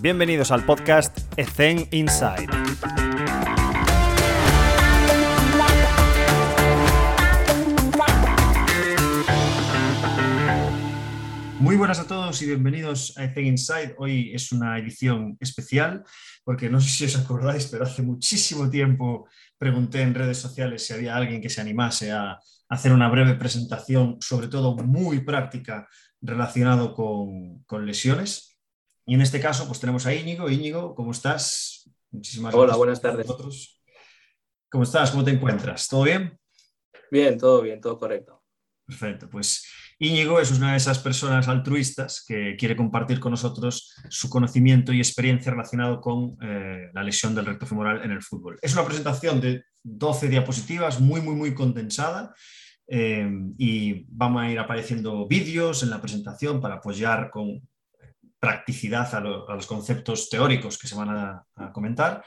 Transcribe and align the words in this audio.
Bienvenidos 0.00 0.52
al 0.52 0.64
podcast 0.64 1.18
Ethen 1.36 1.88
Inside. 1.90 2.46
Muy 11.58 11.74
buenas 11.74 11.98
a 11.98 12.06
todos 12.06 12.40
y 12.42 12.46
bienvenidos 12.46 13.18
a 13.18 13.24
Ethen 13.24 13.46
Inside. 13.46 13.96
Hoy 13.98 14.30
es 14.32 14.52
una 14.52 14.78
edición 14.78 15.36
especial 15.40 16.04
porque 16.44 16.70
no 16.70 16.80
sé 16.80 16.90
si 16.90 17.04
os 17.06 17.16
acordáis, 17.16 17.66
pero 17.66 17.82
hace 17.82 18.02
muchísimo 18.02 18.70
tiempo 18.70 19.28
pregunté 19.58 20.02
en 20.02 20.14
redes 20.14 20.38
sociales 20.38 20.86
si 20.86 20.92
había 20.92 21.16
alguien 21.16 21.42
que 21.42 21.50
se 21.50 21.60
animase 21.60 22.12
a 22.12 22.38
hacer 22.68 22.92
una 22.92 23.08
breve 23.08 23.34
presentación, 23.34 24.18
sobre 24.20 24.46
todo 24.46 24.76
muy 24.76 25.24
práctica, 25.24 25.88
relacionado 26.20 26.94
con, 26.94 27.64
con 27.64 27.84
lesiones. 27.84 28.57
Y 29.08 29.14
en 29.14 29.22
este 29.22 29.40
caso, 29.40 29.66
pues 29.66 29.80
tenemos 29.80 30.04
a 30.04 30.14
Íñigo. 30.14 30.50
Íñigo, 30.50 30.94
¿cómo 30.94 31.12
estás? 31.12 31.90
Muchísimas 32.10 32.54
Hola, 32.54 32.76
buenas 32.76 33.00
tardes. 33.00 33.26
¿Cómo 34.68 34.84
estás? 34.84 35.10
¿Cómo 35.12 35.24
te 35.24 35.30
encuentras? 35.30 35.88
¿Todo 35.88 36.02
bien? 36.02 36.38
Bien, 37.10 37.38
todo 37.38 37.62
bien, 37.62 37.80
todo 37.80 37.98
correcto. 37.98 38.44
Perfecto, 38.84 39.30
pues 39.30 39.66
Íñigo 39.98 40.38
es 40.40 40.50
una 40.50 40.72
de 40.72 40.76
esas 40.76 40.98
personas 40.98 41.48
altruistas 41.48 42.22
que 42.22 42.54
quiere 42.58 42.76
compartir 42.76 43.18
con 43.18 43.30
nosotros 43.30 43.94
su 44.10 44.28
conocimiento 44.28 44.92
y 44.92 44.98
experiencia 44.98 45.52
relacionado 45.52 46.02
con 46.02 46.36
eh, 46.42 46.90
la 46.92 47.02
lesión 47.02 47.34
del 47.34 47.46
recto 47.46 47.64
femoral 47.64 48.04
en 48.04 48.10
el 48.10 48.20
fútbol. 48.20 48.58
Es 48.60 48.74
una 48.74 48.84
presentación 48.84 49.40
de 49.40 49.64
12 49.84 50.28
diapositivas 50.28 51.00
muy, 51.00 51.22
muy, 51.22 51.34
muy 51.34 51.54
condensada 51.54 52.34
eh, 52.86 53.26
y 53.56 54.04
vamos 54.10 54.42
a 54.42 54.50
ir 54.50 54.58
apareciendo 54.58 55.26
vídeos 55.26 55.82
en 55.82 55.88
la 55.88 56.02
presentación 56.02 56.60
para 56.60 56.74
apoyar 56.74 57.30
con 57.30 57.62
practicidad 58.40 59.14
a, 59.14 59.20
los 59.20 59.66
conceptos 59.66 60.28
teóricos 60.28 60.78
que 60.78 60.88
se 60.88 60.94
van 60.94 61.10
a, 61.10 61.72
comentar. 61.72 62.24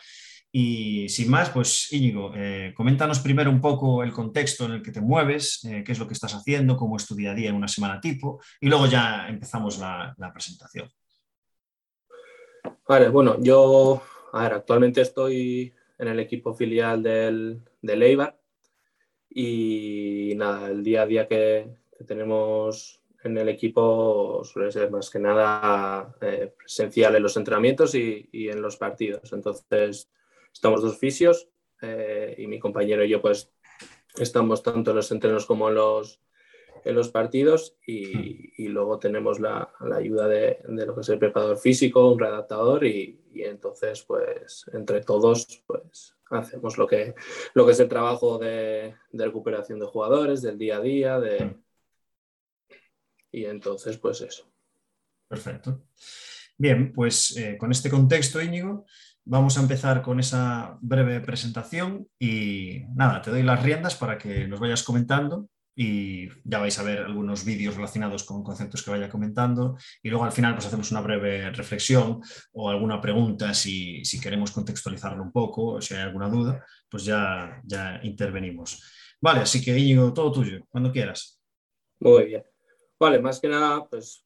Y 0.53 1.07
sin 1.07 1.29
más, 1.29 1.49
pues 1.49 1.91
Íñigo, 1.93 2.33
eh, 2.35 2.73
coméntanos 2.75 3.19
primero 3.19 3.49
un 3.49 3.61
poco 3.61 4.03
el 4.03 4.11
contexto 4.11 4.65
en 4.65 4.73
el 4.73 4.81
que 4.81 4.91
te 4.91 4.99
mueves, 4.99 5.63
eh, 5.63 5.81
qué 5.85 5.93
es 5.93 5.99
lo 5.99 6.07
que 6.07 6.13
estás 6.13 6.33
haciendo, 6.33 6.75
cómo 6.75 6.97
es 6.97 7.07
tu 7.07 7.15
día 7.15 7.31
a 7.31 7.33
día 7.33 7.49
en 7.49 7.55
una 7.55 7.69
semana 7.69 8.01
tipo, 8.01 8.41
y 8.59 8.67
luego 8.67 8.85
ya 8.87 9.27
empezamos 9.29 9.79
la, 9.79 10.13
presentación. 10.33 10.89
Vale, 12.85 13.07
bueno, 13.07 13.37
yo 13.41 14.03
actualmente 14.33 15.01
estoy 15.01 15.73
en 15.97 16.07
el 16.09 16.19
equipo 16.19 16.53
filial 16.53 17.01
del, 17.01 17.61
del 17.81 18.03
Eibar 18.03 18.37
y 19.29 20.33
nada, 20.35 20.69
el 20.69 20.83
día 20.83 21.03
a 21.03 21.05
día 21.05 21.27
que 21.29 21.69
tenemos 22.05 23.00
en 23.23 23.37
el 23.37 23.49
equipo 23.49 24.43
suele 24.43 24.71
ser 24.71 24.89
más 24.89 25.09
que 25.09 25.19
nada 25.19 26.15
eh, 26.21 26.53
presencial 26.57 27.15
en 27.15 27.23
los 27.23 27.37
entrenamientos 27.37 27.93
y, 27.95 28.27
en 28.31 28.61
los 28.61 28.77
partidos. 28.77 29.31
Entonces, 29.33 30.09
estamos 30.51 30.81
dos 30.81 30.97
fisios 30.97 31.47
eh, 31.81 32.35
y 32.37 32.47
mi 32.47 32.59
compañero 32.59 33.03
y 33.03 33.09
yo 33.09 33.21
pues 33.21 33.51
estamos 34.17 34.63
tanto 34.63 34.91
en 34.91 34.97
los 34.97 35.11
entrenos 35.11 35.45
como 35.45 35.69
en 35.69 35.75
los, 35.75 36.19
en 36.83 36.95
los 36.95 37.09
partidos 37.09 37.75
y, 37.85 38.67
luego 38.67 38.99
tenemos 38.99 39.39
la, 39.39 39.71
ayuda 39.93 40.27
de, 40.27 40.59
lo 40.67 40.95
que 40.95 41.01
es 41.01 41.09
el 41.09 41.19
preparador 41.19 41.57
físico, 41.57 42.11
un 42.11 42.19
readaptador 42.19 42.85
y, 42.85 43.19
entonces 43.33 44.03
pues 44.03 44.65
entre 44.73 45.01
todos 45.01 45.63
pues 45.65 46.15
hacemos 46.29 46.77
lo 46.77 46.85
que, 46.85 47.15
lo 47.53 47.65
que 47.65 47.71
es 47.71 47.79
el 47.79 47.87
trabajo 47.87 48.37
de, 48.37 48.95
de 49.11 49.25
recuperación 49.25 49.79
de 49.79 49.85
jugadores, 49.85 50.41
del 50.41 50.57
día 50.57 50.77
a 50.77 50.81
día, 50.81 51.19
de 51.19 51.55
y 53.31 53.45
entonces, 53.45 53.97
pues 53.97 54.21
eso. 54.21 54.51
Perfecto. 55.27 55.85
Bien, 56.57 56.91
pues 56.93 57.35
eh, 57.37 57.57
con 57.57 57.71
este 57.71 57.89
contexto, 57.89 58.41
Íñigo, 58.41 58.85
vamos 59.23 59.57
a 59.57 59.61
empezar 59.61 60.01
con 60.01 60.19
esa 60.19 60.77
breve 60.81 61.21
presentación 61.21 62.07
y 62.19 62.83
nada, 62.95 63.21
te 63.21 63.31
doy 63.31 63.43
las 63.43 63.63
riendas 63.63 63.95
para 63.95 64.17
que 64.17 64.47
nos 64.47 64.59
vayas 64.59 64.83
comentando 64.83 65.49
y 65.75 66.27
ya 66.43 66.59
vais 66.59 66.77
a 66.77 66.83
ver 66.83 66.99
algunos 66.99 67.45
vídeos 67.45 67.75
relacionados 67.75 68.23
con 68.23 68.43
conceptos 68.43 68.83
que 68.83 68.91
vaya 68.91 69.09
comentando 69.09 69.77
y 70.03 70.09
luego 70.09 70.25
al 70.25 70.33
final 70.33 70.53
pues 70.53 70.67
hacemos 70.67 70.91
una 70.91 71.01
breve 71.01 71.49
reflexión 71.51 72.21
o 72.51 72.69
alguna 72.69 72.99
pregunta 72.99 73.53
si, 73.53 74.03
si 74.03 74.19
queremos 74.19 74.51
contextualizarlo 74.51 75.23
un 75.23 75.31
poco 75.31 75.65
o 75.75 75.81
si 75.81 75.93
hay 75.93 76.01
alguna 76.01 76.27
duda, 76.27 76.65
pues 76.89 77.05
ya, 77.05 77.61
ya 77.63 77.99
intervenimos. 78.03 78.83
Vale, 79.21 79.41
así 79.41 79.63
que 79.63 79.77
Íñigo, 79.77 80.13
todo 80.13 80.31
tuyo, 80.31 80.65
cuando 80.69 80.91
quieras. 80.91 81.41
Muy 81.99 82.25
bien. 82.25 82.50
Vale, 83.01 83.19
más 83.19 83.39
que 83.39 83.47
nada, 83.47 83.87
pues 83.89 84.23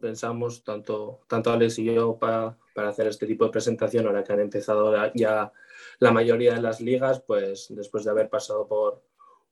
pensamos 0.00 0.64
tanto, 0.64 1.20
tanto 1.28 1.52
Alex 1.52 1.78
y 1.78 1.84
yo 1.92 2.18
para, 2.18 2.56
hacer 2.74 3.08
este 3.08 3.26
tipo 3.26 3.44
de 3.44 3.50
presentación, 3.50 4.06
ahora 4.06 4.24
que 4.24 4.32
han 4.32 4.40
empezado 4.40 4.94
ya 5.12 5.52
la 5.98 6.10
mayoría 6.10 6.54
de 6.54 6.62
las 6.62 6.80
ligas, 6.80 7.20
pues 7.20 7.66
después 7.68 8.02
de 8.02 8.12
haber 8.12 8.30
pasado 8.30 8.66
por, 8.66 9.02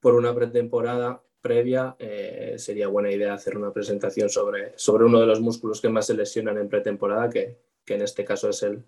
por 0.00 0.14
una 0.14 0.34
pretemporada 0.34 1.22
previa, 1.42 1.96
eh, 1.98 2.54
sería 2.56 2.88
buena 2.88 3.12
idea 3.12 3.34
hacer 3.34 3.58
una 3.58 3.74
presentación 3.74 4.30
sobre, 4.30 4.72
sobre 4.78 5.04
uno 5.04 5.20
de 5.20 5.26
los 5.26 5.42
músculos 5.42 5.82
que 5.82 5.90
más 5.90 6.06
se 6.06 6.14
lesionan 6.14 6.56
en 6.56 6.70
pretemporada, 6.70 7.28
que, 7.28 7.58
en 7.86 8.00
este 8.00 8.24
caso 8.24 8.48
es 8.48 8.62
el, 8.62 8.86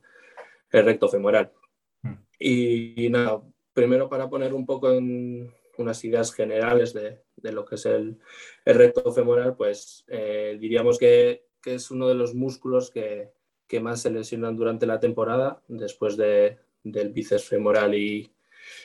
recto 0.70 1.10
femoral. 1.10 1.52
Mm. 2.00 2.14
y, 2.38 3.10
nada, 3.10 3.42
primero 3.74 4.08
para 4.08 4.30
poner 4.30 4.54
un 4.54 4.64
poco 4.64 4.90
en, 4.92 5.52
unas 5.78 6.04
ideas 6.04 6.32
generales 6.32 6.92
de, 6.92 7.22
lo 7.52 7.64
que 7.64 7.74
es 7.76 7.86
el, 7.86 8.18
recto 8.64 9.12
femoral, 9.12 9.56
pues 9.56 10.04
eh, 10.08 10.56
diríamos 10.60 10.98
que, 10.98 11.46
es 11.64 11.90
uno 11.90 12.08
de 12.08 12.14
los 12.14 12.34
músculos 12.34 12.90
que, 12.90 13.32
más 13.80 14.02
se 14.02 14.10
lesionan 14.10 14.54
durante 14.54 14.86
la 14.86 15.00
temporada, 15.00 15.60
después 15.66 16.16
del 16.16 17.12
bíceps 17.12 17.48
femoral 17.48 17.94
y, 17.94 18.30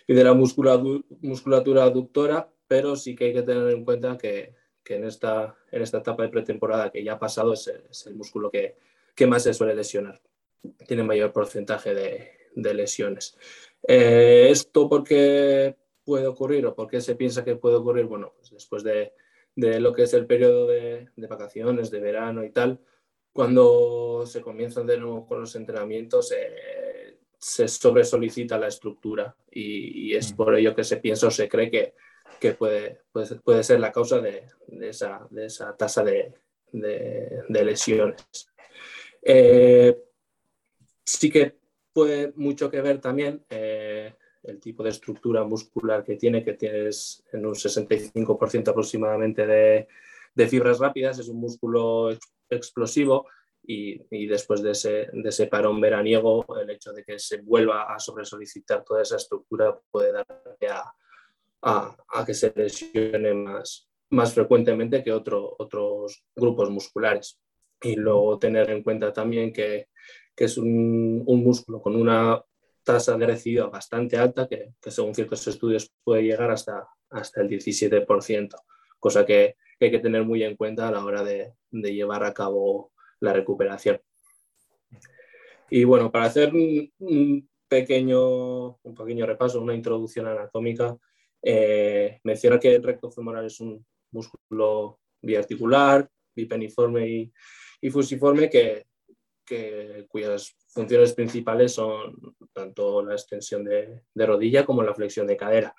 de 0.07 0.23
la 0.23 0.33
musculatura, 0.33 1.83
aductora, 1.83 2.49
pero 2.67 2.95
sí 2.95 3.15
que 3.15 3.25
hay 3.25 3.33
que 3.33 3.43
tener 3.43 3.69
en 3.69 3.85
cuenta 3.85 4.17
que, 4.17 4.55
en, 4.87 5.03
esta, 5.03 5.55
en 5.71 5.83
esta 5.83 5.99
etapa 5.99 6.23
de 6.23 6.29
pretemporada 6.29 6.89
que 6.89 7.03
ya 7.03 7.13
ha 7.13 7.19
pasado 7.19 7.53
es, 7.53 7.67
el 8.07 8.15
músculo 8.15 8.49
que, 8.49 8.77
más 9.27 9.43
se 9.43 9.53
suele 9.53 9.75
lesionar. 9.75 10.19
Tiene 10.87 11.03
mayor 11.03 11.31
porcentaje 11.31 11.93
de, 11.93 12.73
lesiones. 12.73 13.37
Eh, 13.87 14.47
esto 14.49 14.89
porque 14.89 15.75
puede 16.09 16.25
ocurrir 16.25 16.65
o 16.65 16.73
por 16.73 16.89
qué 16.89 17.01
se 17.01 17.13
piensa 17.13 17.45
que 17.45 17.55
puede 17.55 17.75
ocurrir? 17.75 18.05
Bueno, 18.05 18.33
pues 18.35 18.49
después 18.49 18.83
de, 18.83 19.13
lo 19.55 19.93
que 19.93 20.03
es 20.03 20.13
el 20.15 20.25
periodo 20.25 20.65
de, 20.65 21.07
vacaciones, 21.15 21.91
de 21.91 21.99
verano 21.99 22.43
y 22.43 22.49
tal, 22.49 22.79
cuando 23.31 24.23
se 24.25 24.41
comienzan 24.41 24.87
de 24.87 24.97
nuevo 24.97 25.27
con 25.27 25.41
los 25.41 25.55
entrenamientos, 25.55 26.31
eh, 26.31 27.19
se 27.37 27.67
sobresolicita 27.67 28.57
la 28.57 28.69
estructura 28.69 29.35
y, 29.51 30.15
es 30.15 30.33
mm. 30.33 30.35
por 30.35 30.55
ello 30.55 30.73
que 30.73 30.83
se 30.83 30.97
piensa 30.97 31.27
o 31.27 31.31
se 31.31 31.47
cree 31.47 31.69
que, 31.69 31.93
que 32.39 32.53
puede, 32.53 33.01
puede, 33.43 33.63
ser 33.63 33.79
la 33.79 33.91
causa 33.91 34.19
de, 34.19 34.47
esa, 34.81 35.27
de 35.29 35.45
esa, 35.45 35.77
tasa 35.77 36.03
de, 36.03 36.33
lesiones. 37.49 38.49
Eh, 39.21 39.95
sí 41.05 41.29
que 41.29 41.55
puede 41.93 42.33
mucho 42.35 42.71
que 42.71 42.81
ver 42.81 42.99
también 42.99 43.45
eh, 43.51 44.15
el 44.49 44.59
tipo 44.59 44.83
de 44.83 44.89
estructura 44.89 45.43
muscular 45.43 46.03
que 46.03 46.15
tiene, 46.15 46.43
que 46.43 46.53
tienes 46.53 47.23
en 47.31 47.45
un 47.45 47.53
65% 47.53 48.69
aproximadamente 48.69 49.45
de, 49.45 49.87
fibras 50.47 50.79
rápidas, 50.79 51.19
es 51.19 51.27
un 51.27 51.39
músculo 51.39 52.09
explosivo 52.49 53.27
y, 53.61 54.25
después 54.27 54.63
de 54.63 54.71
ese, 54.71 55.09
de 55.11 55.29
ese, 55.29 55.47
parón 55.47 55.81
veraniego, 55.81 56.45
el 56.59 56.69
hecho 56.69 56.93
de 56.93 57.03
que 57.03 57.19
se 57.19 57.41
vuelva 57.41 57.93
a 57.93 57.99
sobresolicitar 57.99 58.83
toda 58.83 59.01
esa 59.01 59.17
estructura 59.17 59.77
puede 59.91 60.13
dar 60.13 60.25
a, 61.61 61.95
a, 62.07 62.25
que 62.25 62.33
se 62.33 62.53
lesione 62.55 63.33
más, 63.33 63.89
más 64.11 64.33
frecuentemente 64.33 65.03
que 65.03 65.11
otro, 65.11 65.55
otros 65.59 66.23
grupos 66.35 66.69
musculares. 66.69 67.39
Y 67.81 67.95
luego 67.95 68.39
tener 68.39 68.69
en 68.71 68.81
cuenta 68.81 69.11
también 69.13 69.53
que, 69.53 69.89
que 70.35 70.45
es 70.45 70.57
un, 70.57 71.23
un 71.25 71.43
músculo 71.43 71.81
con 71.81 71.95
una 71.95 72.41
tasa 72.93 73.15
de 73.15 73.27
recidiva 73.27 73.67
bastante 73.67 74.17
alta, 74.17 74.47
que, 74.47 74.73
según 74.81 75.13
ciertos 75.13 75.47
estudios 75.47 75.91
puede 76.03 76.23
llegar 76.23 76.49
hasta, 76.49 76.87
hasta 77.11 77.41
el 77.41 77.47
17%, 77.47 78.55
cosa 78.99 79.25
que, 79.25 79.55
hay 79.79 79.91
que 79.91 79.99
tener 79.99 80.23
muy 80.25 80.43
en 80.43 80.55
cuenta 80.57 80.87
a 80.87 80.91
la 80.91 81.05
hora 81.05 81.23
de, 81.23 81.53
llevar 81.71 82.23
a 82.23 82.33
cabo 82.33 82.91
la 83.19 83.31
recuperación. 83.31 84.01
Y 85.69 85.83
bueno, 85.83 86.11
para 86.11 86.25
hacer 86.25 86.51
un, 86.51 87.47
pequeño, 87.67 88.79
un 88.81 88.95
pequeño 88.95 89.27
repaso, 89.27 89.61
una 89.61 89.75
introducción 89.75 90.25
anatómica, 90.25 90.97
eh, 91.43 92.19
menciona 92.23 92.59
que 92.59 92.73
el 92.75 92.83
recto 92.83 93.11
femoral 93.11 93.45
es 93.45 93.59
un 93.59 93.85
músculo 94.11 94.99
biarticular, 95.21 96.09
bipeniforme 96.35 97.07
y, 97.07 97.33
y 97.81 97.89
fusiforme 97.91 98.49
que, 98.49 98.88
que, 99.49 100.05
cuyas 100.07 100.55
funciones 100.67 101.13
principales 101.13 101.73
son 101.73 102.15
tanto 102.53 103.03
la 103.03 103.13
extensión 103.13 103.63
de, 103.63 104.03
rodilla 104.15 104.65
como 104.65 104.83
la 104.83 104.93
flexión 104.93 105.25
de 105.25 105.35
cadera. 105.35 105.75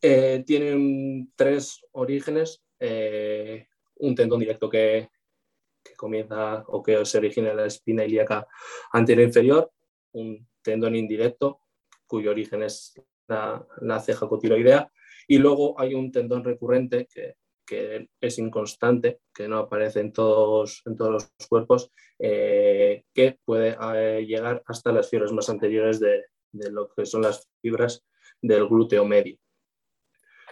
Eh, 0.00 0.44
tienen 0.46 1.32
tres 1.34 1.80
orígenes, 1.92 2.62
eh, 2.78 3.66
un 3.96 4.14
tendón 4.14 4.40
directo 4.40 4.68
que, 4.68 5.08
comienza 5.96 6.64
o 6.68 6.82
que 6.82 7.02
se 7.06 7.16
origina 7.18 7.50
en 7.50 7.56
la 7.56 7.66
espina 7.66 8.04
ilíaca 8.04 8.46
anterior 8.92 9.26
inferior, 9.26 9.72
un 10.12 10.46
tendón 10.62 10.94
indirecto 10.94 11.62
cuyo 12.06 12.30
origen 12.30 12.62
es 12.62 12.92
la, 13.26 13.66
ceja 14.00 14.28
cotiloidea 14.28 14.92
y 15.26 15.38
luego 15.38 15.80
hay 15.80 15.94
un 15.94 16.12
tendón 16.12 16.44
recurrente 16.44 17.08
que, 17.12 17.36
es 18.20 18.38
inconstante, 18.38 19.20
que 19.34 19.48
no 19.48 19.58
aparece 19.58 20.00
en 20.00 20.12
todos, 20.12 20.82
en 20.86 20.96
todos 20.96 21.12
los 21.12 21.48
cuerpos, 21.48 21.90
eh, 22.18 23.04
que 23.14 23.38
puede 23.44 23.76
eh, 23.94 24.24
llegar 24.26 24.62
hasta 24.66 24.92
las 24.92 25.08
fibras 25.08 25.32
más 25.32 25.48
anteriores 25.48 26.00
de, 26.00 26.24
de 26.52 26.70
lo 26.70 26.88
que 26.88 27.06
son 27.06 27.22
las 27.22 27.48
fibras 27.60 28.04
del 28.40 28.66
glúteo 28.66 29.04
medio. 29.04 29.38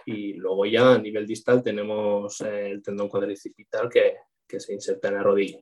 Y 0.05 0.33
luego 0.33 0.65
ya 0.65 0.93
a 0.93 0.99
nivel 0.99 1.25
distal 1.25 1.61
tenemos 1.63 2.39
eh, 2.41 2.71
el 2.71 2.81
tendón 2.81 3.09
cuadricipital 3.09 3.89
que, 3.89 4.15
que 4.47 4.59
se 4.59 4.73
inserta 4.73 5.09
en 5.09 5.15
la 5.15 5.23
rodilla. 5.23 5.59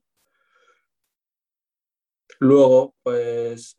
Luego, 2.40 2.96
pues 3.02 3.78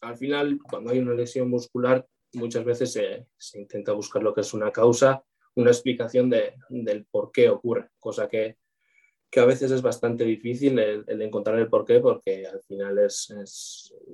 al 0.00 0.16
final, 0.16 0.58
cuando 0.68 0.90
hay 0.90 0.98
una 0.98 1.14
lesión 1.14 1.48
muscular, 1.48 2.06
muchas 2.32 2.64
veces 2.64 2.92
se, 2.92 3.26
se, 3.36 3.60
intenta 3.60 3.92
buscar 3.92 4.22
lo 4.22 4.34
que 4.34 4.40
es 4.40 4.54
una 4.54 4.72
causa, 4.72 5.22
una 5.56 5.70
explicación 5.70 6.30
de, 6.30 6.54
del 6.68 7.04
por 7.06 7.32
qué 7.32 7.48
ocurre, 7.48 7.88
cosa 7.98 8.28
que 8.28 8.56
que 9.30 9.40
a 9.40 9.44
veces 9.44 9.70
es 9.70 9.82
bastante 9.82 10.24
difícil 10.24 10.78
el, 10.78 11.04
encontrar 11.20 11.58
el 11.58 11.68
porqué 11.68 12.00
porque 12.00 12.46
al 12.46 12.62
final 12.62 12.98
es, 12.98 13.34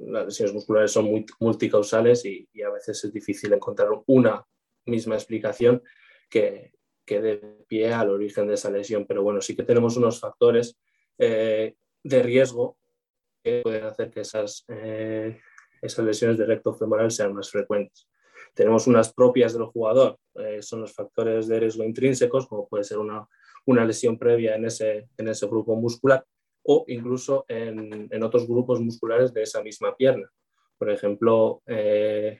las 0.07 0.27
lesiones 0.27 0.55
musculares 0.55 0.91
son 0.91 1.05
muy 1.07 1.27
multicausales 1.41 2.25
y, 2.25 2.49
a 2.63 2.71
veces 2.71 3.05
es 3.05 3.13
difícil 3.13 3.53
encontrar 3.53 3.89
una 4.07 4.45
misma 4.87 5.15
explicación 5.15 5.83
que, 6.29 6.73
que 7.05 7.21
dé 7.21 7.37
pie 7.69 7.93
al 7.93 8.11
origen 8.11 8.49
de 8.49 8.55
esa 8.55 8.71
lesión. 8.71 9.07
Pero 9.07 9.23
bueno, 9.23 9.41
sí 9.41 9.55
que 9.55 9.63
tenemos 9.63 9.97
unos 9.97 10.19
factores 10.19 10.79
eh, 11.19 11.77
de 12.03 12.23
riesgo 12.23 12.79
que 13.45 13.61
pueden 13.63 13.85
hacer 13.85 14.11
que 14.11 14.21
esas, 14.21 14.65
eh, 14.69 15.41
esas 15.83 16.05
lesiones 16.05 16.39
de 16.39 16.47
recto 16.47 16.73
femoral 16.75 17.11
sean 17.11 17.35
más 17.35 17.51
frecuentes. 17.51 18.09
Tenemos 18.55 18.87
unas 18.87 19.13
propias 19.13 19.53
del 19.55 19.65
jugador, 19.65 20.19
eh, 20.35 20.61
son 20.63 20.83
los 20.83 20.93
factores 20.93 21.49
de 21.49 21.61
riesgo 21.61 21.85
intrínsecos, 21.85 22.47
como 22.47 22.69
puede 22.69 22.85
ser 22.85 22.99
una 22.99 23.27
una 23.67 23.85
lesión 23.85 24.19
previa 24.19 24.57
en 24.57 24.67
ese, 24.67 25.09
en 25.17 25.29
ese 25.29 25.47
grupo 25.47 25.77
muscular 25.77 26.25
o 26.65 26.85
incluso 26.89 27.45
en, 27.49 28.09
en 28.11 28.23
otros 28.23 28.47
grupos 28.47 28.81
musculares 28.81 29.33
de 29.33 29.43
esa 29.43 29.63
misma 29.63 29.97
pierna. 29.97 30.31
Por 30.79 30.91
ejemplo, 30.91 31.63
eh, 31.67 32.39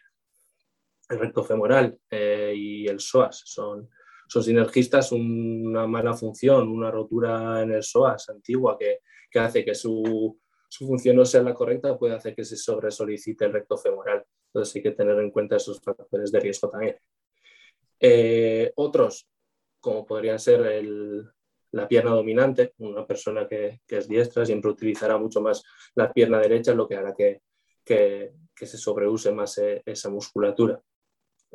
el 1.09 1.19
recto 1.19 1.45
femoral 1.45 1.99
eh, 2.11 2.55
y 2.57 2.87
el 2.87 3.01
psoas 3.01 3.43
son, 3.45 3.89
son 4.29 4.43
sinergistas, 4.43 5.13
una 5.13 5.87
mala 5.87 6.15
función, 6.15 6.69
una 6.69 6.91
rotura 6.91 7.63
en 7.63 7.73
el 7.73 7.83
psoas 7.83 8.29
antigua 8.29 8.77
que, 8.79 9.01
que 9.31 9.39
hace 9.39 9.65
que 9.65 9.75
su, 9.75 10.39
su, 10.73 10.87
función 10.87 11.17
no 11.17 11.25
sea 11.25 11.43
la 11.43 11.55
correcta, 11.55 11.99
puede 11.99 12.15
hacer 12.15 12.35
que 12.35 12.45
se 12.45 12.57
sobresolicite 12.57 13.45
el 13.45 13.53
recto 13.53 13.77
femoral. 13.77 14.25
Entonces 14.47 14.77
hay 14.77 14.83
que 14.83 14.91
tener 14.93 15.19
en 15.19 15.31
cuenta 15.31 15.57
esos 15.57 15.81
factores 15.81 16.33
de 16.33 16.41
riesgo 16.41 16.71
también. 16.71 16.97
Eh, 18.01 18.73
otros, 18.77 19.29
como 19.81 20.07
podría 20.07 20.39
ser 20.39 20.85
la 21.73 21.89
pierna 21.89 22.13
dominante. 22.13 22.73
Una 22.79 23.07
persona 23.07 23.47
que, 23.47 23.81
es 23.87 24.09
diestra 24.09 24.47
siempre 24.47 24.71
utilizará 24.71 25.19
mucho 25.19 25.41
más 25.41 25.63
la 25.95 26.13
pierna 26.13 26.39
derecha, 26.39 26.75
lo 26.75 26.89
que 26.89 26.97
hará 26.97 27.15
que, 27.15 27.43
se 27.85 28.79
sobreuse 28.79 29.33
más 29.33 29.59
eh, 29.59 29.83
esa 29.85 30.09
musculatura. 30.09 30.81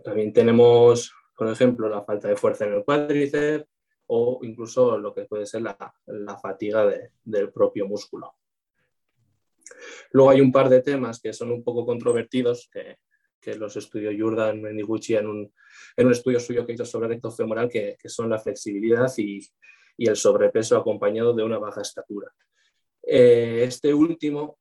También 0.03 0.31
tenemos, 0.31 1.11
por 1.35 1.49
ejemplo, 1.49 1.89
la 1.89 2.03
falta 2.03 2.27
de 2.27 2.35
fuerza 2.35 2.65
en 2.65 2.73
el 2.73 2.83
cuádriceps 2.83 3.65
o 4.07 4.39
incluso 4.43 4.97
lo 4.97 5.13
que 5.13 5.25
puede 5.25 5.45
ser 5.45 5.63
la, 5.63 6.37
fatiga 6.39 6.85
del 7.23 7.51
propio 7.51 7.87
músculo. 7.87 8.35
Luego 10.11 10.31
hay 10.31 10.41
un 10.41 10.51
par 10.51 10.69
de 10.69 10.81
temas 10.81 11.19
que 11.19 11.33
son 11.33 11.51
un 11.51 11.63
poco 11.63 11.85
controvertidos, 11.85 12.69
que, 12.71 12.97
los 13.57 13.77
estudió 13.77 14.11
Jordan 14.17 14.61
Mendiguchi 14.61 15.15
en 15.15 15.25
un, 15.25 15.53
en 15.95 16.05
un 16.05 16.11
estudio 16.11 16.37
suyo 16.37 16.65
que 16.65 16.73
hizo 16.73 16.83
sobre 16.83 17.07
recto 17.07 17.31
femoral, 17.31 17.69
que, 17.69 17.95
que 17.97 18.09
son 18.09 18.29
la 18.29 18.39
flexibilidad 18.39 19.09
y, 19.15 19.39
y, 19.95 20.09
el 20.09 20.17
sobrepeso 20.17 20.75
acompañado 20.75 21.33
de 21.33 21.43
una 21.43 21.57
baja 21.57 21.79
estatura. 21.81 22.29
Eh, 23.01 23.63
este 23.63 23.93
último 23.93 24.59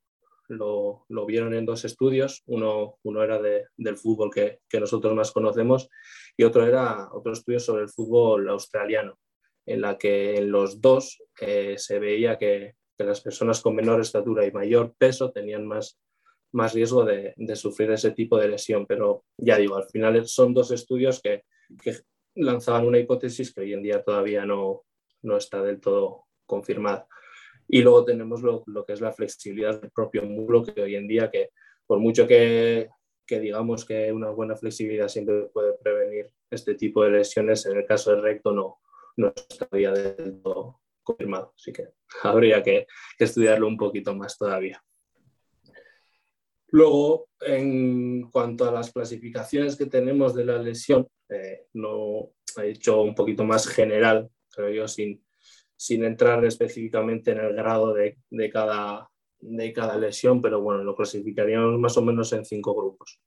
lo, 0.49 1.05
lo, 1.09 1.27
vieron 1.27 1.53
en 1.55 1.67
dos 1.67 1.85
estudios, 1.85 2.43
uno, 2.47 2.99
uno 3.03 3.23
era 3.25 3.41
de, 3.41 3.67
del 3.77 3.97
fútbol 3.97 4.31
que, 4.33 4.61
que, 4.69 4.79
nosotros 4.79 5.15
más 5.15 5.33
conocemos 5.33 5.89
y 6.37 6.45
otro 6.45 6.65
era 6.65 7.09
otro 7.13 7.33
estudio 7.33 7.59
sobre 7.59 7.83
el 7.83 7.89
fútbol 7.89 8.49
australiano, 8.49 9.19
en 9.65 9.81
la 9.81 9.99
que 9.99 10.37
en 10.37 10.51
los 10.51 10.81
dos 10.81 11.21
eh, 11.41 11.75
se 11.77 11.99
veía 11.99 12.39
que, 12.39 12.75
que 12.97 13.05
las 13.05 13.21
personas 13.21 13.61
con 13.61 13.75
menor 13.75 14.01
estatura 14.01 14.47
y 14.47 14.53
mayor 14.53 14.95
peso 14.99 15.31
tenían 15.31 15.67
más 15.67 15.99
más 16.57 16.73
riesgo 16.73 17.05
de, 17.05 17.35
sufrir 17.55 17.91
ese 17.91 18.13
tipo 18.13 18.39
de 18.39 18.49
lesión. 18.49 18.87
Pero 18.87 19.25
ya 19.37 19.59
digo, 19.59 19.77
al 19.77 19.85
final 19.85 20.27
son 20.27 20.55
dos 20.55 20.71
estudios 20.71 21.21
que, 21.21 21.45
lanzaban 22.39 22.87
una 22.87 22.99
hipótesis 22.99 23.53
que 23.53 23.63
hoy 23.63 23.73
en 23.73 23.83
día 23.83 24.03
todavía 24.03 24.45
no, 24.45 24.83
no 25.23 25.39
está 25.39 25.63
del 25.63 25.81
todo 25.81 26.27
confirmada. 26.45 27.07
Y 27.67 27.81
luego 27.83 28.05
tenemos 28.05 28.43
lo, 28.43 28.63
que 28.85 28.93
es 28.93 29.01
la 29.01 29.13
flexibilidad 29.13 29.81
del 29.81 29.91
propio 29.91 30.23
músculo, 30.23 30.63
que 30.63 30.83
hoy 30.83 30.97
en 30.97 31.09
día, 31.09 31.31
que 31.31 31.51
por 31.87 31.99
mucho 31.99 32.27
que, 32.27 32.91
digamos 33.27 33.87
que 33.87 34.13
una 34.13 34.31
buena 34.31 34.55
flexibilidad 34.55 35.09
siempre 35.09 35.49
puede 35.53 35.75
prevenir 35.83 36.31
este 36.51 36.75
tipo 36.75 37.05
de 37.05 37.11
lesiones, 37.11 37.65
en 37.67 37.79
el 37.79 37.87
caso 37.87 38.11
del 38.11 38.23
recto 38.23 38.53
no, 38.53 38.81
no 39.17 39.33
estaría 39.35 39.93
del 39.93 40.43
todo 40.43 40.81
confirmado. 41.07 41.55
Así 41.57 41.73
que 41.73 41.89
habría 42.23 42.63
que 42.63 42.87
estudiarlo 43.19 43.67
un 43.67 43.79
poquito 43.79 44.15
más 44.15 44.37
todavía. 44.37 44.83
Luego, 46.69 47.29
en 47.41 48.29
cuanto 48.31 48.69
a 48.69 48.73
las 48.73 48.93
clasificaciones 48.93 49.77
que 49.77 49.87
tenemos 49.87 50.35
de 50.35 50.45
la 50.45 50.59
lesión, 50.59 51.07
eh, 51.29 51.67
no 51.75 52.33
he 52.61 52.71
hecho 52.71 53.03
un 53.03 53.15
poquito 53.15 53.45
más 53.45 53.69
general, 53.69 54.29
creo 54.51 54.71
yo, 54.71 54.89
sin, 54.89 55.25
sin 55.77 56.05
entrar 56.05 56.45
específicamente 56.45 57.33
en 57.33 57.39
el 57.39 57.55
grado 57.55 57.95
de, 57.95 58.19
de, 58.31 58.51
cada, 58.51 59.09
de 59.41 59.73
cada 59.73 59.97
lesión, 59.97 60.43
pero 60.43 60.61
bueno, 60.61 60.83
lo 60.83 60.97
clasificaríamos 60.97 61.79
más 61.79 61.97
o 61.97 62.03
menos 62.03 62.33
en 62.33 62.45
cinco 62.45 62.75
grupos. 62.75 63.21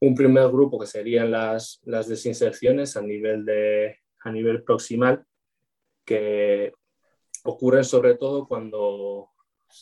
Un 0.00 0.14
primer 0.14 0.48
grupo 0.48 0.78
que 0.78 0.86
serían 0.86 1.30
las, 1.30 1.80
las 1.84 2.08
desinserciones 2.08 2.96
a 2.96 3.02
nivel, 3.02 3.44
de, 3.44 4.00
a 4.20 4.32
nivel 4.32 4.62
proximal, 4.64 5.24
que 6.04 6.74
ocurren 7.46 7.84
sobre 7.84 8.14
todo 8.16 8.46
cuando 8.46 9.30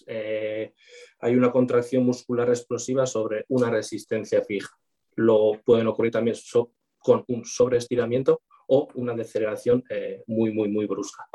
eh, 0.06 0.72
hay 1.20 1.36
una 1.36 1.52
contracción 1.52 2.04
muscular 2.04 2.48
explosiva 2.48 3.06
sobre 3.06 3.44
una 3.48 3.70
resistencia 3.70 4.42
fija. 4.42 4.76
Lo 5.16 5.60
pueden 5.64 5.86
ocurrir 5.86 6.12
también 6.12 6.36
con 6.98 7.24
un 7.28 7.44
sobreestiramiento 7.44 8.42
o 8.68 8.88
una 8.94 9.14
deceleración 9.14 9.84
eh, 9.88 10.22
muy, 10.26 10.52
muy, 10.52 10.68
muy 10.68 10.86
brusca. 10.86 11.26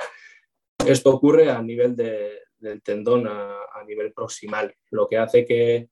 Esto 0.86 1.12
ocurre 1.12 1.50
a 1.50 1.62
nivel 1.62 1.96
del 1.96 2.82
tendón, 2.82 3.28
a, 3.28 3.56
nivel 3.88 4.14
proximal, 4.14 4.76
lo 4.92 5.08
que 5.08 5.18
hace 5.18 5.46
que, 5.46 5.90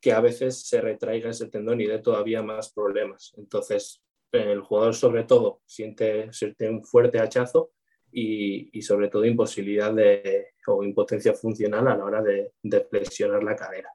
que, 0.00 0.12
a 0.12 0.20
veces 0.20 0.66
se 0.66 0.80
retraiga 0.80 1.30
ese 1.30 1.48
tendón 1.48 1.80
y 1.80 1.86
dé 1.86 1.98
todavía 1.98 2.42
más 2.42 2.72
problemas. 2.72 3.32
Entonces, 3.36 4.02
el 4.32 4.60
jugador 4.60 4.94
sobre 4.94 5.24
todo 5.24 5.60
siente, 5.66 6.32
siente 6.32 6.68
un 6.68 6.84
fuerte 6.84 7.20
hachazo 7.20 7.70
y, 8.12 8.82
sobre 8.82 9.08
todo 9.08 9.24
imposibilidad 9.24 9.92
de, 9.92 10.54
o 10.66 10.84
impotencia 10.84 11.32
funcional 11.32 11.88
a 11.88 11.96
la 11.96 12.04
hora 12.04 12.22
de, 12.22 12.52
flexionar 12.88 13.42
la 13.42 13.56
cadera. 13.56 13.90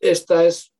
Esta 0.00 0.44
es, 0.44 0.74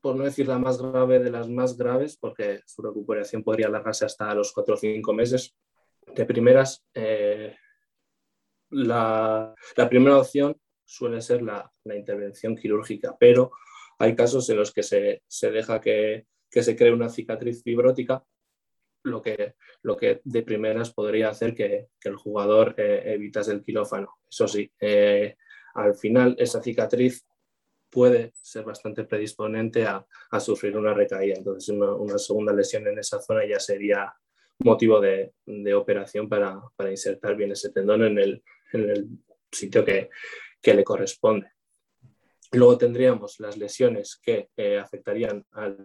por 0.00 0.16
no 0.16 0.24
decir 0.24 0.46
la 0.46 0.58
más 0.58 0.80
grave 0.80 1.18
de 1.18 1.30
las 1.30 1.48
más 1.48 1.76
graves, 1.76 2.16
porque 2.16 2.62
su 2.66 2.82
recuperación 2.82 3.42
podría 3.42 3.66
alargarse 3.66 4.04
hasta 4.04 4.34
los 4.34 4.52
4 4.52 4.74
o 4.74 4.76
5 4.76 5.12
meses. 5.12 5.54
De 6.14 6.24
primeras, 6.24 6.84
eh, 6.94 7.56
la, 8.70 9.54
primera 9.90 10.18
opción 10.18 10.56
suele 10.84 11.20
ser 11.20 11.42
la, 11.42 11.70
intervención 11.84 12.56
quirúrgica, 12.56 13.16
pero 13.18 13.50
hay 13.98 14.14
casos 14.14 14.48
en 14.48 14.56
los 14.56 14.72
que 14.72 14.82
se, 14.82 15.22
deja 15.50 15.80
que, 15.80 16.26
que 16.50 16.62
se 16.62 16.76
cree 16.76 16.92
una 16.92 17.08
cicatriz 17.08 17.62
fibrótica 17.62 18.24
lo 19.02 19.22
que, 19.22 19.54
lo 19.82 19.96
que 19.96 20.20
de 20.24 20.42
primeras 20.42 20.92
podría 20.92 21.30
hacer 21.30 21.54
que, 21.54 21.88
el 22.02 22.16
jugador 22.16 22.74
eh, 22.78 23.02
evitase 23.14 23.52
el 23.52 23.62
quirófano. 23.62 24.18
Eso 24.30 24.48
sí, 24.48 24.70
eh, 24.80 25.36
al 25.74 25.94
final 25.94 26.34
esa 26.38 26.62
cicatriz 26.62 27.26
puede 27.90 28.32
ser 28.34 28.64
bastante 28.64 29.04
predisponente 29.04 29.84
a, 29.86 30.04
sufrir 30.40 30.76
una 30.76 30.94
recaída. 30.94 31.34
Entonces, 31.36 31.68
una, 31.68 32.18
segunda 32.18 32.52
lesión 32.52 32.86
en 32.86 32.98
esa 32.98 33.20
zona 33.20 33.46
ya 33.46 33.58
sería 33.58 34.12
motivo 34.58 35.00
de, 35.00 35.32
operación 35.74 36.28
para, 36.28 36.60
insertar 36.90 37.36
bien 37.36 37.52
ese 37.52 37.70
tendón 37.70 38.04
en 38.04 38.18
el, 38.18 38.42
sitio 39.50 39.84
que, 39.84 40.10
le 40.62 40.84
corresponde. 40.84 41.50
Luego 42.52 42.78
tendríamos 42.78 43.40
las 43.40 43.56
lesiones 43.56 44.18
que 44.22 44.48
eh, 44.56 44.78
afectarían 44.78 45.44
al 45.52 45.76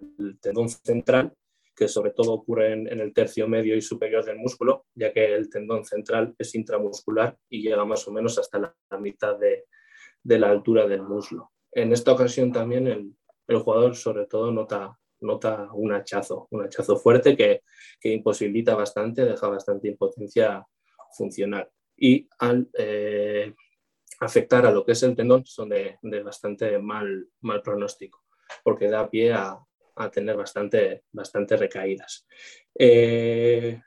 tendón 0.41 0.69
central 0.69 1.33
que 1.75 1.87
sobre 1.87 2.11
todo 2.11 2.33
ocurren 2.33 2.87
en 2.87 2.99
el 2.99 3.13
tercio 3.13 3.47
medio 3.47 3.75
y 3.75 3.81
superior 3.81 4.23
del 4.23 4.37
músculo, 4.37 4.85
ya 4.93 5.11
que 5.11 5.33
el 5.33 5.49
tendón 5.49 5.85
central 5.85 6.35
es 6.37 6.53
intramuscular 6.55 7.37
y 7.49 7.61
llega 7.61 7.83
más 7.85 8.07
o 8.07 8.11
menos 8.11 8.37
hasta 8.37 8.59
la, 8.59 8.99
mitad 8.99 9.37
de, 9.37 9.65
la 10.23 10.49
altura 10.49 10.87
del 10.87 11.01
muslo. 11.01 11.51
En 11.71 11.91
esta 11.91 12.11
ocasión 12.11 12.51
también 12.51 12.87
el, 12.87 13.15
jugador 13.59 13.95
sobre 13.95 14.25
todo 14.25 14.51
nota, 14.51 14.97
nota 15.21 15.69
un 15.73 15.93
hachazo, 15.93 16.47
un 16.51 16.63
hachazo 16.63 16.97
fuerte 16.97 17.35
que, 17.35 17.61
imposibilita 18.03 18.75
bastante, 18.75 19.25
deja 19.25 19.47
bastante 19.47 19.87
impotencia 19.87 20.65
funcional. 21.15 21.69
Y 21.95 22.27
al 22.39 22.69
eh, 22.77 23.53
afectar 24.19 24.65
a 24.65 24.71
lo 24.71 24.85
que 24.85 24.93
es 24.93 25.03
el 25.03 25.15
tendón 25.15 25.45
son 25.45 25.69
de, 25.69 25.97
bastante 26.23 26.77
mal, 26.79 27.27
mal 27.41 27.61
pronóstico, 27.61 28.23
porque 28.63 28.89
da 28.89 29.09
pie 29.09 29.33
a, 29.33 29.59
a 29.95 30.09
tener 30.09 30.35
bastante, 30.35 31.03
bastante 31.11 31.57
recaídas. 31.57 32.25
Eh, 32.75 33.81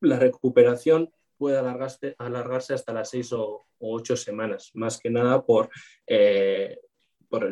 la 0.00 0.18
recuperación 0.18 1.10
puede 1.36 1.58
alargarse, 1.58 2.14
alargarse 2.18 2.74
hasta 2.74 2.92
las 2.92 3.10
seis 3.10 3.32
o, 3.32 3.66
ocho 3.80 4.16
semanas, 4.16 4.70
más 4.74 4.98
que 4.98 5.08
nada 5.08 5.44
por, 5.44 5.70
eh, 6.06 6.80
por, 7.28 7.48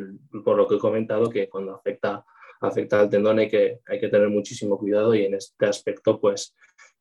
lo 0.57 0.67
que 0.67 0.75
he 0.75 0.79
comentado, 0.79 1.31
que 1.31 1.49
cuando 1.49 1.75
afecta, 1.75 2.25
afecta 2.61 2.99
al 2.99 3.09
tendón 3.09 3.39
hay 3.39 3.49
que, 3.49 3.81
hay 3.87 4.01
que 4.01 4.09
tener 4.09 4.29
muchísimo 4.29 4.77
cuidado 4.77 5.15
y 5.15 5.25
en 5.25 5.35
este 5.35 5.67
aspecto, 5.67 6.21
pues 6.21 6.57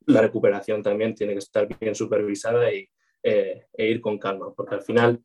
la 0.05 0.21
recuperación 0.21 0.83
también 0.83 1.15
tiene 1.15 1.33
que 1.33 1.39
estar 1.39 1.67
bien 1.79 1.95
supervisada 1.95 2.71
y, 2.71 2.87
eh, 3.23 3.65
e 3.73 3.87
ir 3.87 3.99
con 3.99 4.19
calma, 4.19 4.53
porque 4.53 4.75
al 4.75 4.83
final 4.83 5.23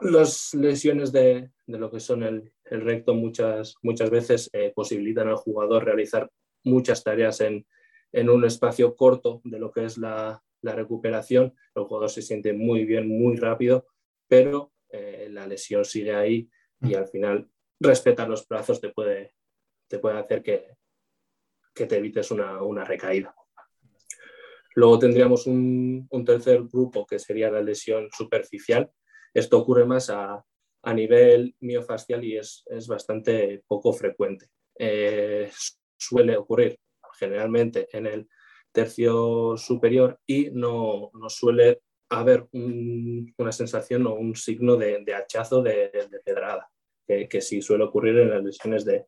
las 0.00 0.52
lesiones 0.54 1.12
de, 1.12 1.50
lo 1.66 1.90
que 1.90 2.00
son 2.00 2.22
el, 2.22 2.52
recto 2.64 3.14
muchas, 3.14 3.76
muchas 3.82 4.10
veces 4.10 4.50
eh, 4.52 4.72
posibilitan 4.74 5.28
al 5.28 5.36
jugador 5.36 5.84
realizar 5.84 6.30
muchas 6.64 7.04
tareas 7.04 7.40
en, 7.40 7.66
un 8.12 8.44
espacio 8.44 8.94
corto 8.94 9.40
de 9.44 9.58
lo 9.58 9.72
que 9.72 9.84
es 9.84 9.98
la, 9.98 10.40
recuperación. 10.62 11.54
El 11.74 11.84
jugador 11.84 12.08
se 12.08 12.22
siente 12.22 12.54
muy 12.54 12.86
bien, 12.86 13.06
muy 13.06 13.36
rápido, 13.36 13.86
pero 14.26 14.72
eh, 14.88 15.28
la 15.30 15.46
lesión 15.46 15.84
sigue 15.84 16.14
ahí 16.14 16.48
y 16.80 16.94
al 16.94 17.06
final 17.08 17.50
respetar 17.78 18.28
los 18.30 18.46
plazos 18.46 18.80
te 18.80 18.88
puede, 18.88 19.34
te 19.88 19.98
puede 19.98 20.18
hacer 20.18 20.42
que, 20.42 20.68
que 21.74 21.84
te 21.84 21.98
evites 21.98 22.30
una, 22.30 22.62
una 22.62 22.82
recaída. 22.82 23.34
Luego 24.74 24.98
tendríamos 24.98 25.46
un, 25.46 26.06
un, 26.10 26.24
tercer 26.24 26.62
grupo 26.62 27.04
que 27.04 27.18
sería 27.18 27.50
la 27.50 27.60
lesión 27.60 28.08
superficial, 28.10 28.90
esto 29.34 29.58
ocurre 29.58 29.84
más 29.84 30.08
a, 30.08 30.42
nivel 30.92 31.54
miofascial 31.60 32.24
y 32.24 32.36
es, 32.36 32.64
bastante 32.86 33.62
poco 33.66 33.92
frecuente. 33.92 34.46
Eh, 34.78 35.50
suele 35.96 36.36
ocurrir 36.36 36.78
generalmente 37.18 37.88
en 37.92 38.06
el 38.06 38.28
tercio 38.72 39.56
superior 39.56 40.18
y 40.26 40.50
no, 40.50 41.10
suele 41.28 41.80
haber 42.10 42.46
una 42.52 43.52
sensación 43.52 44.06
o 44.06 44.14
un 44.14 44.34
signo 44.34 44.76
de, 44.76 45.04
hachazo 45.14 45.62
de, 45.62 45.90
pedrada, 46.24 46.68
que, 47.06 47.40
sí 47.40 47.62
suele 47.62 47.84
ocurrir 47.84 48.18
en 48.18 48.30
las 48.30 48.44
lesiones 48.44 48.84
de, 48.84 49.06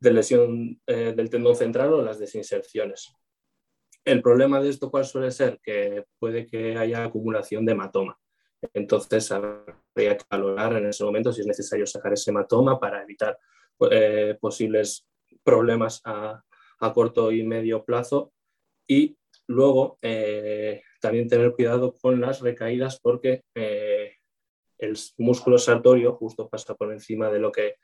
lesión 0.00 0.80
eh, 0.86 1.12
del 1.16 1.30
tendón 1.30 1.56
central 1.56 1.92
o 1.92 2.02
las 2.02 2.18
desinserciones. 2.18 3.12
El 4.04 4.22
problema 4.22 4.60
de 4.60 4.68
esto, 4.68 4.90
¿cuál 4.90 5.04
suele 5.04 5.30
ser? 5.30 5.60
Que 5.62 6.04
puede 6.18 6.46
que 6.46 6.76
haya 6.76 7.04
acumulación 7.04 7.64
de 7.64 7.72
hematoma. 7.72 8.18
Entonces 8.74 9.30
habría 9.32 10.16
que 10.16 10.24
valorar 10.30 10.76
en 10.76 10.86
ese 10.86 11.04
momento 11.04 11.32
si 11.32 11.40
es 11.40 11.46
necesario 11.46 11.86
sacar 11.86 12.12
ese 12.12 12.30
hematoma 12.30 12.78
para 12.78 13.02
evitar 13.02 13.38
eh, 13.90 14.36
posibles 14.40 15.06
problemas 15.42 16.00
a, 16.04 16.42
corto 16.94 17.30
y 17.30 17.42
medio 17.44 17.84
plazo. 17.84 18.32
Y 18.88 19.16
luego 19.46 19.98
eh, 20.02 20.82
también 21.00 21.28
tener 21.28 21.52
cuidado 21.52 21.94
con 21.94 22.20
las 22.20 22.40
recaídas 22.40 23.00
porque 23.00 23.42
eh, 23.54 24.16
el 24.78 24.96
músculo 25.18 25.58
sartorio 25.58 26.14
justo 26.14 26.48
pasa 26.48 26.74
por 26.74 26.92
encima 26.92 27.30
de 27.30 27.38
lo 27.38 27.52
que, 27.52 27.76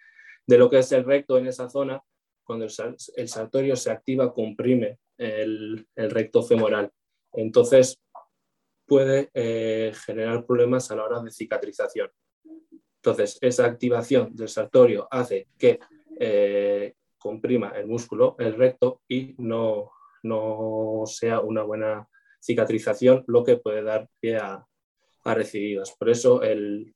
de 0.46 0.58
lo 0.58 0.68
que 0.68 0.78
es 0.78 0.90
el 0.92 1.04
recto 1.04 1.38
en 1.38 1.46
esa 1.46 1.68
zona. 1.68 2.02
Cuando 2.44 2.64
el, 2.64 3.28
sartorio 3.28 3.76
se 3.76 3.90
activa, 3.90 4.32
comprime 4.32 4.98
el, 5.16 5.86
el 5.94 6.10
recto 6.10 6.42
femoral. 6.42 6.90
Entonces, 7.34 8.00
puede 8.88 9.30
eh, 9.34 9.92
generar 10.06 10.46
problemas 10.46 10.90
a 10.90 10.96
la 10.96 11.04
hora 11.04 11.20
de 11.20 11.30
cicatrización. 11.30 12.10
Entonces, 12.96 13.38
esa 13.42 13.66
activación 13.66 14.34
del 14.34 14.48
sartorio 14.48 15.06
hace 15.10 15.46
que 15.58 15.78
eh, 16.18 16.94
comprima 17.18 17.68
el 17.76 17.86
músculo, 17.86 18.34
el 18.38 18.54
recto, 18.54 19.02
y 19.06 19.34
no, 19.38 19.90
no, 20.22 21.02
sea 21.06 21.40
una 21.40 21.62
buena 21.62 22.08
cicatrización, 22.40 23.24
lo 23.26 23.44
que 23.44 23.58
puede 23.58 23.82
dar 23.82 24.08
pie 24.20 24.38
a, 24.38 24.66
a 25.24 25.34
recidivas. 25.34 25.94
Por 25.96 26.08
eso 26.08 26.42
el, 26.42 26.94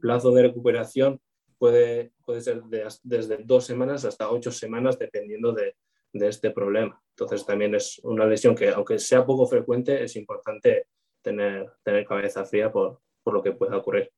plazo 0.00 0.30
de 0.32 0.42
recuperación 0.42 1.20
puede, 1.58 2.12
puede 2.24 2.40
ser 2.40 2.62
desde 3.02 3.38
dos 3.44 3.64
semanas 3.64 4.04
hasta 4.04 4.30
ocho 4.30 4.50
semanas, 4.50 4.98
dependiendo 4.98 5.52
de, 5.52 5.76
de 6.12 6.28
este 6.28 6.50
problema. 6.50 7.00
Entonces, 7.10 7.44
también 7.44 7.74
es 7.74 8.00
una 8.02 8.24
lesión 8.24 8.54
que, 8.54 8.70
aunque 8.70 8.98
sea 8.98 9.26
poco 9.26 9.46
frecuente, 9.46 10.02
es 10.02 10.16
importante 10.16 10.86
tener, 11.24 11.72
tener 11.82 12.06
cabeza 12.06 12.44
fría 12.44 12.70
por, 12.70 13.00
por 13.24 13.34
lo 13.34 13.42
que 13.42 13.52
pueda 13.52 13.76
ocurrir. 13.76 14.12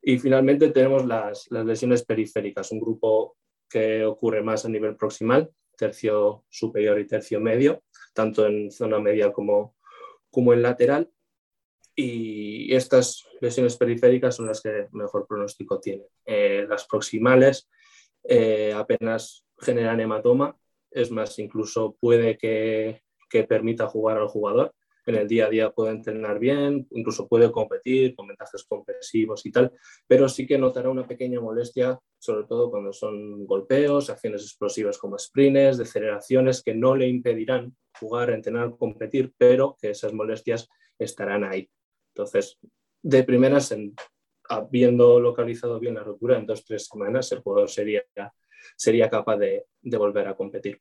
Y 0.00 0.18
finalmente 0.18 0.70
tenemos 0.70 1.04
las, 1.04 1.50
las, 1.50 1.66
lesiones 1.66 2.04
periféricas, 2.04 2.70
un 2.72 2.80
grupo 2.80 3.36
que 3.68 4.04
ocurre 4.04 4.42
más 4.42 4.64
a 4.64 4.68
nivel 4.68 4.96
proximal, 4.96 5.50
tercio 5.76 6.44
superior 6.48 6.98
y 7.00 7.06
tercio 7.06 7.40
medio, 7.40 7.82
tanto 8.14 8.46
en 8.46 8.70
zona 8.70 8.98
media 8.98 9.32
como, 9.32 9.76
como 10.30 10.52
en 10.52 10.62
lateral. 10.62 11.10
Y 11.96 12.74
estas 12.74 13.24
lesiones 13.40 13.76
periféricas 13.76 14.36
son 14.36 14.46
las 14.46 14.60
que 14.60 14.88
mejor 14.92 15.26
pronóstico 15.26 15.80
tienen. 15.80 16.06
Eh, 16.24 16.66
las 16.68 16.86
proximales 16.86 17.68
eh, 18.24 18.72
apenas 18.74 19.46
generan 19.58 20.00
hematoma, 20.00 20.56
es 20.90 21.10
más, 21.10 21.38
incluso 21.38 21.96
puede 21.98 22.36
que, 22.36 23.02
que 23.28 23.44
permita 23.44 23.86
jugar 23.86 24.18
al 24.18 24.28
jugador 24.28 24.74
en 25.10 25.16
el 25.16 25.28
día 25.28 25.46
a 25.46 25.50
día 25.50 25.70
puede 25.70 25.92
entrenar 25.92 26.38
bien, 26.38 26.86
incluso 26.90 27.28
puede 27.28 27.50
competir 27.52 28.14
con 28.14 28.28
ventajas 28.28 28.64
compresivos 28.64 29.44
y 29.46 29.52
tal, 29.52 29.72
pero 30.06 30.28
sí 30.28 30.46
que 30.46 30.58
notará 30.58 30.90
una 30.90 31.06
pequeña 31.06 31.40
molestia, 31.40 31.98
sobre 32.18 32.46
todo 32.46 32.70
cuando 32.70 32.92
son 32.92 33.46
golpeos, 33.46 34.10
acciones 34.10 34.42
explosivas 34.42 34.98
como 34.98 35.18
sprints, 35.18 35.78
deceleraciones 35.78 36.62
que 36.62 36.74
no 36.74 36.96
le 36.96 37.08
impedirán 37.08 37.76
jugar, 37.98 38.30
entrenar, 38.30 38.76
competir, 38.76 39.32
pero 39.36 39.76
que 39.80 39.90
esas 39.90 40.12
molestias 40.12 40.68
estarán 40.98 41.44
ahí. 41.44 41.68
Entonces, 42.14 42.58
de 43.02 43.24
primeras, 43.24 43.74
habiendo 44.48 45.20
localizado 45.20 45.78
bien 45.78 45.94
la 45.94 46.04
rotura 46.04 46.38
en 46.38 46.46
dos 46.46 46.60
o 46.60 46.64
tres 46.66 46.86
semanas, 46.86 47.30
el 47.32 47.40
jugador 47.40 47.68
sería, 47.68 48.02
sería 48.76 49.10
capaz 49.10 49.36
de, 49.36 49.66
de 49.82 49.96
volver 49.96 50.28
a 50.28 50.36
competir. 50.36 50.80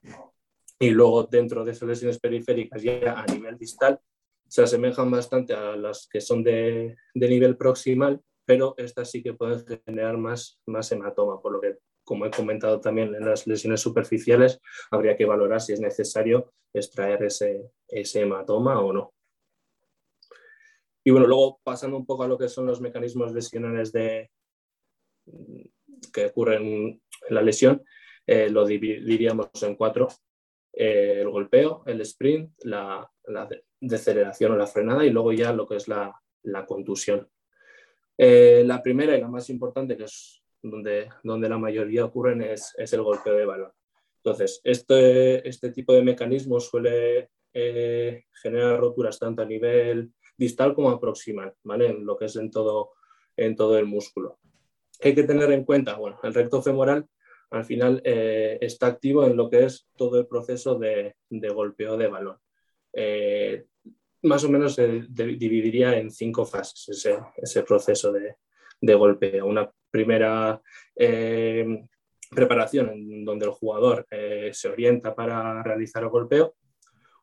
Y 0.79 0.89
luego, 0.89 1.23
dentro 1.23 1.63
de 1.63 1.71
esas 1.71 1.87
lesiones 1.87 2.19
periféricas, 2.19 2.81
ya 2.81 3.19
a 3.19 3.25
nivel 3.25 3.57
distal, 3.57 3.99
se 4.47 4.63
asemejan 4.63 5.09
bastante 5.09 5.53
a 5.53 5.75
las 5.75 6.07
que 6.07 6.21
son 6.21 6.43
de, 6.43 6.95
nivel 7.13 7.57
proximal, 7.57 8.21
pero 8.45 8.75
estas 8.77 9.09
sí 9.11 9.23
que 9.23 9.33
pueden 9.33 9.63
generar 9.85 10.17
más, 10.17 10.59
más 10.65 10.91
hematoma, 10.91 11.41
por 11.41 11.53
lo 11.53 11.61
que, 11.61 11.77
como 12.03 12.25
he 12.25 12.31
comentado 12.31 12.79
también 12.79 13.15
en 13.15 13.25
las 13.25 13.47
lesiones 13.47 13.81
superficiales, 13.81 14.59
habría 14.91 15.15
que 15.15 15.25
valorar 15.25 15.61
si 15.61 15.73
es 15.73 15.79
necesario 15.79 16.53
extraer 16.73 17.23
ese, 17.23 17.71
ese 17.87 18.21
hematoma 18.21 18.79
o 18.79 18.93
no. 18.93 19.13
Y 21.05 21.11
bueno, 21.11 21.27
luego 21.27 21.59
pasando 21.63 21.97
un 21.97 22.05
poco 22.05 22.23
a 22.23 22.27
lo 22.27 22.37
que 22.37 22.47
son 22.47 22.65
los 22.65 22.79
mecanismos 22.79 23.33
lesionales 23.33 23.91
de, 23.91 24.29
que 26.13 26.25
ocurren 26.27 26.63
en 26.63 27.01
la 27.29 27.41
lesión, 27.41 27.83
eh, 28.25 28.49
lo 28.49 28.65
dividiríamos 28.65 29.49
en 29.63 29.75
cuatro. 29.75 30.07
Eh, 30.73 31.19
el 31.21 31.29
golpeo, 31.29 31.83
el 31.85 32.01
sprint, 32.01 32.51
la, 32.63 33.09
la 33.27 33.47
deceleración 33.79 34.53
o 34.53 34.57
la 34.57 34.67
frenada 34.67 35.05
y 35.05 35.11
luego 35.11 35.31
ya 35.31 35.53
lo 35.53 35.67
que 35.67 35.75
es 35.75 35.87
la, 35.87 36.19
contusión. 36.67 37.29
Eh, 38.17 38.63
la 38.65 38.81
primera 38.81 39.15
y 39.15 39.21
la 39.21 39.27
más 39.27 39.49
importante, 39.49 39.95
que 39.95 40.05
es 40.05 40.41
donde, 40.61 41.09
donde 41.23 41.49
la 41.49 41.57
mayoría 41.57 42.05
ocurren, 42.05 42.41
es, 42.41 42.73
el 42.77 43.03
golpeo 43.03 43.35
de 43.35 43.45
balón. 43.45 43.71
Entonces, 44.17 44.61
este, 44.63 45.47
este 45.47 45.71
tipo 45.71 45.93
de 45.93 46.01
mecanismo 46.01 46.59
suele 46.59 47.29
eh, 47.53 48.23
generar 48.41 48.79
roturas 48.79 49.19
tanto 49.19 49.41
a 49.41 49.45
nivel 49.45 50.11
distal 50.37 50.73
como 50.73 50.99
proximal, 50.99 51.53
¿vale? 51.63 51.87
En 51.87 52.05
lo 52.05 52.17
que 52.17 52.25
es 52.25 52.35
en 52.35 52.49
todo, 52.49 52.91
en 53.37 53.55
todo 53.55 53.77
el 53.77 53.85
músculo. 53.85 54.39
hay 55.01 55.13
que 55.13 55.23
tener 55.23 55.51
en 55.51 55.65
cuenta? 55.65 55.95
Bueno, 55.95 56.19
el 56.23 56.33
recto 56.33 56.61
femoral 56.61 57.07
al 57.53 57.65
final 57.65 58.01
eh, 58.03 58.57
está 58.61 58.87
activo 58.87 59.25
en 59.25 59.37
lo 59.37 59.49
que 59.49 59.65
es 59.65 59.87
todo 59.95 60.19
el 60.19 60.27
proceso 60.27 60.77
de, 60.77 61.15
de 61.29 61.49
golpeo 61.49 61.97
de 61.97 62.07
balón. 62.07 62.37
Eh, 62.93 63.65
más 64.23 64.43
o 64.43 64.49
menos 64.49 64.75
se 64.75 65.05
dividiría 65.09 65.97
en 65.97 66.09
cinco 66.09 66.45
fases 66.45 67.05
ese, 67.37 67.63
proceso 67.63 68.11
de, 68.11 68.95
golpeo. 68.95 69.45
Una 69.45 69.69
primera 69.89 70.61
eh, 70.95 71.85
preparación 72.29 72.89
en 72.89 73.25
donde 73.25 73.45
el 73.45 73.51
jugador 73.51 74.07
eh, 74.09 74.49
se 74.53 74.69
orienta 74.69 75.13
para 75.13 75.61
realizar 75.61 76.03
el 76.03 76.09
golpeo, 76.09 76.55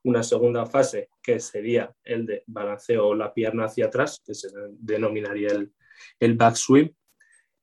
una 0.03 0.23
segunda 0.23 0.67
fase 0.67 1.09
que 1.23 1.41
sería 1.41 1.95
el 2.05 2.27
de 2.27 2.45
balanceo 2.47 3.15
la 3.15 3.33
pierna 3.33 3.65
hacia 3.65 3.87
atrás, 3.87 4.23
que 4.25 4.35
se 4.35 4.49
denominaría 4.79 5.49
el, 5.49 5.73
el 6.19 6.35
backswing, 6.35 6.95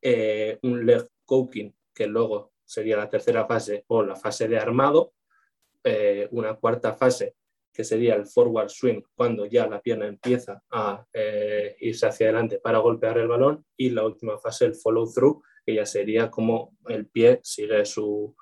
eh, 0.01 0.59
un 0.63 0.85
leg 0.85 1.07
coking, 1.25 1.73
que 1.93 2.07
luego 2.07 2.53
sería 2.67 2.97
la 2.97 3.09
tercera 3.09 3.47
fase 3.47 3.85
o 3.87 4.03
la 4.03 4.15
fase 4.15 4.47
de 4.47 4.59
armado, 4.59 5.13
eh, 5.83 6.27
una 6.31 6.55
cuarta 6.55 6.93
fase 6.93 7.35
que 7.73 7.83
sería 7.83 8.15
el 8.15 8.25
forward 8.25 8.69
swing, 8.69 9.01
cuando 9.15 9.45
ya 9.45 9.67
la 9.67 9.79
pierna 9.79 10.07
empieza 10.07 10.63
a 10.71 11.05
eh, 11.13 11.75
irse 11.79 12.07
hacia 12.07 12.25
adelante 12.25 12.59
para 12.59 12.79
golpear 12.79 13.19
el 13.19 13.27
balón, 13.27 13.63
y 13.77 13.91
la 13.91 14.03
última 14.03 14.37
fase, 14.39 14.65
el 14.65 14.73
follow 14.73 15.07
through, 15.13 15.43
que 15.63 15.75
ya 15.75 15.85
sería 15.85 16.31
como 16.31 16.75
el 16.87 17.07
pie 17.07 17.39
sigue 17.43 17.85
su, 17.85 18.35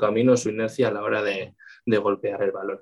camino, 0.00 0.36
su 0.36 0.50
inercia 0.50 0.88
a 0.88 0.90
la 0.90 1.02
hora 1.02 1.22
de, 1.22 1.54
golpear 1.86 2.42
el 2.42 2.50
balón. 2.50 2.80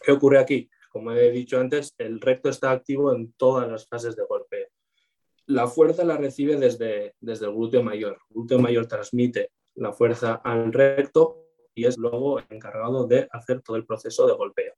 ¿Qué 0.00 0.12
ocurre 0.12 0.38
aquí? 0.38 0.70
Como 0.90 1.10
he 1.10 1.30
dicho 1.32 1.58
antes, 1.58 1.92
el 1.98 2.20
recto 2.20 2.48
está 2.48 2.70
activo 2.70 3.12
en 3.12 3.32
todas 3.32 3.68
las 3.68 3.88
fases 3.88 4.14
de 4.14 4.24
golpeo. 4.24 4.68
La 5.46 5.66
fuerza 5.66 6.04
la 6.04 6.16
recibe 6.16 6.56
desde, 6.56 7.16
desde 7.20 7.46
el 7.46 7.52
glúteo 7.52 7.82
mayor. 7.82 8.12
El 8.30 8.34
glúteo 8.34 8.58
mayor 8.60 8.86
transmite 8.86 9.50
la 9.76 9.92
fuerza 9.92 10.40
al 10.44 10.72
recto 10.72 11.46
y 11.74 11.84
es 11.84 11.98
luego 11.98 12.40
encargado 12.48 13.06
de 13.06 13.28
hacer 13.30 13.62
todo 13.62 13.76
el 13.76 13.86
proceso 13.86 14.26
de 14.26 14.34
golpeo. 14.34 14.74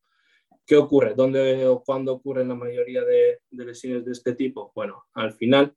¿Qué 0.67 0.77
ocurre? 0.77 1.15
¿Dónde 1.15 1.67
o 1.67 1.83
cuándo 1.83 2.13
ocurren 2.13 2.49
la 2.49 2.55
mayoría 2.55 3.03
de, 3.03 3.41
lesiones 3.51 4.05
de 4.05 4.13
este 4.13 4.35
tipo? 4.35 4.73
Bueno, 4.75 5.07
al 5.15 5.33
final, 5.33 5.75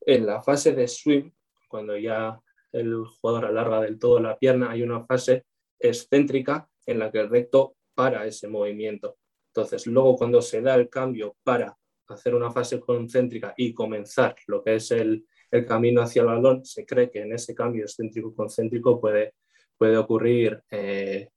en 0.00 0.26
la 0.26 0.42
fase 0.42 0.72
de 0.72 0.88
swing, 0.88 1.30
cuando 1.68 1.96
ya 1.96 2.40
el 2.72 3.04
jugador 3.04 3.44
alarga 3.44 3.80
del 3.82 3.98
todo 3.98 4.18
la 4.18 4.36
pierna, 4.36 4.70
hay 4.70 4.82
una 4.82 5.04
fase 5.04 5.44
excéntrica 5.78 6.68
en 6.86 6.98
la 6.98 7.12
que 7.12 7.20
el 7.20 7.28
recto 7.28 7.76
para 7.94 8.26
ese 8.26 8.48
movimiento. 8.48 9.18
Entonces, 9.48 9.86
luego 9.86 10.16
cuando 10.16 10.40
se 10.40 10.62
da 10.62 10.74
el 10.74 10.88
cambio 10.88 11.36
para 11.44 11.76
hacer 12.08 12.34
una 12.34 12.50
fase 12.50 12.80
concéntrica 12.80 13.54
y 13.56 13.74
comenzar 13.74 14.34
lo 14.46 14.62
que 14.62 14.76
es 14.76 14.90
el, 14.90 15.26
camino 15.66 16.02
hacia 16.02 16.22
el 16.22 16.28
balón, 16.28 16.64
se 16.64 16.84
cree 16.86 17.10
que 17.10 17.20
en 17.20 17.32
ese 17.32 17.54
cambio 17.54 17.84
excéntrico-concéntrico 17.84 19.00
puede 19.00 19.34
puede 19.82 19.96
ocurrir 19.96 20.62
eh, 20.70 21.28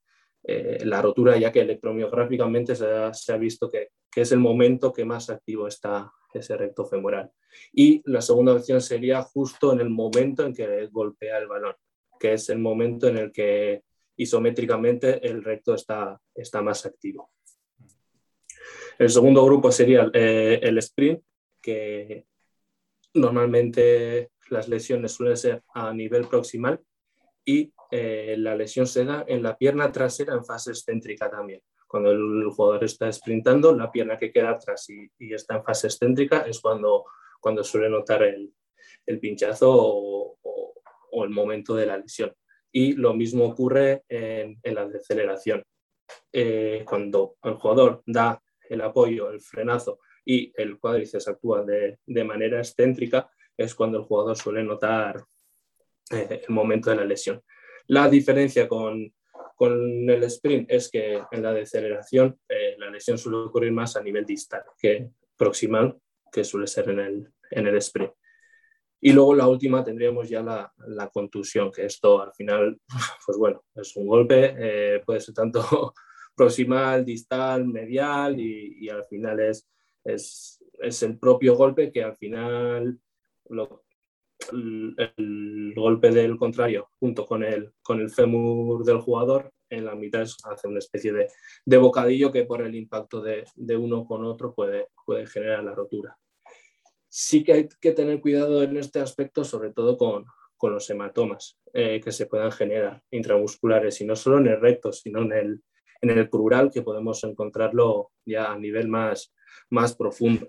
eh, 0.43 0.79
la 0.85 1.01
rotura, 1.01 1.35
ya 1.35 1.51
que 1.51 1.61
electromiográficamente 1.61 2.75
se 2.75 2.85
ha, 3.33 3.37
visto 3.37 3.71
que, 3.71 3.89
es 4.15 4.31
el 4.31 4.37
momento 4.37 4.93
que 4.93 5.03
más 5.03 5.31
activo 5.31 5.67
está 5.67 6.11
ese 6.31 6.55
recto 6.55 6.85
femoral. 6.85 7.31
Y 7.73 8.03
la 8.05 8.21
segunda 8.21 8.53
opción 8.53 8.81
sería 8.81 9.23
justo 9.23 9.73
en 9.73 9.79
el 9.79 9.89
momento 9.89 10.45
en 10.45 10.53
que 10.53 10.85
golpea 10.91 11.39
el 11.39 11.47
balón, 11.47 11.73
que 12.19 12.33
es 12.33 12.47
el 12.49 12.59
momento 12.59 13.07
en 13.07 13.17
el 13.17 13.31
que 13.31 13.81
isométricamente 14.15 15.27
el 15.27 15.43
recto 15.43 15.73
está, 15.73 16.21
está 16.35 16.61
más 16.61 16.85
activo. 16.85 17.31
El 18.99 19.09
segundo 19.09 19.43
grupo 19.43 19.71
sería 19.71 20.07
eh, 20.13 20.59
el 20.61 20.77
sprint, 20.77 21.19
que 21.59 22.25
normalmente 23.15 24.31
las 24.49 24.67
lesiones 24.67 25.13
suelen 25.13 25.37
ser 25.37 25.63
a 25.73 25.91
nivel 25.93 26.27
proximal 26.27 26.79
y 27.43 27.73
eh, 27.91 28.35
la 28.37 28.55
lesión 28.55 28.87
se 28.87 29.05
da 29.05 29.23
en 29.27 29.41
la 29.41 29.57
pierna 29.57 29.91
trasera 29.91 30.33
en 30.33 30.45
fase 30.45 30.71
excéntrica 30.71 31.29
también. 31.29 31.61
Cuando 31.87 32.11
el 32.11 32.49
jugador 32.49 32.83
está 32.83 33.11
sprintando, 33.11 33.73
la 33.75 33.91
pierna 33.91 34.17
que 34.17 34.31
queda 34.31 34.51
atrás 34.51 34.89
y, 34.89 35.33
está 35.33 35.55
en 35.55 35.63
fase 35.63 35.87
excéntrica 35.87 36.41
es 36.41 36.59
cuando, 36.59 37.05
cuando 37.39 37.63
suele 37.63 37.89
notar 37.89 38.23
el, 38.23 38.51
pinchazo 39.19 39.71
o, 39.71 41.23
el 41.23 41.29
momento 41.29 41.75
de 41.75 41.85
la 41.85 41.97
lesión. 41.97 42.33
Y 42.71 42.93
lo 42.93 43.13
mismo 43.13 43.45
ocurre 43.45 44.03
en, 44.09 44.59
la 44.63 44.87
deceleración. 44.87 45.63
Eh, 46.31 46.83
cuando 46.85 47.37
el 47.43 47.53
jugador 47.53 48.03
da 48.05 48.41
el 48.67 48.81
apoyo, 48.81 49.29
el 49.29 49.39
frenazo 49.39 49.99
y 50.25 50.51
el 50.55 50.79
cuádriceps 50.79 51.27
actúa 51.27 51.63
de, 51.63 52.23
manera 52.23 52.57
excéntrica, 52.57 53.29
es 53.55 53.75
cuando 53.75 53.99
el 53.99 54.03
jugador 54.03 54.35
suele 54.35 54.63
notar 54.63 55.23
eh, 56.11 56.41
el 56.47 56.53
momento 56.53 56.89
de 56.89 56.95
la 56.97 57.05
lesión. 57.05 57.41
La 57.87 58.09
diferencia 58.09 58.67
con, 58.67 59.13
el 59.59 60.23
sprint 60.23 60.69
es 60.69 60.89
que 60.89 61.21
en 61.31 61.43
la 61.43 61.53
deceleración 61.53 62.37
eh, 62.49 62.75
la 62.77 62.89
lesión 62.89 63.17
suele 63.17 63.37
ocurrir 63.37 63.71
más 63.71 63.95
a 63.95 64.03
nivel 64.03 64.25
distal 64.25 64.63
que 64.77 65.09
proximal, 65.37 65.97
que 66.31 66.43
suele 66.43 66.67
ser 66.67 66.89
en 66.89 66.99
el, 66.99 67.33
en 67.51 67.67
el 67.67 67.77
sprint. 67.77 68.11
Y 69.05 69.13
luego 69.13 69.35
la 69.35 69.47
última 69.47 69.83
tendríamos 69.83 70.27
ya 70.27 70.41
la, 70.41 71.09
contusión, 71.13 71.71
que 71.71 71.85
esto 71.85 72.23
al 72.23 72.33
final, 72.33 72.79
pues 73.25 73.37
bueno, 73.37 73.63
es 73.75 73.95
un 73.95 74.07
golpe, 74.07 74.55
eh, 74.57 75.03
puede 75.05 75.19
ser 75.19 75.35
tanto 75.35 75.93
proximal, 76.35 77.05
distal, 77.05 77.67
medial 77.67 78.39
y, 78.39 78.89
al 78.89 79.05
final 79.05 79.39
es, 79.41 79.67
es, 80.05 80.63
es, 80.79 81.03
el 81.03 81.19
propio 81.19 81.55
golpe 81.55 81.91
que 81.91 82.03
al 82.03 82.15
final 82.15 82.99
lo, 83.49 83.83
el, 84.51 85.73
golpe 85.75 86.11
del 86.11 86.37
contrario 86.37 86.89
junto 86.99 87.25
con 87.25 87.43
el, 87.43 87.73
con 87.81 87.99
el 87.99 88.09
fémur 88.09 88.83
del 88.85 88.99
jugador 88.99 89.51
en 89.69 89.85
la 89.85 89.95
mitad 89.95 90.21
hace 90.21 90.67
una 90.67 90.79
especie 90.79 91.11
de, 91.11 91.27
de 91.65 91.77
bocadillo 91.77 92.31
que 92.31 92.45
por 92.45 92.61
el 92.61 92.75
impacto 92.75 93.21
de, 93.21 93.43
de, 93.55 93.75
uno 93.75 94.05
con 94.05 94.23
otro 94.23 94.53
puede, 94.53 94.89
puede 95.05 95.25
generar 95.25 95.63
la 95.63 95.73
rotura. 95.73 96.17
Sí 97.09 97.43
que 97.43 97.53
hay 97.53 97.69
que 97.81 97.91
tener 97.91 98.21
cuidado 98.21 98.61
en 98.61 98.77
este 98.77 98.99
aspecto, 98.99 99.43
sobre 99.43 99.71
todo 99.71 99.97
con, 99.97 100.25
con 100.57 100.73
los 100.73 100.89
hematomas 100.89 101.57
eh, 101.73 101.99
que 102.01 102.11
se 102.11 102.25
puedan 102.25 102.51
generar 102.51 103.01
intramusculares, 103.11 103.99
y 104.01 104.05
no 104.05 104.15
solo 104.15 104.37
en 104.37 104.47
el 104.47 104.61
recto, 104.61 104.91
sino 104.91 105.21
en 105.21 105.31
el, 105.33 105.63
en 106.01 106.09
el 106.11 106.29
que 106.71 106.81
podemos 106.81 107.23
encontrarlo 107.23 108.11
ya 108.25 108.51
a 108.51 108.57
nivel 108.57 108.87
más, 108.87 109.33
más 109.69 109.95
profundo. 109.95 110.47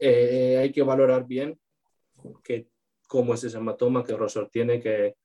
Eh, 0.00 0.58
hay 0.60 0.72
que 0.72 0.82
valorar 0.82 1.26
bien 1.26 1.58
que 2.42 2.68
cómo 3.06 3.34
es 3.34 3.44
ese 3.44 3.58
hematoma, 3.58 4.04
qué 4.04 4.14
grosor 4.14 4.48
tiene, 4.50 4.80
que, 4.80 5.16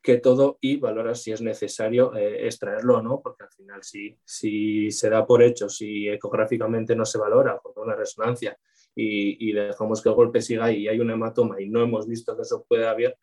que 0.00 0.18
todo 0.18 0.58
y 0.60 0.76
valorar 0.76 1.16
si 1.16 1.32
es 1.32 1.40
necesario 1.40 2.14
eh, 2.14 2.46
extraerlo 2.46 2.98
o 2.98 3.02
no, 3.02 3.20
porque 3.22 3.44
al 3.44 3.50
final 3.50 3.82
si, 3.82 4.16
si 4.24 4.90
se 4.90 5.10
da 5.10 5.26
por 5.26 5.42
hecho, 5.42 5.68
si 5.68 6.08
ecográficamente 6.08 6.94
no 6.94 7.04
se 7.04 7.18
valora 7.18 7.58
por 7.58 7.72
una 7.78 7.96
resonancia 7.96 8.56
y, 8.94 9.48
y, 9.48 9.52
dejamos 9.52 10.02
que 10.02 10.10
el 10.10 10.14
golpe 10.14 10.40
siga 10.40 10.70
y 10.70 10.86
hay 10.86 11.00
un 11.00 11.10
hematoma 11.10 11.60
y 11.60 11.68
no 11.68 11.82
hemos 11.82 12.06
visto 12.06 12.36
que 12.36 12.42
eso 12.42 12.64
puede 12.68 12.86
haber, 12.86 13.18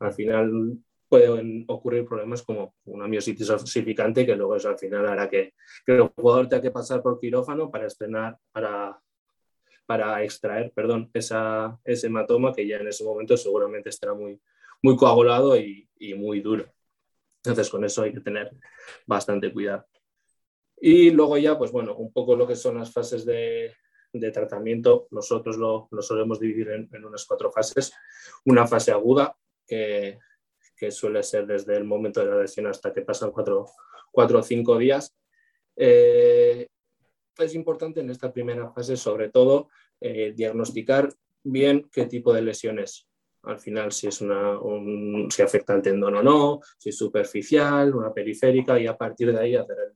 al 0.00 0.12
final 0.12 0.78
pueden 1.12 1.66
ocurrir 1.68 2.06
problemas 2.06 2.40
como 2.40 2.74
una 2.86 3.06
miositis 3.06 3.50
osificante 3.50 4.24
que 4.24 4.34
luego 4.34 4.56
eso 4.56 4.70
al 4.70 4.78
final 4.78 5.06
hará 5.06 5.28
que, 5.28 5.52
que 5.84 5.92
el 5.92 6.08
jugador 6.08 6.48
tenga 6.48 6.62
que 6.62 6.70
pasar 6.70 7.02
por 7.02 7.20
quirófano 7.20 7.70
para 7.70 7.86
estrenar, 7.86 8.38
para 8.50 8.98
para 9.84 10.24
extraer 10.24 10.72
perdón, 10.72 11.10
esa, 11.12 11.78
ese 11.84 12.06
hematoma 12.06 12.54
que 12.54 12.66
ya 12.66 12.78
en 12.78 12.88
ese 12.88 13.04
momento 13.04 13.36
seguramente 13.36 13.90
estará 13.90 14.14
muy, 14.14 14.40
muy 14.82 14.96
coagulado 14.96 15.54
y, 15.54 15.86
y 15.98 16.14
muy 16.14 16.40
duro. 16.40 16.64
Entonces 17.44 17.68
con 17.68 17.84
eso 17.84 18.00
hay 18.00 18.14
que 18.14 18.20
tener 18.20 18.50
bastante 19.04 19.52
cuidado. 19.52 19.84
Y 20.80 21.10
luego 21.10 21.36
ya, 21.36 21.58
pues 21.58 21.72
bueno, 21.72 21.94
un 21.94 22.10
poco 22.10 22.36
lo 22.36 22.46
que 22.46 22.56
son 22.56 22.78
las 22.78 22.90
fases 22.90 23.26
de, 23.26 23.74
de 24.14 24.30
tratamiento, 24.30 25.08
nosotros 25.10 25.58
lo, 25.58 25.88
lo 25.90 26.00
solemos 26.00 26.40
dividir 26.40 26.70
en, 26.70 26.88
en, 26.90 27.04
unas 27.04 27.26
cuatro 27.26 27.52
fases. 27.52 27.92
Una 28.46 28.66
fase 28.66 28.92
aguda, 28.92 29.36
que, 29.66 30.18
que, 30.82 30.90
suele 30.90 31.22
ser 31.22 31.46
desde 31.46 31.76
el 31.76 31.84
momento 31.84 32.20
de 32.20 32.26
la 32.26 32.40
lesión 32.40 32.66
hasta 32.66 32.92
que 32.92 33.02
pasan 33.02 33.30
cuatro, 33.30 33.66
cuatro 34.10 34.40
o 34.40 34.42
cinco 34.42 34.78
días. 34.78 35.14
Eh, 35.76 36.66
es 37.38 37.54
importante 37.54 38.00
en 38.00 38.10
esta 38.10 38.32
primera 38.32 38.70
fase, 38.72 38.96
sobre 38.96 39.30
todo, 39.30 39.68
eh, 40.00 40.32
diagnosticar 40.34 41.08
bien 41.44 41.88
qué 41.92 42.06
tipo 42.06 42.32
de 42.32 42.42
lesiones. 42.42 43.06
Al 43.44 43.58
final, 43.58 43.92
si, 43.92 44.06
es 44.06 44.20
una, 44.20 44.58
si 45.30 45.42
afecta 45.42 45.72
al 45.72 45.82
tendón 45.82 46.16
o 46.16 46.22
no, 46.22 46.60
si 46.78 46.90
es 46.90 46.96
superficial, 46.96 47.94
una 47.94 48.12
periférica, 48.12 48.78
y 48.78 48.86
a 48.86 48.96
partir 48.96 49.32
de 49.32 49.40
ahí 49.40 49.56
hacer 49.56 49.94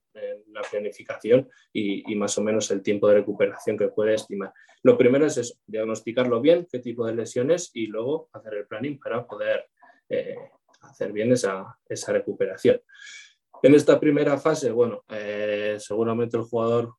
la 0.56 0.68
planificación 0.68 1.48
y, 1.72 2.14
más 2.16 2.36
o 2.38 2.42
menos 2.42 2.70
el 2.70 2.82
tiempo 2.82 3.08
de 3.08 3.16
recuperación 3.16 3.76
que 3.76 3.88
puede 3.88 4.14
estimar. 4.14 4.52
Lo 4.82 4.96
primero 4.96 5.26
es 5.26 5.36
eso, 5.36 5.54
diagnosticarlo 5.66 6.40
bien, 6.40 6.66
qué 6.70 6.78
tipo 6.78 7.06
de 7.06 7.14
lesiones, 7.14 7.70
y 7.74 7.86
luego 7.86 8.28
hacer 8.32 8.54
el 8.54 8.66
planning 8.66 8.98
para 8.98 9.26
poder 9.26 9.66
eh, 10.08 10.36
hacer 10.90 11.12
bien 11.12 11.32
esa, 11.32 11.78
esa 11.88 12.12
recuperación. 12.12 12.80
En 13.62 13.74
esta 13.74 13.98
primera 13.98 14.38
fase, 14.38 14.70
bueno, 14.70 15.04
eh, 15.08 15.76
seguramente 15.78 16.36
el 16.36 16.44
jugador 16.44 16.94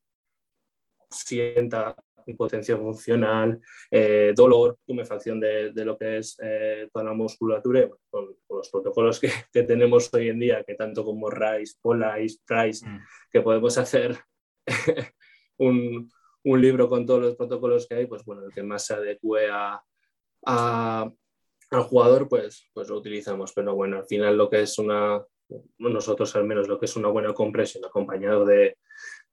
sienta 1.10 1.96
impotencia 2.28 2.78
funcional, 2.78 3.60
eh, 3.90 4.34
dolor, 4.36 4.78
tumefacción 4.86 5.40
de, 5.40 5.72
de, 5.72 5.86
lo 5.86 5.98
que 5.98 6.18
es 6.18 6.38
eh, 6.42 6.90
toda 6.92 7.06
la 7.06 7.14
musculatura, 7.14 7.88
con, 8.10 8.36
los 8.50 8.70
protocolos 8.70 9.20
que, 9.20 9.32
que, 9.52 9.64
tenemos 9.64 10.14
hoy 10.14 10.30
en 10.30 10.40
día, 10.40 10.64
que 10.64 10.76
tanto 10.76 11.04
como 11.04 11.30
RICE, 11.30 11.78
POLICE, 11.82 12.40
TRICE, 12.46 12.88
mm. 12.88 13.00
que 13.32 13.42
podemos 13.42 13.78
hacer 13.78 14.18
un, 15.58 16.12
un, 16.44 16.62
libro 16.62 16.90
con 16.90 17.06
todos 17.06 17.22
los 17.22 17.36
protocolos 17.36 17.88
que 17.88 17.96
hay, 17.96 18.06
pues 18.08 18.24
bueno, 18.26 18.44
el 18.46 18.54
que 18.54 18.64
más 18.64 18.86
se 18.86 18.96
adecue 18.96 19.50
a, 19.50 19.82
a, 20.46 21.10
al 21.72 21.84
jugador, 21.84 22.28
pues, 22.28 22.70
pues 22.74 22.90
lo 22.90 22.98
utilizamos. 22.98 23.54
Pero 23.54 23.76
bueno, 23.76 23.98
al 23.98 24.06
final 24.06 24.38
lo 24.38 24.50
que 24.50 24.62
es 24.62 24.78
una, 24.80 25.24
nosotros 25.78 26.36
al 26.36 26.46
menos 26.46 26.68
lo 26.68 26.80
que 26.80 26.86
es 26.86 26.96
una 26.96 27.10
buena 27.10 27.34
compresión 27.34 27.86
acompañado 27.86 28.46
de, 28.46 28.78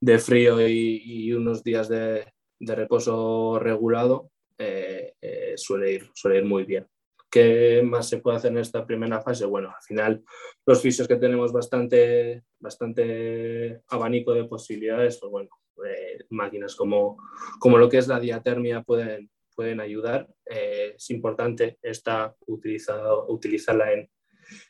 de 0.01 0.18
frío 0.18 0.66
y, 0.66 1.33
unos 1.33 1.62
días 1.62 1.88
de, 1.88 2.33
de 2.59 2.75
reposo 2.75 3.59
regulado, 3.59 4.31
eh, 4.59 5.14
eh, 5.20 5.55
suele, 5.57 5.92
ir, 5.92 6.11
suele 6.14 6.38
ir 6.38 6.44
muy 6.44 6.64
bien. 6.64 6.87
¿Qué 7.31 7.83
más 7.85 8.09
se 8.09 8.18
puede 8.18 8.37
hacer 8.37 8.53
en 8.53 8.59
esta 8.59 8.87
primera 8.87 9.20
fase? 9.20 9.44
Bueno, 9.44 9.70
al 9.70 9.83
final 9.83 10.23
los 10.64 10.81
fisios 10.81 11.09
que 11.09 11.16
tenemos 11.16 11.53
bastante, 11.53 12.44
bastante 12.61 13.81
abanico 13.88 14.33
de 14.35 14.44
posibilidades, 14.44 15.18
pues 15.18 15.33
bueno, 15.33 15.49
eh, 15.85 16.25
máquinas 16.31 16.77
como, 16.77 17.18
como 17.59 17.77
lo 17.77 17.88
que 17.88 17.99
es 17.99 18.07
la 18.07 18.20
diatermia 18.20 18.83
pueden, 18.83 19.31
pueden 19.55 19.81
ayudar. 19.81 20.29
es 20.47 21.11
importante 21.11 21.79
esta 21.83 22.35
utilizarla 22.47 23.93
en, 23.93 24.11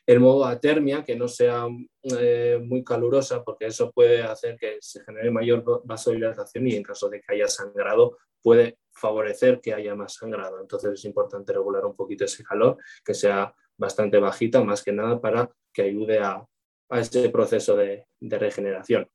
el 0.05 0.19
modo 0.19 0.45
atermia, 0.45 1.03
que 1.03 1.15
no 1.15 1.27
sea 1.27 1.67
eh, 2.03 2.59
muy 2.63 2.83
calurosa, 2.83 3.43
porque 3.43 3.65
eso 3.65 3.91
puede 3.91 4.23
hacer 4.23 4.57
que 4.57 4.77
se 4.79 5.03
genere 5.03 5.31
mayor 5.31 5.63
vasodilatación 5.83 6.67
y 6.67 6.75
en 6.75 6.83
caso 6.83 7.09
de 7.09 7.21
que 7.21 7.33
haya 7.33 7.47
sangrado 7.47 8.17
puede 8.41 8.77
favorecer 8.93 9.59
que 9.59 9.73
haya 9.73 9.95
más 9.95 10.13
sangrado. 10.13 10.61
Entonces 10.61 10.93
es 10.93 11.05
importante 11.05 11.51
regular 11.51 11.85
un 11.85 11.95
poquito 11.95 12.25
ese 12.25 12.43
calor, 12.43 12.77
que 13.03 13.13
sea 13.13 13.53
bastante 13.77 14.19
bajita, 14.19 14.63
más 14.63 14.83
que 14.83 14.91
nada 14.91 15.19
para 15.19 15.49
que 15.73 15.81
ayude 15.81 16.19
a, 16.19 16.45
a 16.89 16.99
ese 16.99 17.29
proceso 17.29 17.75
de, 17.75 18.05
regeneración. 18.21 19.07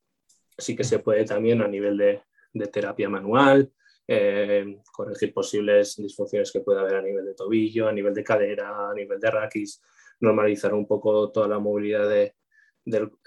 Así 0.56 0.76
que 0.76 0.85
se 0.85 0.98
puede 0.98 1.24
también 1.24 1.62
a 1.62 1.68
nivel 1.68 1.96
de, 1.96 2.22
terapia 2.68 3.09
manual, 3.09 3.72
eh, 4.06 4.78
corregir 4.92 5.32
posibles 5.32 5.96
disfunciones 5.96 6.50
que 6.50 6.60
pueda 6.60 6.80
haber 6.80 6.96
a 6.96 7.02
nivel 7.02 7.24
de 7.24 7.34
tobillo, 7.34 7.88
a 7.88 7.92
nivel 7.92 8.14
de 8.14 8.24
cadera, 8.24 8.90
a 8.90 8.94
nivel 8.94 9.20
de 9.20 9.30
raquis, 9.30 9.80
normalizar 10.20 10.74
un 10.74 10.86
poco 10.86 11.30
toda 11.30 11.48
la 11.48 11.58
movilidad 11.58 12.08
de, 12.08 12.34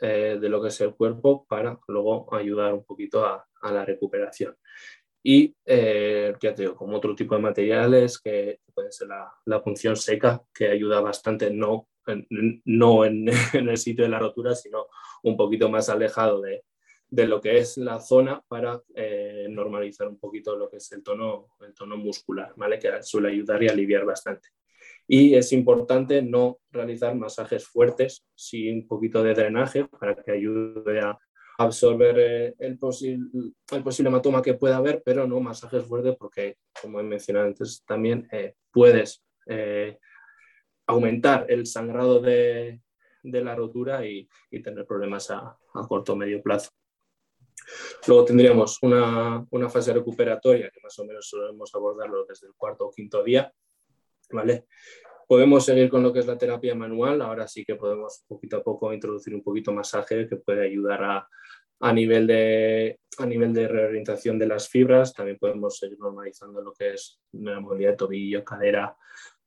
eh, 0.01 0.37
lo 0.41 0.61
que 0.61 0.67
es 0.67 0.81
el 0.81 0.95
cuerpo 0.95 1.45
para 1.47 1.79
luego 1.87 2.33
ayudar 2.33 2.73
un 2.73 2.83
poquito 2.83 3.25
a, 3.25 3.45
la 3.71 3.85
recuperación. 3.85 4.57
Y 5.23 5.55
eh, 5.65 6.33
ya 6.41 6.53
te 6.53 6.63
digo, 6.63 6.75
como 6.75 6.97
otro 6.97 7.15
tipo 7.15 7.33
de 7.33 7.41
materiales 7.41 8.19
que 8.19 8.59
puede 8.73 8.91
ser 8.91 9.07
la, 9.07 9.33
la 9.45 9.61
función 9.61 9.95
seca, 9.95 10.43
que 10.53 10.67
ayuda 10.67 10.99
bastante, 10.99 11.49
no, 11.49 11.87
en, 12.07 12.61
no 12.65 13.05
en, 13.05 13.29
el 13.29 13.77
sitio 13.77 14.03
de 14.03 14.09
la 14.09 14.19
rotura, 14.19 14.55
sino 14.55 14.87
un 15.23 15.37
poquito 15.37 15.69
más 15.69 15.89
alejado 15.89 16.41
de, 16.41 16.63
lo 17.13 17.39
que 17.39 17.57
es 17.57 17.77
la 17.77 17.99
zona 17.99 18.41
para 18.47 18.81
eh, 18.95 19.47
normalizar 19.49 20.07
un 20.07 20.17
poquito 20.17 20.55
lo 20.55 20.69
que 20.69 20.77
es 20.77 20.91
el 20.91 21.03
tono, 21.03 21.49
el 21.61 21.73
tono 21.73 21.97
muscular, 21.97 22.53
¿vale? 22.57 22.79
que 22.79 23.03
suele 23.03 23.29
ayudar 23.29 23.61
y 23.63 23.69
aliviar 23.69 24.05
bastante 24.05 24.49
y 25.07 25.35
es 25.35 25.51
importante 25.51 26.21
no 26.21 26.59
realizar 26.71 27.15
masajes 27.15 27.67
fuertes, 27.67 28.25
sí 28.35 28.69
un 28.69 28.87
poquito 28.87 29.21
de 29.23 29.33
drenaje 29.33 29.85
para 29.85 30.15
que 30.15 30.31
ayude 30.31 31.01
a 31.01 31.17
absorber 31.57 32.19
eh, 32.19 32.55
el, 32.59 32.77
posible, 32.77 33.51
el 33.71 33.83
posible 33.83 34.09
hematoma 34.09 34.41
que 34.41 34.53
pueda 34.53 34.77
haber, 34.77 35.01
pero 35.03 35.27
no 35.27 35.39
masajes 35.39 35.83
fuertes 35.85 36.15
porque, 36.17 36.57
como 36.81 36.99
he 36.99 37.03
mencionado 37.03 37.47
antes, 37.47 37.83
también 37.85 38.27
eh, 38.31 38.55
puedes 38.71 39.23
aumentar 40.87 41.45
el 41.49 41.65
sangrado 41.65 42.21
de, 42.21 42.81
la 43.23 43.55
rotura 43.55 44.05
y, 44.05 44.27
tener 44.63 44.85
problemas 44.85 45.29
a, 45.31 45.57
corto 45.87 46.13
o 46.13 46.15
medio 46.15 46.41
plazo. 46.41 46.71
Luego 48.07 48.25
tendríamos 48.25 48.79
una, 48.81 49.45
una, 49.51 49.69
fase 49.69 49.93
recuperatoria 49.93 50.69
que 50.69 50.81
más 50.81 50.97
o 50.99 51.05
menos 51.05 51.27
solemos 51.27 51.73
abordarlo 51.73 52.25
desde 52.25 52.47
el 52.47 52.53
cuarto 52.55 52.85
o 52.85 52.91
quinto 52.91 53.23
día, 53.23 53.53
¿vale? 54.31 54.65
Podemos 55.27 55.65
seguir 55.65 55.89
con 55.89 56.03
lo 56.03 56.11
que 56.11 56.19
es 56.19 56.27
la 56.27 56.37
terapia 56.37 56.75
manual, 56.75 57.21
ahora 57.21 57.47
sí 57.47 57.63
que 57.63 57.75
podemos 57.75 58.23
poquito 58.27 58.57
a 58.57 58.63
poco 58.63 58.93
introducir 58.93 59.33
un 59.33 59.43
poquito 59.43 59.71
masaje 59.71 60.27
que 60.27 60.35
puede 60.35 60.65
ayudar 60.65 61.03
a, 61.03 61.27
a 61.79 61.93
nivel, 61.93 62.27
de, 62.27 62.99
a 63.17 63.25
nivel 63.25 63.53
de 63.53 63.67
reorientación 63.67 64.39
de 64.39 64.47
las 64.47 64.69
fibras, 64.69 65.13
también 65.13 65.37
podemos 65.37 65.77
seguir 65.77 65.99
normalizando 65.99 66.61
lo 66.61 66.73
que 66.73 66.93
es 66.93 67.19
la 67.33 67.59
movilidad 67.59 67.91
de 67.91 67.97
tobillo, 67.97 68.43
cadera, 68.43 68.95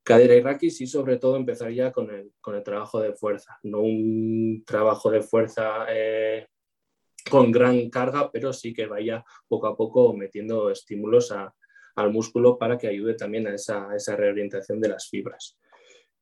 cadera 0.02 0.34
y 0.34 0.40
raquis 0.40 0.80
y 0.82 0.86
sobre 0.86 1.16
todo 1.16 1.36
empezar 1.36 1.70
ya 1.72 1.92
con 1.92 2.10
el, 2.10 2.32
con 2.40 2.54
el 2.54 2.62
trabajo 2.62 3.00
de 3.00 3.12
fuerza, 3.14 3.58
no 3.62 3.80
un 3.80 4.62
trabajo 4.66 5.10
de 5.10 5.22
fuerza 5.22 5.86
eh, 5.88 6.46
con 7.30 7.50
gran 7.50 7.90
carga, 7.90 8.30
pero 8.30 8.52
sí 8.52 8.72
que 8.72 8.86
vaya 8.86 9.24
poco 9.48 9.66
a 9.66 9.76
poco 9.76 10.14
metiendo 10.14 10.70
estímulos 10.70 11.32
al 11.32 12.12
músculo 12.12 12.58
para 12.58 12.78
que 12.78 12.88
ayude 12.88 13.14
también 13.14 13.46
a 13.46 13.54
esa, 13.54 14.16
reorientación 14.16 14.80
de 14.80 14.88
las 14.88 15.08
fibras. 15.08 15.58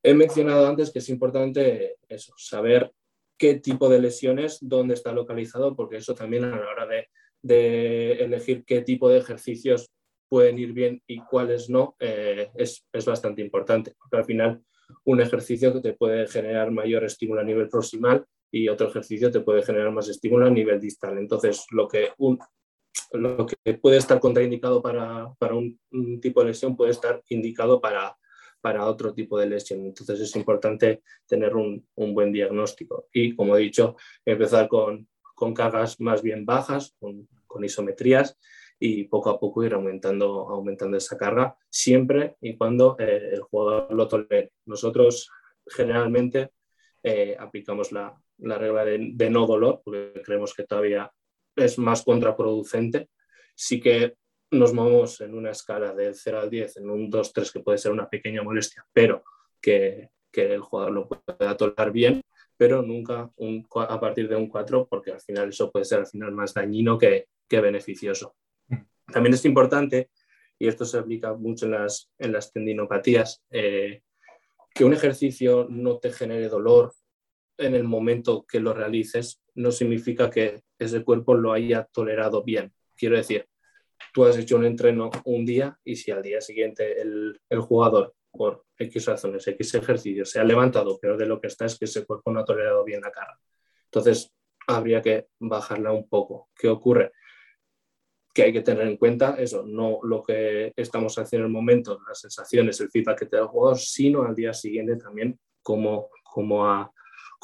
He 0.03 0.15
mencionado 0.15 0.67
antes 0.67 0.91
que 0.91 0.99
es 0.99 1.09
importante 1.09 1.97
eso, 2.09 2.35
saber 2.37 2.93
qué 3.39 3.55
tipo 3.55 3.89
de 3.89 4.01
lesiones, 4.01 4.59
dónde 4.61 4.95
está 4.95 5.13
localizado, 5.13 5.75
porque 5.75 5.97
eso 5.97 6.15
también 6.15 6.45
a 6.45 6.51
la 6.51 6.69
hora 6.69 6.87
de, 6.87 8.13
elegir 8.13 8.65
qué 8.65 8.81
tipo 8.83 9.09
de 9.09 9.19
ejercicios 9.19 9.91
pueden 10.29 10.59
ir 10.59 10.73
bien 10.73 11.03
y 11.07 11.21
cuáles 11.21 11.69
no, 11.69 11.97
eh, 12.01 12.51
es, 12.55 12.87
bastante 13.05 13.43
importante, 13.43 13.95
al 14.13 14.25
final 14.25 14.63
un 15.05 15.21
ejercicio 15.21 15.73
que 15.73 15.81
te 15.81 15.93
puede 15.95 16.27
generar 16.27 16.71
mayor 16.71 17.05
estímulo 17.05 17.41
a 17.41 17.45
nivel 17.45 17.69
proximal 17.69 18.25
y 18.55 18.69
otro 18.69 18.87
ejercicio 18.87 19.33
te 19.33 19.41
puede 19.41 19.65
generar 19.65 19.91
más 19.91 20.09
estímulo 20.09 20.47
a 20.47 20.51
nivel 20.51 20.79
distal. 20.79 21.19
Entonces, 21.19 21.67
lo 21.73 21.89
que 21.89 22.11
un, 22.19 22.39
lo 23.11 23.47
que 23.47 23.75
puede 23.75 23.97
estar 23.97 24.21
contraindicado 24.21 24.81
para, 24.81 25.35
un, 25.51 26.21
tipo 26.21 26.41
de 26.41 26.47
lesión 26.47 26.77
puede 26.77 26.93
estar 26.93 27.21
indicado 27.31 27.81
para, 27.81 28.17
para 28.61 28.87
otro 28.87 29.13
tipo 29.13 29.41
de 29.41 29.47
lesión. 29.47 29.85
Entonces 29.85 30.21
es 30.21 30.37
importante 30.37 31.03
tener 31.27 31.57
un, 31.57 31.85
buen 31.97 32.31
diagnóstico 32.31 33.09
y, 33.13 33.35
como 33.35 33.57
he 33.57 33.61
dicho, 33.61 33.97
empezar 34.25 34.69
con, 34.69 35.09
cargas 35.53 36.01
más 36.01 36.23
bien 36.23 36.47
bajas, 36.47 36.95
con, 37.01 37.27
isometrías 37.65 38.39
y 38.79 39.05
poco 39.05 39.31
a 39.31 39.41
poco 39.41 39.65
ir 39.65 39.75
aumentando, 39.75 40.49
aumentando 40.49 40.97
esa 40.97 41.17
carga, 41.17 41.57
siempre 41.69 42.37
y 42.41 42.57
cuando 42.57 42.97
eh, 43.01 43.31
el 43.33 43.41
jugador 43.43 43.93
lo 43.93 44.07
tolere. 44.07 44.53
Nosotros 44.67 45.29
generalmente 45.67 46.51
eh, 47.03 47.37
aplicamos 47.39 47.93
la, 47.93 48.17
regla 48.39 48.85
de, 48.85 49.11
de, 49.13 49.31
no 49.31 49.47
dolor, 49.47 49.81
porque 49.85 50.23
creemos 50.25 50.55
que 50.55 50.65
todavía 50.65 51.11
es 51.57 51.79
más 51.79 52.03
contraproducente. 52.03 53.09
Sí 53.55 53.81
que 53.81 54.15
nos 54.51 54.73
movemos 54.73 55.21
en 55.21 55.35
una 55.35 55.51
escala 55.51 55.93
de 55.93 56.15
0 56.15 56.41
al 56.41 56.51
10, 56.51 56.79
en 56.79 56.91
un 56.91 57.11
2, 57.11 57.33
3, 57.33 57.53
que 57.53 57.61
puede 57.61 57.79
ser 57.79 57.93
una 57.93 58.09
pequeña 58.09 58.43
molestia, 58.43 58.87
pero 58.93 59.25
que, 59.61 60.11
el 60.33 60.61
jugador 60.61 60.93
lo 60.93 61.09
pueda 61.09 61.57
tolerar 61.57 61.93
bien, 61.93 62.21
pero 62.57 62.83
nunca 62.83 63.31
un, 63.37 63.67
a 63.73 64.01
partir 64.01 64.29
de 64.29 64.35
un 64.35 64.49
4, 64.49 64.89
porque 64.89 65.13
al 65.13 65.21
final 65.21 65.51
eso 65.51 65.71
puede 65.71 65.85
ser 65.85 66.01
al 66.01 66.07
final 66.07 66.33
más 66.33 66.55
dañino 66.55 66.99
que, 66.99 67.29
beneficioso. 67.49 68.35
Mm. 68.67 69.13
También 69.13 69.35
es 69.35 69.45
importante, 69.45 70.11
y 70.59 70.67
esto 70.67 70.85
se 70.85 70.99
aplica 70.99 71.35
mucho 71.35 71.67
en 71.67 71.73
las, 71.73 72.11
en 72.19 72.33
las 72.33 72.53
tendinopatías, 72.53 73.45
eh, 73.51 74.03
que 74.75 74.85
un 74.85 74.93
ejercicio 74.93 75.69
no 75.71 75.99
te 75.99 76.11
genere 76.11 76.49
dolor 76.49 76.93
en 77.59 77.75
el 77.75 77.85
momento 77.85 78.45
que 78.47 78.61
lo 78.61 78.73
realices, 78.75 79.43
no 79.55 79.71
significa 79.71 80.31
que 80.31 80.63
ese 80.79 81.05
cuerpo 81.05 81.35
lo 81.35 81.53
haya 81.53 81.89
tolerado 81.93 82.43
bien. 82.43 82.73
Quiero 82.97 83.17
decir, 83.17 83.47
tú 84.13 84.25
has 84.25 84.37
hecho 84.37 84.57
un 84.57 84.65
entreno 84.65 85.11
un 85.25 85.45
día 85.45 85.79
y 85.85 85.97
si 85.97 86.11
al 86.11 86.23
día 86.23 86.41
siguiente 86.41 87.01
el, 87.01 87.39
jugador, 87.61 88.15
por 88.31 88.65
X 88.79 89.07
razones, 89.07 89.47
X 89.47 89.75
ejercicios, 89.75 90.31
se 90.31 90.41
ha 90.41 90.45
levantado, 90.45 90.99
pero 91.01 91.17
de 91.17 91.27
lo 91.27 91.41
que 91.41 91.47
está 91.47 91.67
es 91.67 91.79
que 91.79 91.85
ese 91.85 92.05
cuerpo 92.05 92.33
no 92.33 92.41
ha 92.41 92.45
tolerado 92.45 92.85
bien 92.85 93.01
la 93.01 93.13
carga. 93.13 93.39
Entonces, 93.85 94.33
habría 94.67 95.01
que 95.03 95.29
bajarla 95.39 95.93
un 95.93 96.09
poco. 96.09 96.49
¿Qué 96.59 96.69
ocurre? 96.69 97.13
Que 98.33 98.43
hay 98.43 98.53
que 98.53 98.63
tener 98.63 98.89
en 98.89 98.97
cuenta 98.97 99.37
eso, 99.39 99.65
no 99.65 100.01
lo 100.03 100.23
que 100.23 100.73
estamos 100.75 101.17
haciendo 101.17 101.47
en 101.47 101.51
el 101.51 101.53
momento, 101.53 102.01
las 102.09 102.21
sensaciones, 102.21 102.81
el 102.81 102.91
feedback 102.91 103.21
que 103.21 103.27
te 103.27 103.37
da 103.37 103.43
el 103.43 103.49
jugador, 103.49 103.79
sino 103.79 104.25
al 104.25 104.35
día 104.35 104.53
siguiente 104.53 104.97
también 104.97 105.39
cómo, 105.63 106.09
cómo 106.25 106.67
ha 106.67 106.93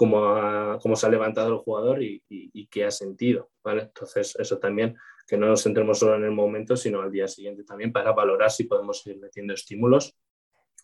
cómo, 0.01 0.97
se 0.97 1.07
ha 1.07 1.11
levantado 1.11 1.53
el 1.53 1.59
jugador 1.59 2.03
y, 2.03 2.67
qué 2.71 2.87
ha 2.87 2.91
sentido. 2.91 3.51
¿vale? 3.63 3.83
Entonces, 3.83 4.35
eso 4.39 4.59
también, 4.59 4.97
que 5.27 5.37
no 5.37 5.47
nos 5.47 5.63
centremos 5.63 5.99
solo 5.99 6.17
en 6.17 6.25
el 6.25 6.31
momento, 6.31 6.75
sino 6.75 7.03
al 7.03 7.13
día 7.13 7.29
siguiente 7.29 7.65
también 7.65 7.93
para 7.93 8.13
valorar 8.13 8.51
si 8.51 8.65
podemos 8.65 9.07
ir 9.07 9.19
metiendo 9.19 9.53
estímulos 9.53 10.17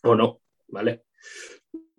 o 0.03 0.13
no. 0.13 0.41
¿vale? 0.67 1.05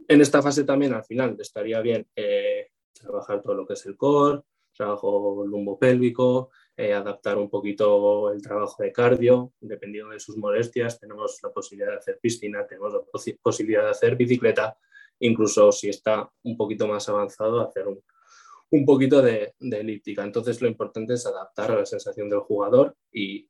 En 0.07 0.21
esta 0.21 0.41
fase 0.43 0.63
también, 0.63 0.95
al 0.95 1.05
final, 1.05 1.37
estaría 1.41 1.81
bien 1.81 2.07
eh, 2.15 2.69
trabajar 2.93 3.43
todo 3.43 3.55
lo 3.55 3.67
que 3.67 3.73
es 3.73 3.85
el 3.87 3.97
core, 3.97 4.43
trabajo 4.73 5.45
lumbopélvico, 5.45 6.51
eh, 6.77 6.93
adaptar 6.93 7.37
un 7.37 7.51
poquito 7.51 8.31
el 8.31 8.41
trabajo 8.41 8.81
de 8.81 8.93
cardio, 8.93 9.53
dependiendo 9.61 10.13
de 10.13 10.21
sus 10.21 10.37
molestias. 10.37 11.01
Tenemos 11.01 11.41
la 11.43 11.51
posibilidad 11.51 11.91
de 11.91 11.99
hacer 11.99 12.21
piscina, 12.23 12.65
tenemos 12.65 12.93
la 12.95 13.01
posibilidad 13.43 13.83
de 13.83 13.91
hacer 13.91 14.15
bicicleta, 14.15 14.79
incluso 15.21 15.73
si 15.73 15.89
está 15.89 16.31
un 16.43 16.57
poquito 16.57 16.87
más 16.87 17.09
avanzado, 17.09 17.61
hacer 17.61 17.89
un, 17.89 18.03
un 18.71 18.85
poquito 18.85 19.23
de, 19.23 19.55
elíptica. 19.59 20.23
Entonces 20.23 20.61
lo 20.61 20.69
importante 20.69 21.15
es 21.15 21.27
adaptar 21.27 21.73
a 21.73 21.77
la 21.77 21.87
sensación 21.87 22.29
del 22.29 22.41
jugador 22.41 22.97
y, 23.13 23.49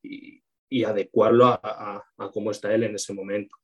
y, 0.70 0.84
adecuarlo 0.84 1.46
a, 1.46 2.04
a, 2.16 2.30
cómo 2.30 2.50
está 2.50 2.74
él 2.74 2.84
en 2.84 2.94
ese 2.94 3.14
momento. 3.14 3.56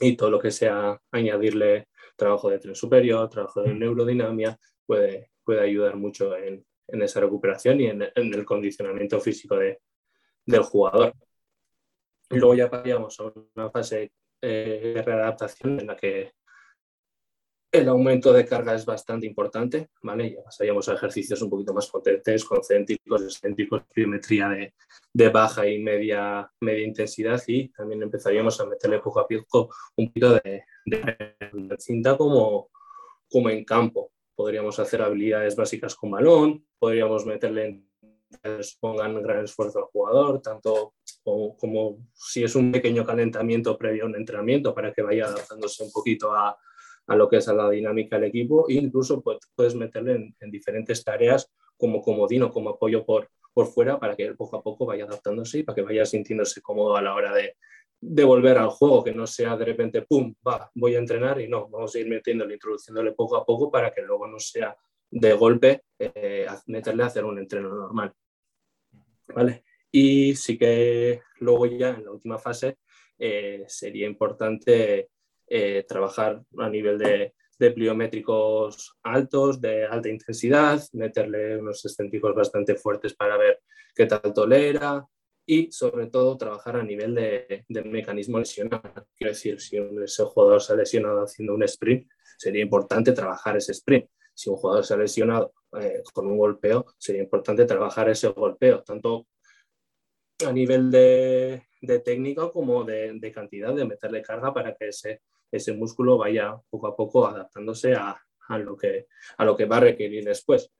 y 0.00 0.16
todo 0.16 0.30
lo 0.30 0.40
que 0.40 0.50
sea 0.50 1.00
añadirle 1.10 1.88
trabajo 2.16 2.50
de 2.50 2.58
tren 2.58 2.74
superior, 2.74 3.28
trabajo 3.28 3.62
de 3.62 3.74
neurodinamia, 3.74 4.58
puede, 4.86 5.30
puede 5.44 5.60
ayudar 5.60 5.96
mucho 5.96 6.36
en, 6.36 6.64
en 6.88 7.02
esa 7.02 7.20
recuperación 7.20 7.80
y 7.80 7.86
en, 7.86 8.02
el 8.14 8.44
condicionamiento 8.44 9.20
físico 9.20 9.56
de, 9.56 9.80
del 10.46 10.62
jugador. 10.62 11.14
Luego 12.30 12.54
ya 12.54 12.70
pasaríamos 12.70 13.18
a 13.20 13.32
una 13.54 13.70
fase 13.70 14.12
eh, 14.40 14.92
de 14.94 15.02
readaptación 15.02 15.80
en 15.80 15.86
la 15.86 15.96
que 15.96 16.32
el 17.74 17.88
aumento 17.88 18.32
de 18.32 18.46
carga 18.46 18.74
es 18.74 18.86
bastante 18.86 19.26
importante, 19.26 19.90
¿vale? 20.02 20.32
Ya 20.32 20.42
pasaríamos 20.42 20.88
a 20.88 20.94
ejercicios 20.94 21.42
un 21.42 21.50
poquito 21.50 21.74
más 21.74 21.88
potentes, 21.88 22.44
concéntricos, 22.44 23.22
excéntricos, 23.22 23.82
pliometría 23.92 24.48
de, 24.48 24.74
de, 25.12 25.28
baja 25.28 25.66
y 25.68 25.80
media, 25.80 26.48
media 26.60 26.86
intensidad 26.86 27.42
y 27.48 27.68
también 27.70 28.02
empezaríamos 28.02 28.60
a 28.60 28.66
meterle 28.66 29.00
poco 29.00 29.20
a 29.20 29.26
poco 29.26 29.74
un 29.96 30.06
poquito 30.06 30.34
de, 30.34 30.64
de 30.84 31.76
cinta 31.78 32.16
como, 32.16 32.70
como 33.28 33.50
en 33.50 33.64
campo. 33.64 34.12
Podríamos 34.36 34.78
hacer 34.78 35.02
habilidades 35.02 35.56
básicas 35.56 35.96
con 35.96 36.12
balón, 36.12 36.64
podríamos 36.78 37.26
meterle 37.26 37.66
en 37.66 37.88
pongan 38.80 39.22
gran 39.22 39.44
esfuerzo 39.44 39.78
al 39.78 39.84
jugador, 39.84 40.40
tanto 40.40 40.94
como, 41.22 41.56
como, 41.56 41.98
si 42.14 42.44
es 42.44 42.54
un 42.54 42.72
pequeño 42.72 43.04
calentamiento 43.04 43.78
previo 43.78 44.04
a 44.04 44.06
un 44.06 44.16
entrenamiento 44.16 44.74
para 44.74 44.92
que 44.92 45.02
vaya 45.02 45.26
adaptándose 45.26 45.84
un 45.84 45.92
poquito 45.92 46.32
a, 46.32 46.56
a 47.06 47.16
lo 47.16 47.28
que 47.28 47.36
es 47.36 47.48
a 47.48 47.54
la 47.54 47.70
dinámica 47.70 48.16
del 48.16 48.28
equipo 48.28 48.68
e 48.68 48.74
incluso 48.74 49.22
puedes 49.22 49.74
meterle 49.74 50.34
en, 50.40 50.50
diferentes 50.50 51.04
tareas 51.04 51.52
como 51.76 52.00
comodino, 52.00 52.50
como 52.50 52.70
apoyo 52.70 53.04
por, 53.04 53.28
por 53.52 53.66
fuera 53.66 53.98
para 53.98 54.16
que 54.16 54.24
él 54.24 54.36
poco 54.36 54.56
a 54.56 54.62
poco 54.62 54.86
vaya 54.86 55.04
adaptándose 55.04 55.58
y 55.58 55.62
para 55.62 55.76
que 55.76 55.82
vaya 55.82 56.06
sintiéndose 56.06 56.62
cómodo 56.62 56.96
a 56.96 57.02
la 57.02 57.14
hora 57.14 57.34
de, 57.34 57.56
de 58.00 58.24
volver 58.24 58.58
al 58.58 58.68
juego, 58.68 59.02
que 59.02 59.14
no 59.14 59.26
sea 59.26 59.56
de 59.56 59.64
repente, 59.64 60.02
pum, 60.02 60.34
va, 60.46 60.70
voy 60.74 60.94
a 60.94 60.98
entrenar 60.98 61.40
y 61.40 61.48
no, 61.48 61.68
vamos 61.68 61.94
a 61.94 61.98
ir 61.98 62.08
metiéndole, 62.08 62.54
introduciéndole 62.54 63.12
poco 63.12 63.36
a 63.36 63.44
poco 63.44 63.70
para 63.70 63.92
que 63.92 64.02
luego 64.02 64.26
no 64.26 64.38
sea 64.38 64.76
de 65.10 65.32
golpe 65.32 65.84
eh, 65.98 66.46
meterle 66.66 67.02
a 67.02 67.06
hacer 67.06 67.24
un 67.24 67.38
entreno 67.38 67.68
normal. 67.68 68.12
¿Vale? 69.28 69.64
Y 69.90 70.34
sí 70.34 70.58
que 70.58 71.22
luego 71.38 71.66
ya 71.66 71.90
en 71.90 72.04
la 72.04 72.10
última 72.10 72.38
fase 72.38 72.78
eh, 73.18 73.64
sería 73.68 74.06
importante 74.06 75.10
eh, 75.56 75.84
trabajar 75.86 76.42
a 76.58 76.68
nivel 76.68 76.98
de, 76.98 77.32
pliométricos 77.76 78.98
altos, 79.04 79.60
de 79.60 79.86
alta 79.86 80.08
intensidad, 80.08 80.82
meterle 80.94 81.58
unos 81.58 81.84
excéntricos 81.84 82.34
bastante 82.34 82.74
fuertes 82.74 83.14
para 83.14 83.36
ver 83.36 83.60
qué 83.94 84.06
tal 84.06 84.34
tolera 84.34 85.06
y 85.46 85.70
sobre 85.70 86.08
todo 86.08 86.36
trabajar 86.36 86.74
a 86.74 86.82
nivel 86.82 87.14
de, 87.14 87.64
mecanismo 87.84 88.40
lesional. 88.40 88.82
Quiero 89.16 89.32
decir, 89.32 89.60
si 89.60 89.76
ese 89.76 90.24
jugador 90.24 90.60
se 90.60 90.72
ha 90.72 90.76
lesionado 90.76 91.22
haciendo 91.22 91.54
un 91.54 91.62
sprint, 91.62 92.10
sería 92.36 92.62
importante 92.62 93.12
trabajar 93.12 93.56
ese 93.56 93.70
sprint. 93.70 94.10
Si 94.34 94.50
un 94.50 94.56
jugador 94.56 94.84
se 94.84 94.94
ha 94.94 94.96
lesionado 94.96 95.54
eh, 95.80 96.02
con 96.12 96.26
un 96.26 96.36
golpeo, 96.36 96.84
sería 96.98 97.22
importante 97.22 97.64
trabajar 97.64 98.08
ese 98.10 98.26
golpeo, 98.26 98.82
tanto 98.82 99.28
a 100.44 100.52
nivel 100.52 100.90
de, 100.90 101.62
de 101.80 102.00
técnica 102.00 102.50
como 102.50 102.82
de, 102.82 103.12
de, 103.20 103.30
cantidad, 103.30 103.72
de 103.72 103.84
meterle 103.84 104.20
carga 104.20 104.52
para 104.52 104.74
que 104.74 104.88
ese, 104.88 105.20
ese 105.56 105.72
músculo 105.72 106.18
vaya 106.18 106.56
poco 106.70 106.86
a 106.86 106.96
poco 106.96 107.26
adaptándose 107.26 107.94
a, 107.94 108.16
a, 108.48 108.58
lo, 108.58 108.76
que, 108.76 109.06
a 109.36 109.44
lo 109.44 109.56
que 109.56 109.64
va 109.66 109.78
a 109.78 109.80
requerir 109.80 110.24
después. 110.24 110.70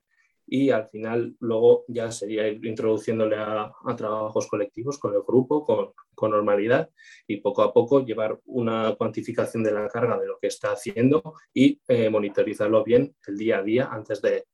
Y 0.46 0.68
al 0.70 0.86
final 0.88 1.34
luego 1.40 1.84
ya 1.88 2.10
sería 2.10 2.46
ir 2.46 2.64
introduciéndole 2.66 3.36
a, 3.36 3.72
a 3.84 3.96
trabajos 3.96 4.46
colectivos 4.46 4.98
con 4.98 5.14
el 5.14 5.22
grupo, 5.22 5.64
con, 5.64 5.92
con, 6.14 6.32
normalidad 6.32 6.90
y 7.26 7.38
poco 7.38 7.62
a 7.62 7.72
poco 7.72 8.04
llevar 8.04 8.38
una 8.44 8.94
cuantificación 8.94 9.62
de 9.64 9.72
la 9.72 9.88
carga 9.88 10.18
de 10.18 10.26
lo 10.26 10.38
que 10.38 10.48
está 10.48 10.72
haciendo 10.72 11.34
y 11.54 11.80
eh, 11.88 12.10
monitorizarlo 12.10 12.84
bien 12.84 13.16
el 13.26 13.38
día 13.38 13.58
a 13.58 13.62
día 13.62 13.88
antes 13.90 14.20
de, 14.20 14.44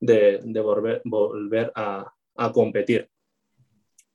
de, 0.00 0.40
de 0.42 0.60
volver, 0.60 1.02
volver 1.04 1.70
a, 1.74 2.10
a 2.36 2.52
competir. 2.52 3.10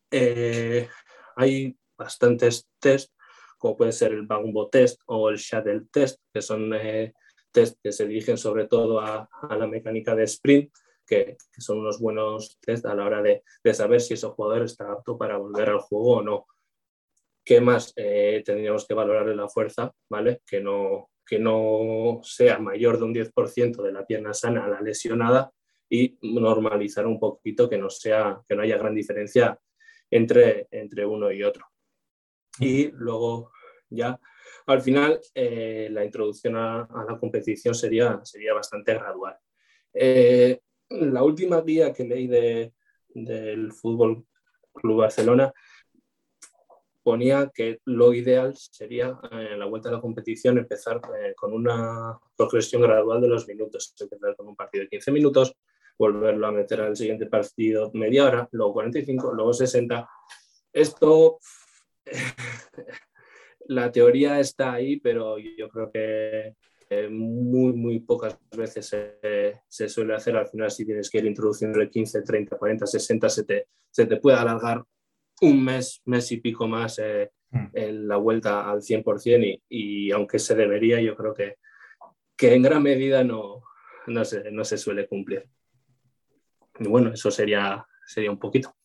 Eh, 0.09 0.87
hay 1.35 1.77
bastantes 1.97 2.67
test, 2.79 3.13
como 3.61 3.77
puede 3.77 3.91
ser 3.91 4.11
el 4.11 4.25
Bagumbo 4.25 4.69
test 4.69 4.99
o 5.05 5.29
el 5.29 5.37
Shuttle 5.37 5.83
test, 5.91 6.19
que 6.33 6.41
son 6.41 6.73
eh, 6.73 7.13
test 7.51 7.77
que 7.81 7.91
se 7.91 8.07
dirigen 8.07 8.35
sobre 8.35 8.65
todo 8.65 8.99
a, 8.99 9.29
a 9.31 9.55
la 9.55 9.67
mecánica 9.67 10.15
de 10.15 10.23
sprint, 10.23 10.73
que, 11.05 11.37
que, 11.53 11.61
son 11.61 11.77
unos 11.77 11.99
buenos 11.99 12.57
test 12.59 12.87
a 12.87 12.95
la 12.95 13.05
hora 13.05 13.21
de, 13.21 13.43
de, 13.63 13.73
saber 13.75 14.01
si 14.01 14.15
ese 14.15 14.25
jugador 14.29 14.63
está 14.63 14.91
apto 14.91 15.15
para 15.15 15.37
volver 15.37 15.69
al 15.69 15.77
juego 15.77 16.17
o 16.17 16.23
no. 16.23 16.47
¿Qué 17.45 17.61
más? 17.61 17.93
Eh, 17.97 18.41
tendríamos 18.43 18.87
que 18.87 18.95
valorar 18.95 19.27
la 19.27 19.47
fuerza, 19.47 19.93
¿vale? 20.09 20.41
Que 20.43 20.59
no, 20.59 21.11
que 21.23 21.37
no 21.37 22.19
sea 22.23 22.57
mayor 22.57 22.97
de 22.97 23.05
un 23.05 23.13
10% 23.13 23.83
de 23.83 23.91
la 23.91 24.07
pierna 24.07 24.33
sana 24.33 24.65
a 24.65 24.69
la 24.69 24.81
lesionada 24.81 25.51
y 25.87 26.17
normalizar 26.23 27.05
un 27.05 27.19
poquito 27.19 27.69
que 27.69 27.77
no, 27.77 27.91
sea, 27.91 28.41
que 28.49 28.55
no 28.55 28.63
haya 28.63 28.77
gran 28.79 28.95
diferencia 28.95 29.59
entre, 30.09 30.67
entre 30.71 31.05
uno 31.05 31.31
y 31.31 31.43
otro. 31.43 31.70
Y 32.61 32.91
luego 32.91 33.51
ya 33.89 34.19
al 34.67 34.81
final 34.81 35.19
eh, 35.33 35.89
la 35.91 36.05
introducción 36.05 36.55
a, 36.55 36.87
la 37.07 37.17
competición 37.19 37.75
sería, 37.75 38.19
sería 38.23 38.53
bastante 38.53 38.93
gradual. 38.93 39.35
Eh, 39.93 40.59
la 40.89 41.23
última 41.23 41.61
guía 41.61 41.91
que 41.91 42.05
leí 42.05 42.27
de, 42.27 42.73
del 43.09 43.71
Fútbol 43.73 44.25
Club 44.73 44.99
Barcelona 44.99 45.51
ponía 47.03 47.51
que 47.53 47.79
lo 47.85 48.13
ideal 48.13 48.55
sería 48.55 49.17
en 49.31 49.59
la 49.59 49.65
vuelta 49.65 49.89
a 49.89 49.93
la 49.93 50.01
competición 50.01 50.57
empezar 50.57 51.01
eh, 51.19 51.33
con 51.35 51.51
una 51.51 52.17
progresión 52.37 52.83
gradual 52.83 53.19
de 53.21 53.27
los 53.27 53.47
minutos, 53.47 53.95
empezar 53.99 54.35
con 54.35 54.47
un 54.47 54.55
partido 54.55 54.83
de 54.83 54.89
15 54.89 55.11
minutos, 55.11 55.55
volverlo 55.97 56.47
a 56.47 56.51
meter 56.51 56.81
al 56.81 56.95
siguiente 56.95 57.25
partido 57.25 57.89
media 57.93 58.25
hora, 58.25 58.47
luego 58.51 58.73
45, 58.73 59.33
luego 59.33 59.53
60. 59.53 60.07
Esto, 60.73 61.39
la 63.67 63.91
teoría 63.91 64.39
está 64.39 64.73
ahí, 64.73 64.99
pero 64.99 65.37
yo 65.37 65.69
creo 65.69 65.91
que 65.91 66.55
muy, 67.09 67.73
muy 67.73 67.99
pocas 67.99 68.37
veces 68.55 68.87
se, 68.87 69.61
se, 69.67 69.89
suele 69.89 70.13
hacer. 70.13 70.35
Al 70.35 70.47
final, 70.47 70.69
si 70.71 70.85
tienes 70.85 71.09
que 71.09 71.19
ir 71.19 71.25
introduciendo 71.25 71.79
el 71.79 71.89
15, 71.89 72.21
30, 72.21 72.57
40, 72.57 72.85
60, 72.85 73.29
se 73.29 73.43
te, 73.45 73.67
se 73.89 74.05
te 74.05 74.17
puede 74.17 74.37
alargar 74.37 74.83
un 75.41 75.63
mes, 75.63 76.01
mes 76.05 76.31
y 76.31 76.37
pico 76.37 76.67
más 76.67 76.99
eh, 76.99 77.31
mm. 77.49 77.67
en 77.73 78.07
la 78.07 78.17
vuelta 78.17 78.69
al 78.69 78.81
100% 78.81 79.43
y, 79.43 79.63
y, 79.69 80.11
aunque 80.11 80.37
se 80.37 80.55
debería, 80.55 80.99
yo 81.01 81.15
creo 81.15 81.33
que, 81.33 81.55
que 82.35 82.53
en 82.53 82.61
gran 82.61 82.83
medida 82.83 83.23
no, 83.23 83.63
no, 84.07 84.25
se, 84.25 84.51
no 84.51 84.63
se 84.65 84.77
suele 84.77 85.07
cumplir. 85.07 85.47
Y 86.79 86.87
bueno, 86.87 87.13
eso 87.13 87.31
sería, 87.31 87.85
sería 88.05 88.31
un 88.31 88.39
poquito. 88.39 88.75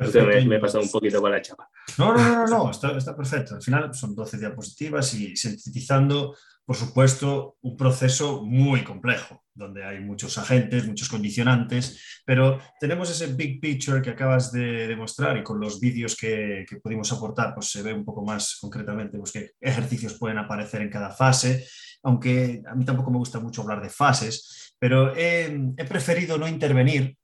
Me, 0.00 0.44
me, 0.46 0.56
he 0.56 0.58
pasado 0.60 0.82
un 0.82 0.90
poquito 0.90 1.20
con 1.20 1.30
la 1.30 1.42
chapa. 1.42 1.68
No, 1.98 2.14
no, 2.14 2.22
no, 2.22 2.46
no, 2.46 2.70
está, 2.70 2.96
está, 2.96 3.16
perfecto. 3.16 3.54
Al 3.54 3.62
final 3.62 3.94
son 3.94 4.14
12 4.14 4.38
diapositivas 4.38 5.12
y 5.14 5.36
sintetizando, 5.36 6.34
por 6.64 6.76
supuesto, 6.76 7.56
un 7.60 7.76
proceso 7.76 8.42
muy 8.42 8.82
complejo, 8.82 9.44
donde 9.54 9.84
hay 9.84 10.00
muchos 10.00 10.38
agentes, 10.38 10.86
muchos 10.86 11.08
condicionantes, 11.08 12.22
pero 12.24 12.58
tenemos 12.80 13.10
ese 13.10 13.34
big 13.34 13.60
picture 13.60 14.00
que 14.00 14.10
acabas 14.10 14.52
de 14.52 14.88
demostrar 14.88 15.36
y 15.36 15.42
con 15.42 15.60
los 15.60 15.78
vídeos 15.80 16.16
que, 16.16 16.64
que 16.68 16.76
pudimos 16.76 17.12
aportar, 17.12 17.52
pues 17.54 17.70
se 17.70 17.82
ve 17.82 17.92
un 17.92 18.04
poco 18.04 18.24
más 18.24 18.58
concretamente 18.60 19.18
pues, 19.18 19.32
qué 19.32 19.50
ejercicios 19.60 20.18
pueden 20.18 20.38
aparecer 20.38 20.80
en 20.80 20.90
cada 20.90 21.10
fase, 21.10 21.66
aunque 22.02 22.62
a 22.66 22.74
mí 22.74 22.84
tampoco 22.84 23.10
me 23.10 23.18
gusta 23.18 23.40
mucho 23.40 23.62
hablar 23.62 23.82
de 23.82 23.90
fases, 23.90 24.74
pero 24.78 25.14
he, 25.14 25.60
he 25.76 25.84
preferido 25.84 26.38
no 26.38 26.48
intervenir 26.48 27.16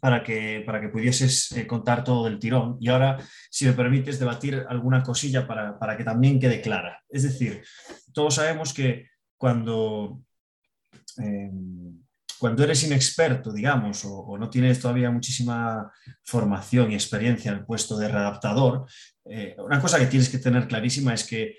para 0.00 0.22
que, 0.22 0.62
para 0.64 0.80
que 0.80 0.88
pudieses 0.88 1.52
eh, 1.52 1.66
contar 1.66 2.02
todo 2.02 2.24
del 2.24 2.38
tirón. 2.38 2.76
Y 2.80 2.88
ahora, 2.88 3.18
si 3.50 3.66
me 3.66 3.72
permites, 3.72 4.18
debatir 4.18 4.64
alguna 4.68 5.02
cosilla 5.02 5.46
para, 5.46 5.78
para, 5.78 5.96
que 5.96 6.04
también 6.04 6.40
quede 6.40 6.60
clara. 6.60 7.02
Es 7.08 7.22
decir, 7.22 7.62
todos 8.12 8.34
sabemos 8.36 8.72
que 8.72 9.08
cuando, 9.36 10.22
eh, 11.22 11.50
cuando 12.38 12.64
eres 12.64 12.82
inexperto, 12.84 13.52
digamos, 13.52 14.04
o, 14.04 14.18
o, 14.20 14.38
no 14.38 14.48
tienes 14.48 14.80
todavía 14.80 15.10
muchísima 15.10 15.92
formación 16.24 16.90
y 16.90 16.94
experiencia 16.94 17.52
en 17.52 17.58
el 17.58 17.66
puesto 17.66 17.98
de 17.98 18.08
readaptador, 18.08 18.86
eh, 19.26 19.54
una 19.58 19.80
cosa 19.80 19.98
que 19.98 20.06
tienes 20.06 20.28
que 20.28 20.38
tener 20.38 20.66
clarísima 20.66 21.14
es 21.14 21.24
que 21.24 21.58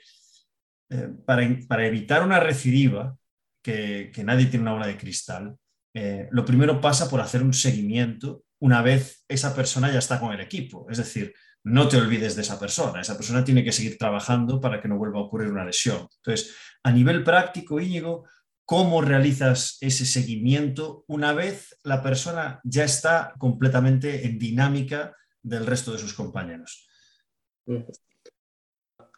eh, 0.90 1.10
para, 1.26 1.48
para, 1.68 1.86
evitar 1.86 2.24
una 2.24 2.40
recidiva, 2.40 3.16
que, 3.64 4.12
que 4.14 4.24
nadie 4.24 4.48
tiene 4.48 4.64
una 4.64 4.74
bola 4.74 4.88
de 4.88 4.98
cristal, 4.98 5.56
eh, 5.94 6.28
lo 6.32 6.46
primero 6.46 6.80
pasa 6.80 7.10
por 7.10 7.22
hacer 7.22 7.44
un 7.44 7.54
seguimiento 7.54 8.44
una 8.60 8.82
vez 8.82 9.26
esa 9.28 9.56
persona 9.56 9.92
ya 9.92 10.00
está 10.00 10.20
con 10.20 10.34
el 10.34 10.40
equipo. 10.40 10.88
Es 10.90 10.98
decir, 10.98 11.34
no 11.64 11.88
te 11.88 11.98
olvides 11.98 12.36
de 12.36 12.42
esa 12.42 12.60
persona. 12.60 13.02
Esa 13.02 13.18
persona 13.18 13.44
tiene 13.44 13.64
que 13.64 13.72
seguir 13.72 13.98
trabajando 13.98 14.60
para 14.60 14.82
que 14.82 14.88
no 14.88 14.98
vuelva 14.98 15.20
a 15.20 15.24
ocurrir 15.24 15.52
una 15.52 15.66
lesión. 15.66 16.08
Entonces, 16.18 16.56
a 16.84 16.92
nivel 16.92 17.24
práctico, 17.24 17.80
Íñigo, 17.80 18.26
¿cómo 18.66 19.02
realizas 19.02 19.78
ese 19.82 20.06
seguimiento 20.06 21.04
una 21.08 21.34
vez 21.34 21.78
la 21.84 22.02
persona 22.02 22.62
ya 22.64 22.84
está 22.84 23.34
completamente 23.38 24.26
en 24.26 24.40
dinámica 24.40 25.16
del 25.42 25.66
resto 25.66 25.92
de 25.92 26.00
sus 26.00 26.14
compañeros? 26.14 26.88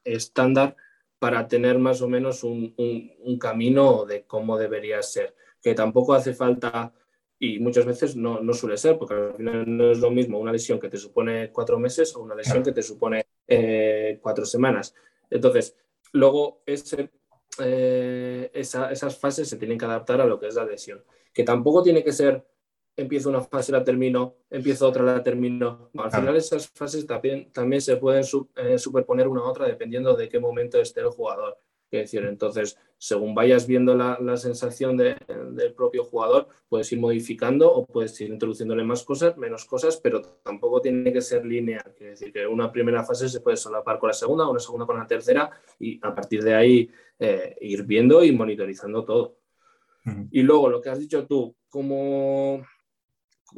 Estándar 0.03 0.75
para 1.19 1.47
tener 1.47 1.79
más 1.79 2.01
o 2.01 2.09
menos 2.09 2.43
un, 2.43 2.75
camino 3.39 4.03
de 4.03 4.25
cómo 4.25 4.57
debería 4.57 5.01
ser. 5.01 5.33
Que 5.63 5.73
tampoco 5.73 6.13
hace 6.13 6.33
falta, 6.33 6.93
y 7.39 7.59
muchas 7.59 7.85
veces 7.85 8.15
no, 8.15 8.53
suele 8.53 8.77
ser, 8.77 8.97
porque 8.97 9.15
al 9.15 9.33
final 9.35 9.77
no 9.77 9.91
es 9.91 9.99
lo 9.99 10.11
mismo 10.11 10.39
una 10.39 10.51
lesión 10.51 10.79
que 10.79 10.89
te 10.89 10.97
supone 10.97 11.51
cuatro 11.51 11.79
meses 11.79 12.15
o 12.15 12.21
una 12.21 12.35
lesión 12.35 12.61
que 12.61 12.71
te 12.71 12.83
supone 12.83 13.25
eh, 13.47 14.19
cuatro 14.21 14.45
semanas. 14.45 14.93
Entonces, 15.29 15.75
luego 16.11 16.61
ese, 16.65 17.09
eh, 17.59 18.51
esas 18.53 19.17
fases 19.17 19.49
se 19.49 19.57
tienen 19.57 19.77
que 19.77 19.85
adaptar 19.85 20.21
a 20.21 20.25
lo 20.25 20.39
que 20.39 20.47
es 20.47 20.55
la 20.55 20.65
lesión. 20.65 21.03
Que 21.33 21.43
tampoco 21.43 21.81
tiene 21.81 22.03
que 22.03 22.11
ser 22.11 22.45
empiezo 22.95 23.29
una 23.29 23.41
fase, 23.41 23.71
la 23.71 23.83
termino, 23.83 24.35
empiezo 24.49 24.87
otra, 24.87 25.03
la 25.03 25.23
termino. 25.23 25.89
al 25.97 26.11
final 26.11 26.35
esas 26.35 26.69
fases 26.69 27.05
también, 27.05 27.51
también 27.51 27.81
se 27.81 27.97
pueden 27.97 28.23
eh, 28.55 28.77
superponer 28.77 29.27
una 29.27 29.41
a 29.41 29.45
otra 29.45 29.67
dependiendo 29.67 30.15
de 30.15 30.29
qué 30.29 30.39
momento 30.39 30.79
esté 30.79 31.01
el 31.01 31.09
jugador. 31.09 31.57
Es 31.93 32.11
decir, 32.11 32.27
entonces, 32.27 32.77
según 32.97 33.35
vayas 33.35 33.67
viendo 33.67 33.93
la, 33.95 34.37
sensación 34.37 34.97
del 34.97 35.73
propio 35.75 36.03
jugador, 36.03 36.47
puedes 36.67 36.91
ir 36.91 36.99
modificando 36.99 37.71
o 37.71 37.85
puedes 37.85 38.19
ir 38.19 38.29
introduciéndole 38.29 38.83
más 38.83 39.03
cosas, 39.03 39.37
menos 39.37 39.65
cosas, 39.65 39.97
pero 39.97 40.21
tampoco 40.21 40.81
tiene 40.81 41.13
que 41.13 41.21
ser 41.21 41.45
lineal. 41.45 41.83
Es 41.99 42.19
decir, 42.19 42.33
que 42.33 42.47
una 42.47 42.71
primera 42.71 43.03
fase 43.03 43.29
se 43.29 43.41
puede 43.41 43.57
solapar 43.57 43.99
con 43.99 44.07
la 44.07 44.13
segunda, 44.13 44.49
una 44.49 44.59
segunda 44.59 44.87
con 44.87 44.97
la 44.97 45.05
tercera 45.05 45.51
y 45.79 45.99
a 46.01 46.15
partir 46.15 46.43
de 46.43 46.55
ahí 46.55 46.89
eh, 47.19 47.55
ir 47.61 47.83
viendo 47.83 48.23
y 48.23 48.31
monitorizando 48.31 49.05
todo. 49.05 49.37
Y 50.31 50.41
luego 50.41 50.67
lo 50.67 50.81
que 50.81 50.89
has 50.89 50.99
dicho 50.99 51.27
tú, 51.27 51.55
como 51.69 52.65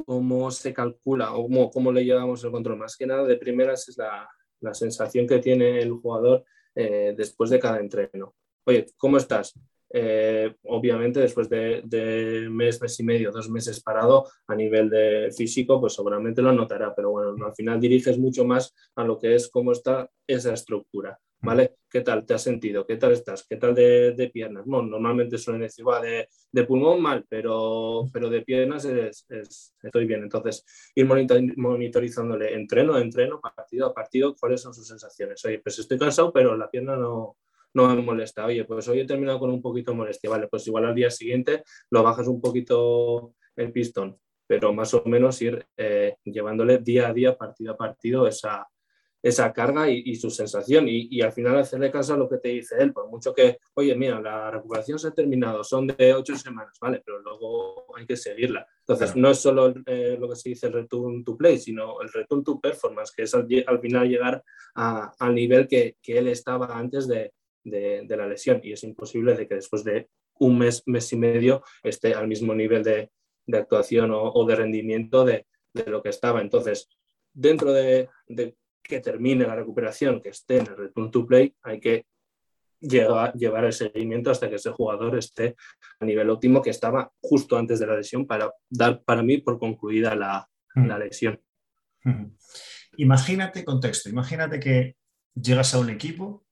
cómo 0.04 0.50
se 0.50 0.74
calcula 0.74 1.32
o 1.32 1.44
cómo, 1.44 1.70
cómo, 1.70 1.90
le 1.90 2.04
llevamos 2.04 2.44
el 2.44 2.50
control. 2.50 2.76
Más 2.76 2.96
que 2.96 3.06
nada, 3.06 3.24
de 3.24 3.36
primeras 3.36 3.88
es 3.88 3.96
la, 3.96 4.28
la 4.60 4.74
sensación 4.74 5.26
que 5.26 5.38
tiene 5.38 5.80
el 5.80 5.92
jugador 5.92 6.44
eh, 6.76 7.14
después 7.16 7.50
de 7.50 7.58
cada 7.58 7.80
entreno. 7.80 8.34
Oye, 8.64 8.86
¿cómo 8.96 9.16
estás? 9.16 9.54
Eh, 9.90 10.54
obviamente 10.64 11.20
después 11.20 11.48
de, 11.48 11.82
de, 11.84 12.48
mes, 12.50 12.80
mes 12.80 13.00
y 13.00 13.04
medio, 13.04 13.30
dos 13.30 13.48
meses 13.48 13.80
parado 13.82 14.26
a 14.46 14.54
nivel 14.54 14.90
de 14.90 15.30
físico, 15.36 15.80
pues 15.80 15.94
seguramente 15.94 16.42
lo 16.42 16.52
notará, 16.52 16.94
pero 16.94 17.10
bueno, 17.10 17.46
al 17.46 17.54
final 17.54 17.80
diriges 17.80 18.18
mucho 18.18 18.44
más 18.44 18.74
a 18.96 19.04
lo 19.04 19.18
que 19.18 19.34
es 19.34 19.48
cómo 19.48 19.72
está 19.72 20.10
esa 20.26 20.52
estructura. 20.52 21.18
¿vale? 21.40 21.76
¿Qué 21.88 22.00
tal 22.00 22.26
te 22.26 22.34
has 22.34 22.42
sentido? 22.42 22.86
¿Qué 22.86 22.96
tal 22.96 23.12
estás? 23.12 23.46
¿Qué 23.48 23.56
tal 23.56 23.74
de, 23.74 24.30
piernas? 24.32 24.64
Bueno, 24.66 24.88
normalmente 24.88 25.38
suelen 25.38 25.62
decir, 25.62 25.86
va, 25.86 26.00
de, 26.00 26.28
pulmón 26.64 27.00
mal, 27.00 27.24
pero, 27.28 28.06
pero 28.12 28.28
de 28.28 28.42
piernas 28.42 28.84
estoy 28.84 30.06
bien. 30.06 30.22
Entonces, 30.24 30.64
ir 30.94 31.06
monitorizándole 31.06 32.54
entreno 32.54 32.94
a 32.94 33.00
entreno, 33.00 33.40
partido 33.40 33.86
a 33.86 33.94
partido, 33.94 34.34
cuáles 34.34 34.60
son 34.60 34.74
sus 34.74 34.86
sensaciones. 34.86 35.44
Oye, 35.44 35.60
pues 35.60 35.78
estoy 35.78 35.98
cansado, 35.98 36.32
pero 36.32 36.56
la 36.56 36.70
pierna 36.70 36.96
no, 36.96 37.36
no 37.84 37.94
me 37.94 38.02
molesta. 38.02 38.46
Oye, 38.46 38.64
pues 38.64 38.88
hoy 38.88 39.00
he 39.00 39.06
terminado 39.06 39.38
con 39.38 39.50
un 39.50 39.60
poquito 39.60 39.90
de 39.90 39.98
molestia. 39.98 40.30
Vale, 40.30 40.48
pues 40.48 40.66
igual 40.66 40.86
al 40.86 40.94
día 40.94 41.10
siguiente 41.10 41.62
lo 41.90 42.02
bajas 42.02 42.26
un 42.28 42.40
poquito 42.40 43.34
el 43.54 43.72
pistón, 43.72 44.18
pero 44.46 44.72
más 44.72 44.92
o 44.94 45.02
menos 45.06 45.40
ir 45.42 45.66
eh, 45.76 46.16
llevándole 46.24 46.78
día 46.78 47.08
a 47.08 47.12
día, 47.12 47.36
partido 47.36 47.72
a 47.72 47.76
partido, 47.76 48.26
esa, 48.26 48.66
esa 49.22 49.52
carga 49.52 49.90
y, 49.90 50.14
su 50.14 50.30
sensación 50.30 50.86
y, 50.88 51.20
al 51.20 51.32
final 51.32 51.58
hacerle 51.58 51.90
caso 51.90 52.14
a 52.14 52.16
lo 52.16 52.28
que 52.28 52.38
te 52.38 52.50
dice 52.50 52.76
él, 52.78 52.92
por 52.92 53.08
mucho 53.08 53.34
que, 53.34 53.58
oye, 53.74 53.94
mira, 53.96 54.20
la 54.20 54.50
recuperación 54.50 54.98
se 54.98 55.08
ha 55.08 55.10
terminado, 55.10 55.64
son 55.64 55.86
de 55.88 56.14
ocho 56.14 56.36
semanas, 56.36 56.78
¿vale? 56.80 57.02
Pero 57.04 57.20
luego 57.20 57.96
hay 57.96 58.06
que 58.06 58.16
seguirla. 58.16 58.66
Entonces, 58.80 59.16
no 59.16 59.30
es 59.30 59.38
solo 59.38 59.74
eh, 59.86 60.16
lo 60.18 60.28
que 60.28 60.36
se 60.36 60.50
dice 60.50 60.68
el 60.68 60.74
return 60.74 61.24
to 61.24 61.36
play, 61.36 61.58
sino 61.58 62.00
el 62.02 62.12
return 62.12 62.44
to 62.44 62.60
performance, 62.60 63.12
que 63.16 63.24
es 63.24 63.34
al, 63.34 63.46
final 63.80 64.08
llegar 64.08 64.44
al 64.74 65.34
nivel 65.34 65.66
que, 65.66 65.96
él 66.06 66.28
estaba 66.28 66.78
antes 66.78 67.08
de, 67.08 67.32
la 67.66 68.26
lesión 68.26 68.60
y 68.62 68.72
es 68.72 68.84
imposible 68.84 69.34
de 69.34 69.46
que 69.46 69.56
después 69.56 69.84
de 69.84 70.08
un 70.38 70.58
mes, 70.58 70.82
mes 70.86 71.12
y 71.12 71.16
medio 71.16 71.62
esté 71.82 72.14
al 72.14 72.28
mismo 72.28 72.54
nivel 72.54 72.82
de, 72.82 73.10
actuación 73.52 74.10
o, 74.12 74.44
de 74.44 74.56
rendimiento 74.56 75.24
de, 75.24 75.46
lo 75.86 76.02
que 76.02 76.08
estaba. 76.08 76.40
Entonces, 76.40 76.88
dentro 77.32 77.72
de, 77.72 78.08
que 78.82 79.00
termine 79.00 79.46
la 79.46 79.56
recuperación, 79.56 80.20
que 80.20 80.30
esté 80.30 80.58
en 80.58 80.66
el 80.68 80.76
return 80.76 81.10
to 81.10 81.26
play, 81.26 81.54
hay 81.62 81.80
que 81.80 82.06
llevar, 82.80 83.32
llevar 83.34 83.64
el 83.64 83.72
seguimiento 83.72 84.30
hasta 84.30 84.48
que 84.48 84.56
ese 84.56 84.70
jugador 84.70 85.16
esté 85.16 85.56
a 85.98 86.04
nivel 86.04 86.30
óptimo 86.30 86.62
que 86.62 86.70
estaba 86.70 87.10
justo 87.20 87.56
antes 87.56 87.78
de 87.78 87.86
la 87.86 87.96
lesión 87.96 88.26
para 88.26 88.52
dar 88.68 89.02
para 89.02 89.22
mí 89.22 89.38
por 89.38 89.58
concluida 89.58 90.14
la, 90.14 90.48
mm. 90.74 90.86
la 90.86 90.98
lesión. 90.98 91.40
Mm. 92.04 92.26
Imagínate, 92.98 93.64
contexto, 93.64 94.08
imagínate 94.08 94.60
que 94.60 94.96
llegas 95.34 95.74
a 95.74 95.78
un 95.78 95.90
equipo 95.90 96.45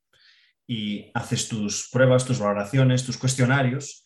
y 0.66 1.11
haces 1.14 1.48
tus 1.48 1.88
pruebas, 1.90 2.24
tus 2.24 2.38
valoraciones, 2.38 3.05
tus 3.05 3.18
cuestionarios 3.18 4.05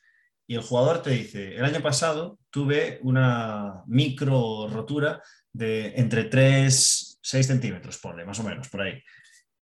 y 0.51 0.55
el 0.55 0.63
jugador 0.63 1.03
te 1.03 1.11
dice, 1.11 1.57
el 1.57 1.65
año 1.65 1.83
pasado 1.83 2.39
tuve 2.51 2.99
una 3.03 3.83
micro 3.87 4.67
rotura 4.67 5.23
de 5.53 5.93
entre 5.97 6.25
3 6.25 7.09
6 7.21 7.47
centímetros, 7.47 7.99
ponle, 7.99 8.25
más 8.25 8.41
o 8.41 8.43
menos, 8.43 8.69
por 8.71 8.81
ahí. 8.81 9.03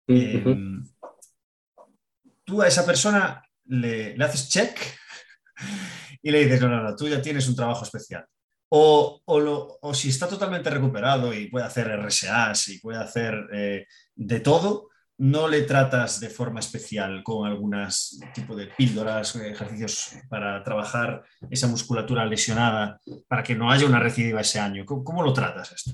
Em, 0.08 0.84
tú 2.44 2.62
a 2.62 2.68
esa 2.68 2.86
persona 2.86 3.42
le, 3.66 4.16
haces 4.24 4.50
check 4.50 4.78
y 6.22 6.30
le 6.30 6.44
dices, 6.44 6.62
no, 6.62 6.68
no, 6.68 6.84
no, 6.84 6.96
tú 6.96 7.08
ya 7.08 7.20
tienes 7.20 7.48
un 7.48 7.56
trabajo 7.56 7.84
especial. 7.84 8.24
O, 8.70 9.22
o, 9.26 9.94
si 9.96 10.10
está 10.10 10.28
totalmente 10.28 10.70
recuperado 10.70 11.34
y 11.34 11.48
puede 11.48 11.66
hacer 11.66 11.88
RSAs 11.88 12.68
y 12.68 12.80
puede 12.80 13.00
hacer 13.00 13.34
eh, 13.52 13.88
de 14.14 14.40
todo, 14.42 14.90
no 15.18 15.48
le 15.48 15.62
tratas 15.62 16.20
de 16.20 16.30
forma 16.30 16.60
especial 16.60 17.24
con 17.24 17.48
algunas 17.48 18.20
tipo 18.34 18.56
de 18.56 18.68
píldoras, 18.68 19.36
ejercicios 19.36 20.16
para 20.30 20.62
trabajar 20.64 21.24
esa 21.50 21.68
musculatura 21.68 22.26
lesionada 22.26 23.00
para 23.28 23.44
que 23.44 23.56
no 23.56 23.72
haya 23.72 23.88
una 23.88 24.00
recidiva 24.00 24.42
ese 24.42 24.60
año. 24.60 24.86
cómo 24.86 25.24
lo 25.24 25.32
tratas 25.34 25.72
esto? 25.72 25.92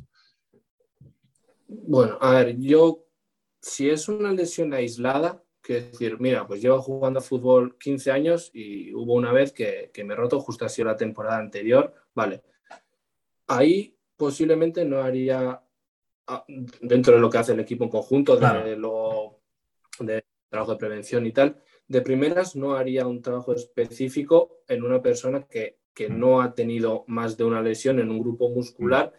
Bueno, 1.67 2.17
a 2.19 2.31
ver, 2.31 2.57
yo, 2.57 3.05
si 3.62 3.89
es 3.89 4.10
una 4.10 4.31
lesión 4.31 4.73
aislada, 4.73 5.41
que 5.62 5.81
decir, 5.81 6.19
mira, 6.19 6.47
pues 6.47 6.62
llevo 6.62 6.81
jugando 6.81 7.19
a 7.19 7.23
fútbol 7.23 7.77
15 7.77 8.12
años 8.12 8.49
y 8.53 8.93
hubo 8.93 9.13
una 9.13 9.31
vez 9.31 9.53
que, 9.53 9.91
me 10.03 10.15
roto, 10.15 10.39
justo 10.39 10.65
ha 10.65 10.69
sido 10.69 10.88
la 10.88 10.97
temporada 10.97 11.38
anterior, 11.38 11.93
vale. 12.13 12.43
Ahí 13.47 13.95
posiblemente 14.17 14.84
no 14.86 15.01
haría, 15.01 15.62
dentro 16.81 17.15
de 17.15 17.19
lo 17.19 17.29
que 17.29 17.38
hace 17.38 17.53
el 17.53 17.60
equipo 17.60 17.84
en 17.84 17.89
conjunto, 17.89 18.38
de, 18.38 18.77
de 19.99 20.25
trabajo 20.49 20.71
de 20.71 20.77
prevención 20.77 21.25
y 21.25 21.31
tal, 21.31 21.62
de 21.88 22.01
primeras 22.01 22.55
no 22.55 22.75
haría 22.75 23.07
un 23.07 23.21
trabajo 23.21 23.53
específico 23.53 24.60
en 24.67 24.84
una 24.84 25.01
persona 25.01 25.47
que, 25.47 25.77
mm. 25.97 26.19
no 26.19 26.41
ha 26.41 26.53
tenido 26.53 27.03
más 27.07 27.38
de 27.38 27.43
una 27.43 27.62
lesión 27.62 27.99
en 27.99 28.10
un 28.10 28.19
grupo 28.19 28.49
muscular. 28.49 29.13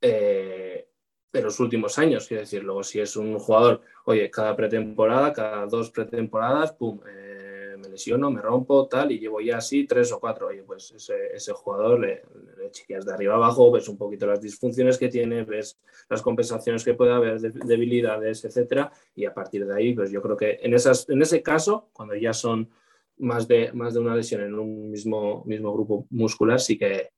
Eh, 0.00 0.88
de 1.32 1.42
los 1.42 1.60
últimos 1.60 1.98
años, 1.98 2.26
quiero 2.26 2.42
decir, 2.42 2.62
luego 2.64 2.82
si 2.82 2.98
es 2.98 3.14
un 3.16 3.38
jugador, 3.38 3.82
oye, 4.06 4.30
cada 4.30 4.56
pretemporada, 4.56 5.32
cada 5.34 5.66
dos 5.66 5.90
pretemporadas, 5.90 6.72
pum, 6.72 7.00
eh, 7.06 7.55
me 7.78 7.88
lesiono, 7.88 8.30
me 8.30 8.40
rompo, 8.40 8.86
tal, 8.88 9.12
y 9.12 9.18
llevo 9.18 9.40
ya 9.40 9.58
así 9.58 9.86
tres 9.86 10.12
o 10.12 10.20
cuatro, 10.20 10.48
oye, 10.48 10.62
pues 10.62 10.92
ese, 10.92 11.52
jugador 11.52 12.00
le, 12.00 12.22
le, 12.56 12.70
chequeas 12.70 13.04
de 13.04 13.12
arriba 13.12 13.34
abajo, 13.34 13.70
ves 13.70 13.88
un 13.88 13.96
poquito 13.96 14.26
las 14.26 14.40
disfunciones 14.40 14.98
que 14.98 15.08
tiene, 15.08 15.44
ves 15.44 15.78
las 16.08 16.22
compensaciones 16.22 16.84
que 16.84 16.94
puede 16.94 17.12
haber, 17.12 17.40
debilidades, 17.40 18.44
etcétera, 18.44 18.92
y 19.14 19.24
a 19.24 19.34
partir 19.34 19.66
de 19.66 19.74
ahí, 19.74 19.94
pues 19.94 20.10
yo 20.10 20.22
creo 20.22 20.36
que 20.36 20.58
en, 20.62 20.74
esas, 20.74 21.08
en 21.08 21.22
ese 21.22 21.42
caso, 21.42 21.88
cuando 21.92 22.14
ya 22.14 22.32
son 22.32 22.70
más 23.18 23.48
de, 23.48 23.72
más 23.72 23.94
de 23.94 24.00
una 24.00 24.14
lesión 24.14 24.42
en 24.42 24.54
un 24.58 24.90
mismo, 24.90 25.44
mismo 25.44 25.72
grupo 25.72 26.06
muscular, 26.10 26.60
sí 26.60 26.76
que, 26.76 27.10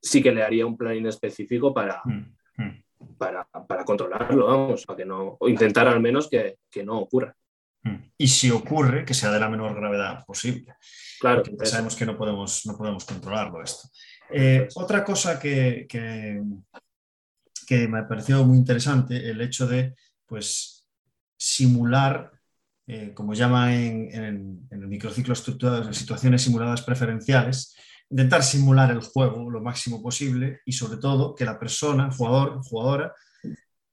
sí 0.00 0.22
que 0.22 0.32
le 0.32 0.42
haría 0.42 0.66
un 0.66 0.76
plan 0.76 1.06
específico 1.06 1.72
para... 1.72 2.02
Mm, 2.04 2.34
mm 2.56 2.82
para, 3.18 3.84
controlarlo, 3.84 4.46
vamos, 4.46 4.86
para 4.86 4.96
que 4.96 5.04
no, 5.04 5.36
o 5.38 5.48
intentar 5.48 5.88
al 5.88 6.00
menos 6.00 6.28
que, 6.28 6.56
no 6.84 6.98
ocurra. 6.98 7.34
Hmm. 7.84 7.96
Y 8.16 8.28
si 8.28 8.50
ocurre, 8.50 9.04
que 9.04 9.14
sea 9.14 9.30
de 9.30 9.40
la 9.40 9.48
menor 9.48 9.74
gravedad 9.74 10.24
posible. 10.24 10.74
Claro. 11.20 11.42
sabemos 11.64 11.96
que 11.96 12.06
no 12.06 12.16
podemos, 12.16 12.66
no 12.66 12.76
podemos 12.76 13.04
controlarlo 13.04 13.62
esto. 13.62 13.88
Eh, 14.30 14.68
otra 14.74 15.04
cosa 15.04 15.38
que, 15.38 15.86
que, 15.88 16.42
me 17.88 18.00
ha 18.00 18.08
parecido 18.08 18.44
muy 18.44 18.58
interesante, 18.58 19.30
el 19.30 19.40
hecho 19.40 19.66
de 19.66 19.94
pues, 20.26 20.86
simular, 21.36 22.30
eh, 22.86 23.12
como 23.14 23.34
llama 23.34 23.74
en, 23.74 24.14
en, 24.14 24.68
el 24.70 24.88
microciclo 24.88 25.32
estructurado, 25.32 25.92
situaciones 25.92 26.42
simuladas 26.42 26.82
preferenciales, 26.82 27.74
intentar 28.10 28.42
simular 28.42 28.90
el 28.90 29.00
juego 29.00 29.50
lo 29.50 29.62
máximo 29.62 30.02
posible 30.02 30.60
y 30.66 30.72
sobre 30.72 30.98
todo 30.98 31.34
que 31.34 31.46
la 31.46 31.58
persona, 31.58 32.10
jugador, 32.10 32.62
jugadora, 32.62 33.14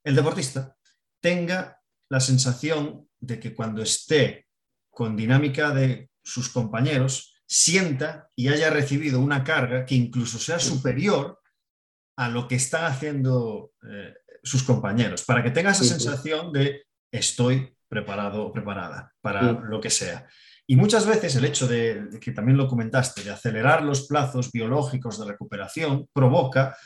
el 0.04 0.14
deportista, 0.14 0.76
tenga 1.20 1.79
la 2.10 2.20
sensación 2.20 3.08
de 3.18 3.40
que 3.40 3.54
cuando 3.54 3.82
esté 3.82 4.46
con 4.90 5.16
dinámica 5.16 5.70
de 5.70 6.10
sus 6.22 6.48
compañeros, 6.50 7.34
sienta 7.46 8.28
y 8.36 8.48
haya 8.48 8.70
recibido 8.70 9.20
una 9.20 9.42
carga 9.42 9.84
que 9.84 9.94
incluso 9.94 10.38
sea 10.38 10.58
superior 10.58 11.40
a 12.16 12.28
lo 12.28 12.46
que 12.46 12.56
están 12.56 12.84
haciendo 12.84 13.72
eh, 13.88 14.14
sus 14.42 14.62
compañeros, 14.62 15.24
para 15.24 15.42
que 15.42 15.50
tenga 15.50 15.70
esa 15.70 15.84
sensación 15.84 16.52
de 16.52 16.82
estoy 17.10 17.74
preparado 17.88 18.46
o 18.46 18.52
preparada 18.52 19.12
para 19.20 19.52
lo 19.52 19.80
que 19.80 19.90
sea. 19.90 20.28
Y 20.66 20.76
muchas 20.76 21.06
veces 21.06 21.34
el 21.34 21.44
hecho 21.44 21.66
de, 21.66 22.08
que 22.20 22.30
también 22.30 22.56
lo 22.56 22.68
comentaste, 22.68 23.24
de 23.24 23.30
acelerar 23.30 23.82
los 23.82 24.06
plazos 24.06 24.52
biológicos 24.52 25.18
de 25.18 25.26
recuperación, 25.26 26.08
provoca 26.12 26.76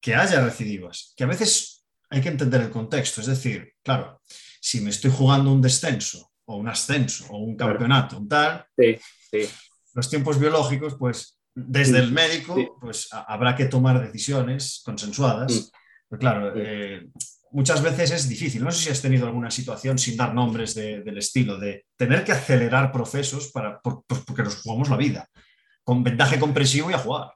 que 0.00 0.14
haya 0.14 0.44
recidivas, 0.44 1.14
que 1.16 1.24
a 1.24 1.28
veces 1.28 1.75
hay 2.10 2.20
que 2.20 2.28
entender 2.28 2.60
el 2.60 2.70
contexto. 2.70 3.20
Es 3.20 3.26
decir, 3.26 3.72
claro, 3.82 4.20
si 4.60 4.80
me 4.80 4.90
estoy 4.90 5.10
jugando 5.10 5.52
un 5.52 5.62
descenso 5.62 6.32
o 6.46 6.56
un 6.56 6.68
ascenso 6.68 7.26
o 7.30 7.38
un 7.38 7.56
campeonato, 7.56 8.18
un 8.18 8.28
tal, 8.28 8.64
los 9.94 10.10
tiempos 10.10 10.38
biológicos, 10.38 10.94
pues 10.98 11.38
desde 11.54 11.98
el 11.98 12.12
médico, 12.12 12.76
pues 12.80 13.08
habrá 13.10 13.56
que 13.56 13.64
tomar 13.64 14.00
decisiones 14.04 14.82
consensuadas. 14.84 15.72
Pero 16.08 16.20
claro, 16.20 16.52
eh, 16.54 17.08
muchas 17.50 17.82
veces 17.82 18.10
es 18.10 18.28
difícil. 18.28 18.62
No 18.62 18.70
sé 18.70 18.84
si 18.84 18.90
has 18.90 19.00
tenido 19.00 19.26
alguna 19.26 19.50
situación 19.50 19.98
sin 19.98 20.16
dar 20.16 20.34
nombres 20.34 20.74
del 20.74 21.16
estilo, 21.18 21.58
de 21.58 21.86
tener 21.96 22.24
que 22.24 22.32
acelerar 22.32 22.92
procesos 22.92 23.50
para, 23.50 23.80
porque 23.80 24.42
nos 24.42 24.60
jugamos 24.60 24.90
la 24.90 24.98
vida, 24.98 25.28
con 25.82 26.04
vendaje 26.04 26.38
compresivo 26.38 26.90
y 26.90 26.94
a 26.94 26.98
jugar. 26.98 27.32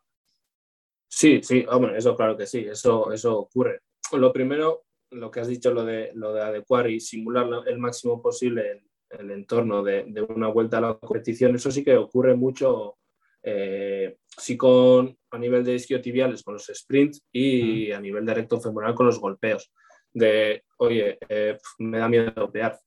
Sí, 1.09 1.41
sí, 1.43 1.65
hombre, 1.69 1.97
eso 1.99 2.15
claro 2.15 2.37
que 2.37 2.47
sí, 2.47 2.59
eso, 2.71 3.13
eso 3.13 3.39
ocurre. 3.39 3.81
Lo 4.13 4.33
primero, 4.33 4.85
lo 5.11 5.31
que 5.31 5.41
has 5.41 5.49
dicho, 5.49 5.73
lo 5.73 5.85
de, 5.85 6.11
lo 6.15 6.33
de 6.33 6.43
adecuar 6.43 6.91
y 6.91 7.01
simular 7.01 7.49
el 7.67 7.79
máximo 7.79 8.21
posible 8.21 8.83
el, 9.11 9.31
entorno 9.31 9.83
de, 9.83 10.05
una 10.29 10.49
vuelta 10.49 10.79
a 10.79 10.81
la 10.81 10.95
competición, 10.99 11.55
eso 11.55 11.71
sí 11.71 11.83
que 11.83 11.97
ocurre 11.97 12.35
mucho, 12.35 12.97
eh, 13.43 14.19
sí 14.37 14.57
con 14.57 15.17
a 15.31 15.39
nivel 15.39 15.65
de 15.65 15.75
isquiotibiales 15.75 16.43
con 16.43 16.55
los 16.55 16.71
sprints 16.73 17.23
y 17.33 17.91
a 17.93 18.01
nivel 18.01 18.25
de 18.27 18.35
recto 18.35 18.61
femoral 18.61 18.95
con 18.95 19.07
los 19.07 19.19
golpeos 19.19 19.73
de, 20.13 20.65
oye, 20.79 21.19
eh, 21.29 21.59
me 21.79 21.99
da 21.99 22.09
miedo 22.09 22.33
golpear. 22.35 22.79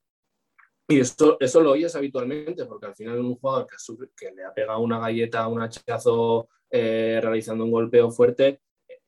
Y 0.88 1.00
eso, 1.00 1.38
eso 1.40 1.62
lo 1.62 1.72
oyes 1.72 1.96
habitualmente, 1.96 2.66
porque 2.66 2.88
al 2.88 2.96
final 2.96 3.20
un 3.20 3.36
jugador 3.36 3.68
que, 3.68 3.78
que 4.16 4.32
le 4.32 4.44
ha 4.44 4.54
pegado 4.54 4.80
una 4.80 5.00
galleta, 5.00 5.48
un 5.48 5.62
hachazo 5.62 6.50
eh, 6.70 7.20
realizando 7.22 7.64
un 7.64 7.72
golpeo 7.72 8.12
fuerte, 8.12 8.60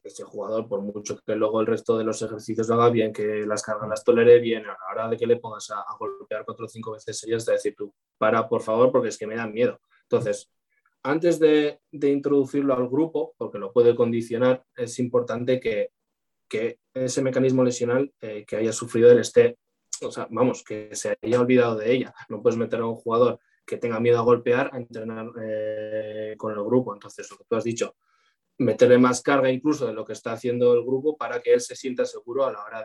ese 0.05 0.23
jugador, 0.23 0.67
por 0.67 0.81
mucho 0.81 1.19
que 1.25 1.35
luego 1.35 1.61
el 1.61 1.67
resto 1.67 1.97
de 1.97 2.03
los 2.03 2.21
ejercicios 2.21 2.67
lo 2.67 2.75
haga 2.75 2.89
bien, 2.89 3.11
que 3.11 3.45
las 3.45 3.63
cargas 3.63 3.89
las 3.89 4.03
tolere 4.03 4.39
bien, 4.39 4.65
a 4.65 4.69
la 4.69 4.91
hora 4.91 5.09
de 5.09 5.17
que 5.17 5.27
le 5.27 5.37
pongas 5.37 5.71
a, 5.71 5.83
golpear 5.99 6.45
cuatro 6.45 6.65
o 6.65 6.69
cinco 6.69 6.91
veces 6.91 7.19
seguidas, 7.19 7.45
te 7.45 7.53
decir 7.53 7.75
tú, 7.75 7.93
para 8.17 8.47
por 8.47 8.61
favor, 8.61 8.91
porque 8.91 9.09
es 9.09 9.17
que 9.17 9.27
me 9.27 9.35
da 9.35 9.47
miedo. 9.47 9.79
Entonces, 10.03 10.51
antes 11.03 11.39
de, 11.39 11.81
de, 11.91 12.09
introducirlo 12.09 12.75
al 12.75 12.87
grupo, 12.87 13.33
porque 13.37 13.57
lo 13.57 13.71
puede 13.71 13.95
condicionar, 13.95 14.63
es 14.75 14.99
importante 14.99 15.59
que 15.59 15.91
que 16.47 16.79
ese 16.93 17.21
mecanismo 17.21 17.63
lesional 17.63 18.13
eh, 18.21 18.45
que 18.47 18.57
haya 18.57 18.71
sufrido 18.71 19.11
él 19.11 19.19
esté, 19.19 19.57
o 20.01 20.11
sea, 20.11 20.27
vamos, 20.29 20.63
que 20.63 20.95
se 20.95 21.17
haya 21.21 21.39
olvidado 21.39 21.77
de 21.77 21.91
ella. 21.91 22.13
No 22.29 22.41
puedes 22.41 22.57
meter 22.57 22.79
a 22.81 22.85
un 22.85 22.95
jugador 22.95 23.39
que 23.65 23.77
tenga 23.77 23.99
miedo 23.99 24.19
a 24.19 24.23
golpear 24.23 24.69
a 24.73 24.77
entrenar 24.77 25.27
eh, 25.41 26.35
con 26.37 26.51
el 26.51 26.63
grupo. 26.63 26.93
Entonces, 26.93 27.29
lo 27.31 27.37
que 27.37 27.45
tú 27.45 27.55
has 27.55 27.63
dicho, 27.63 27.95
meterle 28.57 28.97
más 28.97 29.21
carga 29.21 29.51
incluso 29.51 29.87
de 29.87 29.93
lo 29.93 30.05
que 30.05 30.13
está 30.13 30.33
haciendo 30.33 30.73
el 30.73 30.83
grupo 30.83 31.17
para 31.17 31.41
que 31.41 31.53
él 31.53 31.61
se 31.61 31.75
sienta 31.75 32.05
seguro 32.05 32.45
a 32.45 32.51
la 32.51 32.63
hora 32.63 32.83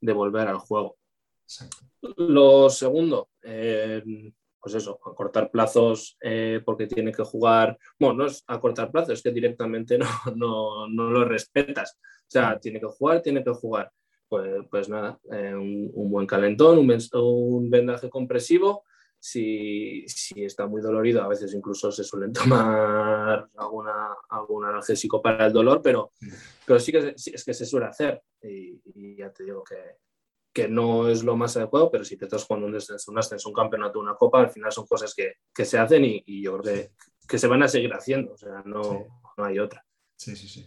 de, 0.00 0.12
volver 0.12 0.48
al 0.48 0.58
juego. 0.58 0.96
Lo 2.16 2.68
segundo, 2.70 3.30
eh, 3.42 4.02
pues 4.60 4.74
eso, 4.74 4.98
acortar 5.04 5.50
plazos 5.50 6.16
eh, 6.20 6.60
porque 6.64 6.86
tiene 6.86 7.12
que 7.12 7.24
jugar, 7.24 7.78
bueno, 7.98 8.16
no 8.16 8.26
es 8.26 8.44
acortar 8.46 8.90
plazos, 8.90 9.14
es 9.14 9.22
que 9.22 9.30
directamente 9.30 9.98
no, 9.98 10.08
no, 10.34 10.88
no 10.88 11.10
lo 11.10 11.24
respetas. 11.24 11.98
O 12.00 12.30
sea, 12.30 12.58
tiene 12.58 12.80
que 12.80 12.86
jugar, 12.86 13.22
tiene 13.22 13.42
que 13.42 13.50
jugar. 13.50 13.90
Pues, 14.28 14.66
pues 14.70 14.90
nada, 14.90 15.18
eh, 15.32 15.54
un, 15.54 16.10
buen 16.10 16.26
calentón, 16.26 16.78
un, 16.78 16.98
un 17.14 17.70
vendaje 17.70 18.10
compresivo. 18.10 18.84
Si, 19.20 20.04
si, 20.06 20.44
está 20.44 20.66
muy 20.66 20.80
dolorido, 20.80 21.22
a 21.22 21.28
veces 21.28 21.52
incluso 21.54 21.90
se 21.90 22.04
suelen 22.04 22.32
tomar 22.32 23.48
alguna, 23.56 24.16
algún 24.28 24.64
analgésico 24.64 25.20
para 25.20 25.46
el 25.46 25.52
dolor, 25.52 25.80
pero, 25.82 26.12
pero 26.64 26.78
sí 26.78 26.92
que 26.92 27.14
es 27.16 27.44
que 27.44 27.54
se 27.54 27.66
suele 27.66 27.86
hacer. 27.86 28.22
y 28.42 29.16
ya 29.16 29.32
te 29.32 29.44
digo 29.44 29.64
que, 29.64 29.98
que 30.58 30.68
no 30.68 31.08
es 31.08 31.22
lo 31.22 31.36
más 31.36 31.56
adecuado, 31.56 31.88
pero 31.88 32.04
si 32.04 32.16
te 32.16 32.24
estás 32.24 32.44
jugando 32.44 32.66
un 32.66 32.72
descenso, 32.72 33.12
un 33.12 33.18
ascenso, 33.18 33.48
un 33.48 33.54
campeonato, 33.54 34.00
una 34.00 34.16
copa, 34.16 34.40
al 34.40 34.50
final 34.50 34.72
son 34.72 34.86
cosas 34.86 35.14
que, 35.14 35.34
que 35.54 35.64
se 35.64 35.78
hacen 35.78 36.04
y, 36.04 36.22
y, 36.26 36.42
yo 36.42 36.58
creo 36.58 36.74
que, 36.74 36.90
que, 37.28 37.38
se 37.38 37.46
van 37.46 37.62
a 37.62 37.68
seguir 37.68 37.92
haciendo, 37.94 38.32
o 38.32 38.36
sea, 38.36 38.62
no, 38.64 39.06
no 39.36 39.44
hay 39.44 39.60
otra. 39.60 39.84
Sí, 40.16 40.34
sí, 40.34 40.48
sí. 40.48 40.66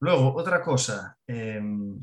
Luego, 0.00 0.34
otra 0.34 0.62
cosa, 0.62 1.16
em, 1.26 1.98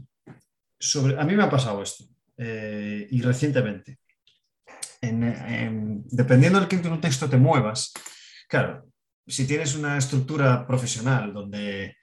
sobre, 0.80 1.20
a 1.20 1.24
mí 1.24 1.36
me 1.36 1.44
ha 1.44 1.50
pasado 1.52 1.84
esto, 1.84 2.06
eh, 2.38 3.08
y 3.12 3.22
recientemente, 3.22 4.00
en, 5.02 6.04
dependiendo 6.06 6.60
del 6.60 6.68
qué 6.68 6.82
contexto 6.82 7.30
te 7.30 7.38
muevas, 7.38 7.92
claro, 8.48 8.86
si 9.28 9.48
tienes 9.48 9.76
una 9.76 9.98
estructura 9.98 10.66
profesional 10.66 11.34
donde 11.34 11.96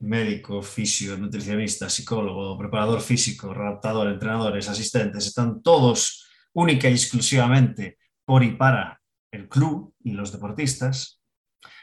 médico, 0.00 0.62
fisio, 0.62 1.16
nutricionista, 1.16 1.88
psicólogo, 1.88 2.58
preparador 2.58 3.00
físico, 3.00 3.54
redactador, 3.54 4.08
entrenadores, 4.08 4.68
asistentes, 4.68 5.26
están 5.26 5.62
todos 5.62 6.28
única 6.52 6.88
y 6.88 6.92
exclusivamente 6.92 7.98
por 8.24 8.42
y 8.42 8.52
para 8.52 9.00
el 9.30 9.48
club 9.48 9.94
y 10.04 10.12
los 10.12 10.32
deportistas, 10.32 11.20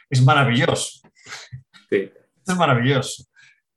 es 0.10 0.22
maravilloso. 0.24 1.02
Es 2.44 2.58
maravilloso. 2.58 3.26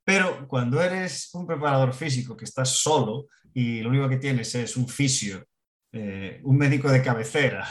Pero 0.04 0.48
cuando 0.48 0.80
eres 0.80 1.28
un 1.34 1.46
preparador 1.46 1.92
físico 1.92 2.34
que 2.34 2.46
estás 2.46 2.70
solo 2.70 3.26
y 3.52 3.80
lo 3.80 3.90
único 3.90 4.08
que 4.08 4.16
tienes 4.16 4.54
es 4.54 4.76
un 4.76 4.88
fisio, 4.88 5.44
eh, 5.94 6.40
un 6.42 6.58
médico 6.58 6.90
de 6.90 7.02
cabecera, 7.02 7.66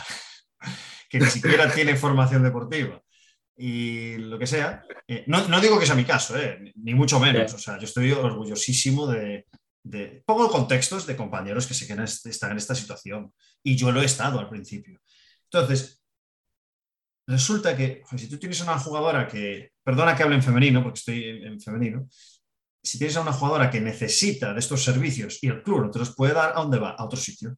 que 1.10 1.20
ni 1.20 1.26
siquiera 1.26 1.72
tiene 1.72 1.96
formación 1.98 2.42
deportiva, 2.42 3.02
y 3.56 4.18
lo 4.18 4.40
que 4.40 4.48
sea. 4.48 4.84
Eh, 5.08 5.26
no, 5.28 5.48
no, 5.48 5.62
digo 5.62 5.80
que 5.80 5.86
sea 5.86 5.96
mi 5.96 6.06
caso, 6.06 6.38
eh, 6.38 6.74
ni 6.76 6.94
mucho 6.94 7.20
menos. 7.20 7.54
O 7.54 7.60
sea, 7.60 7.78
yo 7.78 7.86
estoy 7.86 8.12
orgullosísimo 8.12 9.08
de, 9.08 9.46
de... 9.84 10.24
Pongo 10.26 10.50
contextos 10.50 11.06
de 11.06 11.16
compañeros 11.16 11.68
que 11.68 11.74
sé 11.74 11.86
que 11.86 11.94
están 12.04 12.52
en 12.52 12.58
esta 12.58 12.76
situación. 12.76 13.34
Y 13.62 13.76
yo 13.76 13.92
lo 13.92 14.02
he 14.02 14.06
estado 14.06 14.40
al 14.40 14.50
principio. 14.50 15.00
Entonces, 15.52 16.02
resulta 17.28 17.76
que 17.76 18.02
si 18.18 18.28
tú 18.28 18.38
tienes 18.38 18.62
una 18.62 18.80
jugadora 18.80 19.28
que, 19.28 19.72
perdona 19.84 20.16
que 20.16 20.24
hable 20.24 20.36
en 20.36 20.44
femenino, 20.44 20.82
porque 20.82 21.00
estoy 21.00 21.24
en, 21.44 21.60
femenino, 21.62 22.08
si 22.82 22.98
tienes 22.98 23.16
a 23.18 23.22
una 23.22 23.34
jugadora 23.34 23.70
que 23.70 23.80
necesita 23.80 24.54
de 24.54 24.60
estos 24.60 24.84
servicios 24.84 25.40
y 25.42 25.48
el 25.48 25.62
club 25.62 25.82
no 25.82 25.92
te 25.92 26.00
los 26.00 26.16
puede 26.16 26.34
dar, 26.34 26.52
¿a 26.52 26.62
dónde 26.62 26.80
va? 26.80 26.92
A 26.92 27.06
otro 27.06 27.20
sitio. 27.20 27.56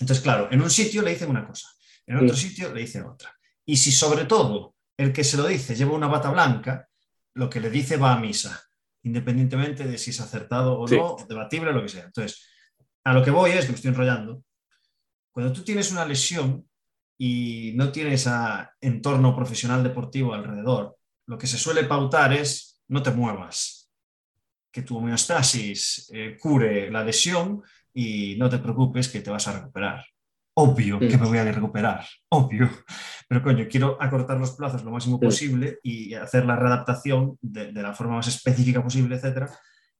Entonces, 0.00 0.22
claro, 0.22 0.48
en 0.50 0.60
un 0.60 0.70
sitio 0.70 1.02
le 1.02 1.10
dicen 1.10 1.30
una 1.30 1.46
cosa, 1.46 1.68
en 2.06 2.16
otro 2.18 2.36
sitio 2.36 2.72
le 2.72 2.80
dicen 2.80 3.04
otra. 3.04 3.36
Y 3.64 3.76
si 3.76 3.92
sobre 3.92 4.24
todo 4.24 4.74
el 4.96 5.12
que 5.12 5.24
se 5.24 5.36
lo 5.36 5.46
dice 5.46 5.74
lleva 5.74 5.92
una 5.92 6.08
bata 6.08 6.30
blanca, 6.30 6.88
lo 7.34 7.48
que 7.48 7.60
le 7.60 7.70
dice 7.70 7.96
va 7.96 8.12
a 8.12 8.20
misa, 8.20 8.62
independientemente 9.02 9.84
de 9.84 9.98
si 9.98 10.10
es 10.10 10.20
acertado 10.20 10.78
o 10.78 10.86
no, 10.86 11.16
debatible 11.28 11.70
o 11.70 11.72
lo 11.72 11.82
que 11.82 11.88
sea. 11.88 12.04
Entonces, 12.04 12.46
a 13.04 13.12
lo 13.12 13.22
que 13.24 13.30
voy 13.30 13.52
es, 13.52 13.64
que 13.64 13.72
me 13.72 13.76
estoy 13.76 13.90
enrollando, 13.90 14.44
cuando 15.30 15.52
tú 15.52 15.62
tienes 15.62 15.90
una 15.90 16.04
lesión 16.04 16.68
y 17.18 17.72
no 17.74 17.90
tienes 17.90 18.26
a 18.26 18.74
entorno 18.80 19.34
profesional 19.34 19.82
deportivo 19.82 20.34
alrededor, 20.34 20.96
lo 21.26 21.38
que 21.38 21.46
se 21.46 21.58
suele 21.58 21.84
pautar 21.84 22.32
es 22.32 22.80
no 22.88 23.02
te 23.02 23.10
muevas, 23.10 23.90
que 24.70 24.82
tu 24.82 24.98
homeostasis 24.98 26.10
eh, 26.12 26.36
cure 26.38 26.90
la 26.90 27.04
lesión 27.04 27.62
y 27.94 28.36
no 28.38 28.48
te 28.48 28.58
preocupes 28.58 29.08
que 29.08 29.20
te 29.20 29.30
vas 29.30 29.46
a 29.48 29.52
recuperar 29.52 30.04
obvio 30.54 30.98
que 30.98 31.16
me 31.16 31.26
voy 31.26 31.38
a 31.38 31.44
recuperar, 31.44 32.04
obvio. 32.28 32.68
Pero 33.28 33.42
coño, 33.42 33.66
quiero 33.70 33.96
acortar 34.00 34.38
los 34.38 34.52
plazos 34.52 34.84
lo 34.84 34.90
máximo 34.90 35.18
posible 35.18 35.78
y 35.82 36.14
hacer 36.14 36.44
la 36.44 36.56
readaptación 36.56 37.38
de, 37.40 37.72
la 37.72 37.94
forma 37.94 38.16
más 38.16 38.28
específica 38.28 38.82
posible, 38.82 39.16
etc. 39.16 39.48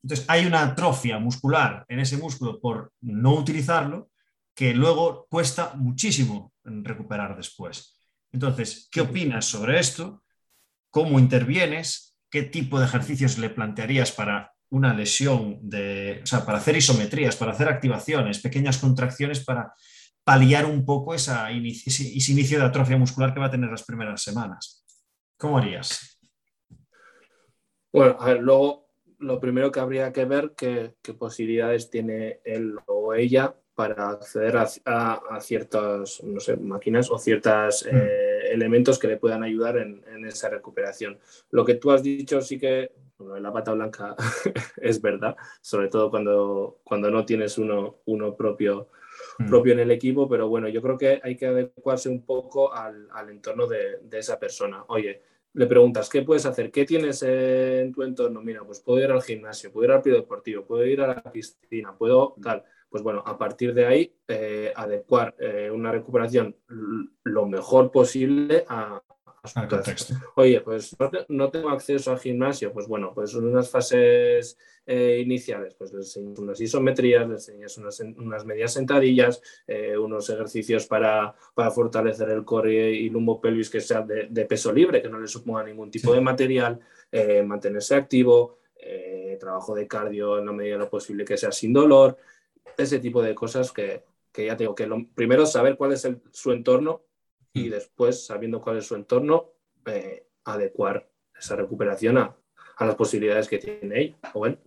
Entonces, 0.02 0.26
hay 0.28 0.46
una 0.46 0.62
atrofia 0.62 1.18
muscular 1.18 1.84
en 1.88 2.00
ese 2.00 2.16
músculo 2.16 2.60
por 2.60 2.92
no 3.00 3.34
utilizarlo 3.34 4.10
que 4.54 4.74
luego 4.74 5.26
cuesta 5.30 5.72
muchísimo 5.76 6.52
recuperar 6.64 7.36
después. 7.36 7.98
Entonces, 8.32 8.88
¿qué 8.90 9.00
opinas 9.00 9.46
sobre 9.46 9.78
esto? 9.78 10.22
¿Cómo 10.90 11.18
intervienes? 11.18 12.16
¿Qué 12.30 12.42
tipo 12.42 12.78
de 12.78 12.86
ejercicios 12.86 13.38
le 13.38 13.50
plantearías 13.50 14.12
para 14.12 14.52
una 14.72 14.94
lesión 14.94 15.58
de, 15.60 16.20
o 16.22 16.26
sea, 16.26 16.46
para 16.46 16.58
hacer 16.58 16.76
isometrías, 16.76 17.36
para 17.36 17.52
hacer 17.52 17.68
activaciones, 17.68 18.40
pequeñas 18.40 18.78
contracciones 18.78 19.44
para 19.44 19.74
paliar 20.24 20.64
un 20.64 20.84
poco 20.84 21.14
esa 21.14 21.50
ese, 21.50 22.32
inicio 22.32 22.58
de 22.58 22.64
atrofia 22.64 22.96
muscular 22.96 23.34
que 23.34 23.40
va 23.40 23.46
a 23.46 23.50
tener 23.50 23.70
las 23.70 23.84
primeras 23.84 24.22
semanas. 24.22 24.84
¿Cómo 25.36 25.58
harías? 25.58 26.18
Bueno, 27.92 28.16
a 28.18 28.26
ver, 28.26 28.40
luego 28.40 28.88
lo 29.18 29.38
primero 29.38 29.70
que 29.70 29.80
habría 29.80 30.10
que 30.10 30.24
ver 30.24 30.54
qué, 30.56 30.94
qué 31.02 31.12
posibilidades 31.12 31.90
tiene 31.90 32.40
él 32.44 32.76
o 32.86 33.12
ella 33.12 33.54
para 33.74 34.08
acceder 34.08 34.56
a, 34.56 35.38
ciertas 35.40 36.22
no 36.22 36.40
sé, 36.40 36.56
máquinas 36.56 37.10
o 37.10 37.18
ciertos 37.18 37.84
mm. 37.84 37.94
eh, 37.94 38.52
elementos 38.52 38.98
que 38.98 39.08
le 39.08 39.18
puedan 39.18 39.42
ayudar 39.42 39.76
en, 39.76 40.02
en, 40.14 40.24
esa 40.24 40.48
recuperación. 40.48 41.18
Lo 41.50 41.64
que 41.64 41.74
tú 41.74 41.90
has 41.90 42.02
dicho 42.02 42.40
sí 42.40 42.58
que 42.58 42.92
la 43.40 43.52
pata 43.52 43.72
blanca 43.72 44.14
es 44.76 45.00
verdad, 45.00 45.36
sobre 45.60 45.88
todo 45.88 46.10
cuando, 46.10 46.80
cuando 46.84 47.10
no 47.10 47.24
tienes 47.24 47.58
uno, 47.58 48.00
uno 48.06 48.36
propio 48.36 48.88
mm. 49.38 49.48
propio 49.48 49.72
en 49.72 49.80
el 49.80 49.90
equipo, 49.90 50.28
pero 50.28 50.48
bueno, 50.48 50.68
yo 50.68 50.82
creo 50.82 50.98
que 50.98 51.20
hay 51.22 51.36
que 51.36 51.46
adecuarse 51.46 52.08
un 52.08 52.24
poco 52.24 52.72
al, 52.72 53.08
entorno 53.28 53.66
de, 53.66 53.98
esa 54.12 54.38
persona. 54.38 54.84
Oye, 54.88 55.22
le 55.54 55.66
preguntas, 55.66 56.08
¿qué 56.08 56.22
puedes 56.22 56.46
hacer? 56.46 56.70
¿Qué 56.70 56.84
tienes 56.84 57.22
en 57.22 57.92
tu 57.92 58.02
entorno? 58.02 58.40
Mira, 58.40 58.64
pues 58.64 58.80
puedo 58.80 59.02
ir 59.02 59.10
al 59.10 59.22
gimnasio, 59.22 59.72
puedo 59.72 59.84
ir 59.84 59.92
al 59.92 60.02
deportivo, 60.02 60.64
puedo 60.64 60.84
ir 60.84 61.00
a 61.00 61.08
la 61.08 61.22
piscina, 61.22 61.96
puedo 61.96 62.34
tal. 62.42 62.64
Pues 62.88 63.02
bueno, 63.02 63.22
a 63.24 63.38
partir 63.38 63.72
de 63.72 63.86
ahí, 63.86 64.14
eh, 64.28 64.72
adecuar 64.76 65.34
eh, 65.38 65.70
una 65.70 65.90
recuperación 65.90 66.54
lo 67.24 67.46
mejor 67.46 67.90
posible 67.90 68.64
a, 68.68 69.02
Oye, 70.36 70.60
pues 70.60 70.96
no, 71.28 71.50
tengo 71.50 71.70
acceso 71.70 72.12
al 72.12 72.20
gimnasio. 72.20 72.72
Pues 72.72 72.86
bueno, 72.86 73.12
pues 73.12 73.34
en 73.34 73.44
unas 73.44 73.68
fases 73.68 74.56
eh, 74.86 75.20
iniciales, 75.20 75.74
pues 75.74 75.92
les 75.92 76.16
enseñas 76.16 76.38
unas 76.38 76.60
isometrías, 76.60 77.28
les 77.28 77.48
enseñas 77.48 77.76
unas, 78.18 78.44
medias 78.44 78.72
sentadillas, 78.72 79.42
eh, 79.66 79.98
unos 79.98 80.30
ejercicios 80.30 80.86
para, 80.86 81.34
fortalecer 81.74 82.30
el 82.30 82.44
core 82.44 82.92
y 82.92 83.10
lumbo 83.10 83.40
pelvis 83.40 83.68
que 83.68 83.80
sea 83.80 84.02
de, 84.02 84.44
peso 84.44 84.72
libre, 84.72 85.02
que 85.02 85.08
no 85.08 85.18
le 85.18 85.26
suponga 85.26 85.64
ningún 85.64 85.90
tipo 85.90 86.14
de 86.14 86.20
material, 86.20 86.78
eh, 87.10 87.42
mantenerse 87.42 87.96
activo, 87.96 88.58
trabajo 89.40 89.74
de 89.74 89.88
cardio 89.88 90.38
en 90.38 90.46
la 90.46 90.52
medida 90.52 90.74
de 90.74 90.80
lo 90.80 90.90
posible 90.90 91.24
que 91.24 91.36
sea 91.36 91.50
sin 91.50 91.72
dolor, 91.72 92.16
ese 92.76 93.00
tipo 93.00 93.22
de 93.22 93.34
cosas 93.34 93.72
que, 93.72 94.04
ya 94.36 94.56
tengo 94.56 94.74
que 94.74 94.86
lo, 94.86 95.04
primero 95.14 95.46
saber 95.46 95.76
cuál 95.76 95.92
es 95.92 96.08
su 96.30 96.52
entorno 96.52 97.02
y 97.52 97.68
mm. 97.68 97.70
después, 97.70 98.26
sabiendo 98.26 98.60
cuál 98.60 98.78
es 98.78 98.86
su 98.86 98.94
entorno, 98.94 99.52
eh, 99.86 100.28
adecuar 100.44 101.08
esa 101.38 101.56
recuperación 101.56 102.18
a, 102.18 102.36
las 102.80 102.94
posibilidades 102.96 103.48
que 103.48 103.58
tiene 103.58 104.00
ella. 104.00 104.16
Bueno. 104.34 104.58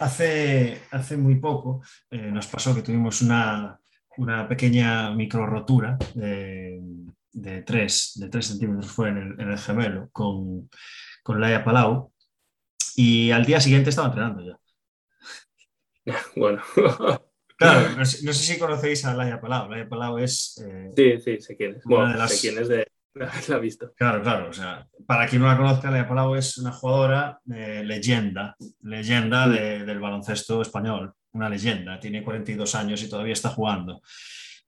Hace, 0.00 0.82
hace 0.90 1.16
muy 1.16 1.36
poco 1.36 1.82
eh, 2.10 2.30
nos 2.30 2.46
pasó 2.46 2.74
que 2.74 2.82
tuvimos 2.82 3.22
una, 3.22 3.80
pequeña 4.48 5.14
micro 5.14 5.46
rotura 5.46 5.96
de, 6.14 6.78
de, 7.32 7.62
3, 7.62 8.12
de 8.30 8.42
centímetros 8.42 8.92
fue 8.92 9.08
en 9.08 9.40
el, 9.40 9.58
gemelo 9.58 10.10
con, 10.12 10.68
con 11.22 11.40
Laia 11.40 11.64
Palau 11.64 12.12
y 12.96 13.30
al 13.30 13.46
día 13.46 13.60
siguiente 13.60 13.90
estaba 13.90 14.08
entrenando 14.08 14.44
ya. 14.44 14.58
Bueno. 16.36 16.62
Claro, 17.64 17.96
no 17.96 18.04
sé, 18.04 18.32
si 18.32 18.58
conocéis 18.58 19.04
a 19.04 19.14
Laia 19.14 19.40
Palau. 19.40 19.68
Laia 19.68 19.88
Palau 19.88 20.18
es. 20.18 20.62
Eh, 20.64 20.90
sí, 20.94 21.20
sí, 21.20 21.40
sé 21.40 21.56
quién 21.56 21.76
es. 21.76 21.84
Bueno, 21.84 22.28
sé 22.28 22.40
quién 22.40 22.62
es 22.62 22.68
de. 22.68 22.86
La 23.48 23.58
visto. 23.58 23.92
Claro, 23.96 24.22
claro. 24.22 24.50
O 24.50 24.52
sea, 24.52 24.86
para 25.06 25.28
quien 25.28 25.40
no 25.40 25.48
la 25.48 25.56
conozca, 25.56 25.90
Laia 25.90 26.08
Palau 26.08 26.34
es 26.34 26.58
una 26.58 26.72
jugadora 26.72 27.38
de 27.44 27.84
leyenda, 27.84 28.56
leyenda 28.82 29.48
del 29.48 30.00
baloncesto 30.00 30.62
español. 30.62 31.12
Una 31.32 31.48
leyenda. 31.48 31.98
Tiene 31.98 32.22
42 32.22 32.74
años 32.74 33.02
y 33.02 33.08
todavía 33.08 33.32
está 33.32 33.50
jugando. 33.50 34.00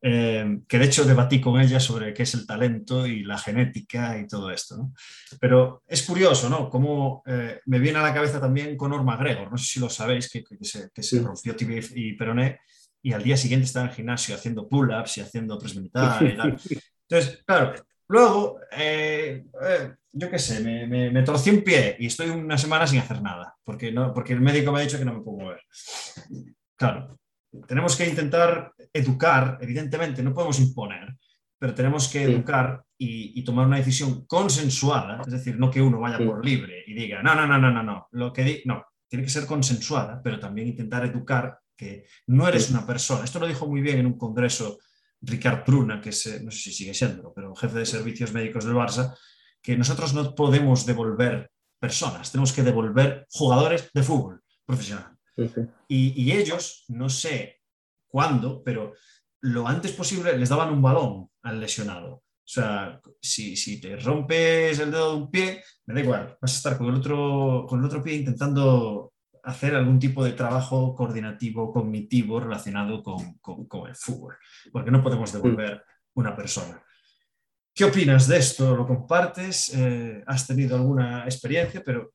Eh, 0.03 0.61
que 0.69 0.79
de 0.79 0.85
hecho 0.85 1.05
debatí 1.05 1.41
con 1.41 1.61
ella 1.61 1.81
sobre 1.81 2.13
qué 2.13 2.25
es 2.25 2.35
el 2.35 2.47
talento 2.47 3.07
y 3.07 3.25
la 3.25 3.39
genética 3.39 4.19
y 4.19 4.27
todo 4.27 4.51
esto. 4.51 4.77
¿no? 4.77 4.93
Pero 5.41 5.83
es 5.87 6.03
curioso, 6.03 6.49
¿no? 6.49 6.69
Cómo 6.69 7.23
eh, 7.27 7.61
me 7.67 7.79
viene 7.79 7.99
a 7.99 8.03
la 8.03 8.15
cabeza 8.15 8.41
también 8.41 8.77
con 8.77 8.91
Norma 8.91 9.17
Gregor, 9.17 9.51
no 9.51 9.57
sé 9.57 9.65
si 9.65 9.81
lo 9.81 9.89
sabéis, 9.89 10.31
que, 10.31 10.45
se, 10.61 10.91
que 10.95 11.03
se 11.03 11.21
rompió 11.21 11.57
tibia 11.57 11.81
y 11.95 12.13
peroné 12.13 12.61
y 13.07 13.13
al 13.13 13.23
día 13.23 13.37
siguiente 13.37 13.67
estaba 13.67 13.85
en 13.85 13.91
el 13.91 13.97
gimnasio 13.97 14.35
haciendo 14.35 14.69
pull-ups 14.69 15.19
y 15.19 15.21
haciendo 15.21 15.57
press 15.61 15.77
militar 15.77 16.21
y 16.25 16.37
tal. 16.37 16.57
Entonces, 17.09 17.41
claro, 17.47 17.73
luego, 18.09 18.59
eh, 18.73 19.45
eh, 19.63 19.95
yo 20.11 20.29
qué 20.29 20.41
sé, 20.41 20.59
me, 20.59 21.13
me, 21.13 21.23
torcí 21.23 21.51
un 21.51 21.63
pie 21.63 21.95
y 22.01 22.07
estoy 22.07 22.31
una 22.31 22.59
semana 22.59 22.85
sin 22.85 22.99
hacer 22.99 23.23
nada, 23.23 23.55
porque, 23.63 23.93
no, 23.93 24.13
porque 24.13 24.33
el 24.33 24.41
médico 24.41 24.73
me 24.73 24.81
ha 24.81 24.83
dicho 24.83 24.99
que 24.99 25.05
no 25.05 25.15
me 25.15 25.21
puedo 25.21 25.39
mover. 25.39 25.61
Claro, 26.75 27.17
tenemos 27.69 27.95
que 27.95 28.09
intentar 28.09 28.73
educar, 28.93 29.59
evidentemente, 29.61 30.21
no 30.25 30.35
podemos 30.35 30.59
imponer, 30.59 31.15
pero 31.61 31.75
tenemos 31.75 32.09
que 32.09 32.25
educar 32.25 32.83
y, 32.99 33.41
tomar 33.45 33.69
una 33.69 33.77
decisión 33.77 34.27
consensuada, 34.27 35.23
es 35.25 35.33
decir, 35.33 35.57
no 35.61 35.71
que 35.71 35.81
uno 35.81 36.01
vaya 36.01 36.19
por 36.19 36.45
libre 36.45 36.83
y 36.85 36.95
diga, 36.95 37.23
no, 37.23 37.37
no, 37.37 37.47
no, 37.47 37.57
no, 37.57 37.71
no, 37.71 37.85
no, 37.85 38.09
lo 38.11 38.33
que 38.33 38.43
di 38.43 38.63
no, 38.65 38.85
tiene 39.09 39.23
que 39.25 39.31
ser 39.31 39.47
consensuada, 39.47 40.21
pero 40.25 40.41
también 40.41 40.67
intentar 40.67 41.05
educar 41.05 41.57
que 41.77 42.07
no 42.27 42.49
eres 42.49 42.71
una 42.71 42.87
persona. 42.87 43.25
Esto 43.25 43.39
lo 43.39 43.47
dijo 43.47 43.67
muy 43.67 43.81
bien 43.81 43.99
en 43.99 44.07
un 44.07 44.19
congreso 44.19 44.79
Ricard 45.21 45.65
Pruna, 45.65 46.01
que 46.01 46.11
es, 46.11 46.43
no 46.43 46.51
sé 46.51 46.59
si 46.59 46.73
sigue 46.73 46.95
siendo, 46.95 47.33
pero 47.35 47.55
jefe 47.55 47.79
de 47.79 47.87
servicios 47.87 48.33
médicos 48.33 48.65
del 48.65 48.75
Barça, 48.75 49.17
que 49.63 49.77
nosotros 49.77 50.15
no 50.15 50.35
podemos 50.35 50.87
devolver 50.87 51.51
personas, 51.79 52.31
tenemos 52.31 52.53
que 52.53 52.63
devolver 52.63 53.27
jugadores 53.31 53.91
de 53.93 54.03
fútbol 54.03 54.43
profesional. 54.65 55.17
Y, 55.89 56.33
ellos, 56.33 56.85
no 56.89 57.09
sé 57.09 57.61
cuándo, 58.09 58.63
pero 58.65 58.95
lo 59.43 59.69
antes 59.69 59.93
posible 59.93 60.37
les 60.39 60.49
daban 60.49 60.73
un 60.73 60.81
balón 60.81 61.29
al 61.43 61.61
lesionado. 61.61 62.15
O 62.15 62.49
sea, 62.49 63.01
si, 63.21 63.57
si, 63.57 63.81
te 63.81 63.97
rompes 63.97 64.79
el 64.79 64.91
dedo 64.91 65.11
de 65.11 65.17
un 65.17 65.31
pie, 65.31 65.63
me 65.87 65.95
da 65.95 66.01
igual, 66.01 66.39
vas 66.41 66.55
a 66.55 66.57
estar 66.57 66.79
con 66.79 66.87
el 66.87 66.95
otro, 66.95 67.67
con 67.69 67.81
el 67.81 67.87
otro 67.87 68.03
pie 68.03 68.15
intentando 68.15 69.13
hacer 69.47 69.77
algún 69.77 69.99
tipo 69.99 70.25
de 70.25 70.33
trabajo 70.33 70.95
coordinativo, 70.95 71.73
cognitivo 71.73 72.41
relacionado 72.41 73.03
con, 73.03 73.39
el 73.87 73.95
fútbol, 73.95 74.37
porque 74.73 74.91
no 74.91 75.03
podemos 75.03 75.33
devolver 75.33 75.85
una 76.15 76.35
persona. 76.35 76.83
¿Qué 77.73 77.85
opinas 77.85 78.27
de 78.27 78.39
esto? 78.39 78.75
¿Lo 78.75 78.87
compartes? 78.87 79.73
Eh, 79.75 80.23
¿Has 80.27 80.47
tenido 80.49 80.75
alguna 80.75 81.25
experiencia? 81.25 81.81
Pero 81.85 82.15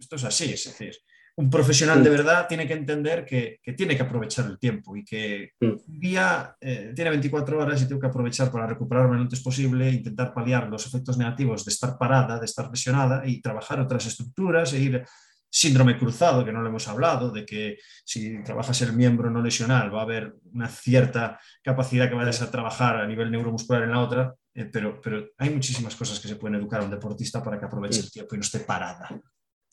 esto 0.00 0.16
es 0.16 0.24
así, 0.24 0.52
es 0.52 0.64
decir, 0.64 0.96
un 1.36 1.48
profesional 1.48 2.02
de 2.02 2.10
verdad 2.10 2.46
tiene 2.48 2.66
que 2.66 2.74
entender 2.74 3.24
que, 3.24 3.60
tiene 3.76 3.96
que 3.96 4.02
aprovechar 4.02 4.46
el 4.46 4.58
tiempo 4.58 4.96
y 4.96 5.04
que 5.04 5.52
un 5.60 6.00
día 6.00 6.56
eh, 6.60 6.92
tiene 6.94 7.10
24 7.10 7.58
horas 7.58 7.82
y 7.82 7.86
tengo 7.86 8.00
que 8.00 8.08
aprovechar 8.08 8.50
para 8.50 8.66
recuperarme 8.66 9.14
lo 9.14 9.22
antes 9.22 9.40
posible, 9.40 9.90
intentar 9.90 10.34
paliar 10.34 10.68
los 10.68 10.86
efectos 10.86 11.16
negativos 11.16 11.64
de 11.64 11.70
estar 11.70 11.96
parada, 11.96 12.38
de 12.40 12.46
estar 12.46 12.68
lesionada 12.68 13.22
y 13.24 13.40
trabajar 13.40 13.80
otras 13.80 14.06
estructuras 14.06 14.72
e 14.72 14.80
ir 14.80 15.04
síndrome 15.52 15.98
cruzado, 15.98 16.44
que 16.44 16.52
no 16.52 16.62
lo 16.62 16.68
hemos 16.68 16.88
hablado, 16.88 17.30
de 17.30 17.44
que 17.44 17.78
si 18.04 18.42
trabajas 18.42 18.80
el 18.80 18.94
miembro 18.94 19.30
no 19.30 19.42
lesional 19.42 19.94
va 19.94 20.00
a 20.00 20.04
haber 20.04 20.34
una 20.50 20.66
cierta 20.66 21.38
capacidad 21.62 22.08
que 22.08 22.14
vayas 22.14 22.40
a 22.40 22.50
trabajar 22.50 22.96
a 22.96 23.06
nivel 23.06 23.30
neuromuscular 23.30 23.82
en 23.82 23.90
la 23.90 24.00
otra, 24.00 24.34
eh, 24.54 24.64
pero, 24.72 24.98
pero 25.02 25.28
hay 25.36 25.50
muchísimas 25.50 25.94
cosas 25.94 26.18
que 26.20 26.28
se 26.28 26.36
pueden 26.36 26.58
educar 26.58 26.80
a 26.80 26.84
un 26.84 26.90
deportista 26.90 27.42
para 27.42 27.58
que 27.58 27.66
aproveche 27.66 28.00
el 28.00 28.10
tiempo 28.10 28.34
y 28.34 28.38
no 28.38 28.42
esté 28.42 28.60
parada. 28.60 29.08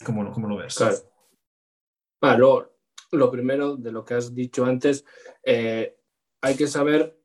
¿Cómo 0.04 0.22
lo, 0.22 0.34
cómo 0.34 0.50
lo 0.50 0.58
ves? 0.58 0.76
Claro. 2.20 2.74
lo, 3.12 3.32
primero 3.32 3.78
de 3.78 3.92
lo 3.94 4.04
que 4.04 4.16
has 4.16 4.36
dicho 4.36 4.66
antes, 4.66 5.06
eh, 5.44 5.96
hay 6.42 6.56
que 6.56 6.68
saber 6.68 7.18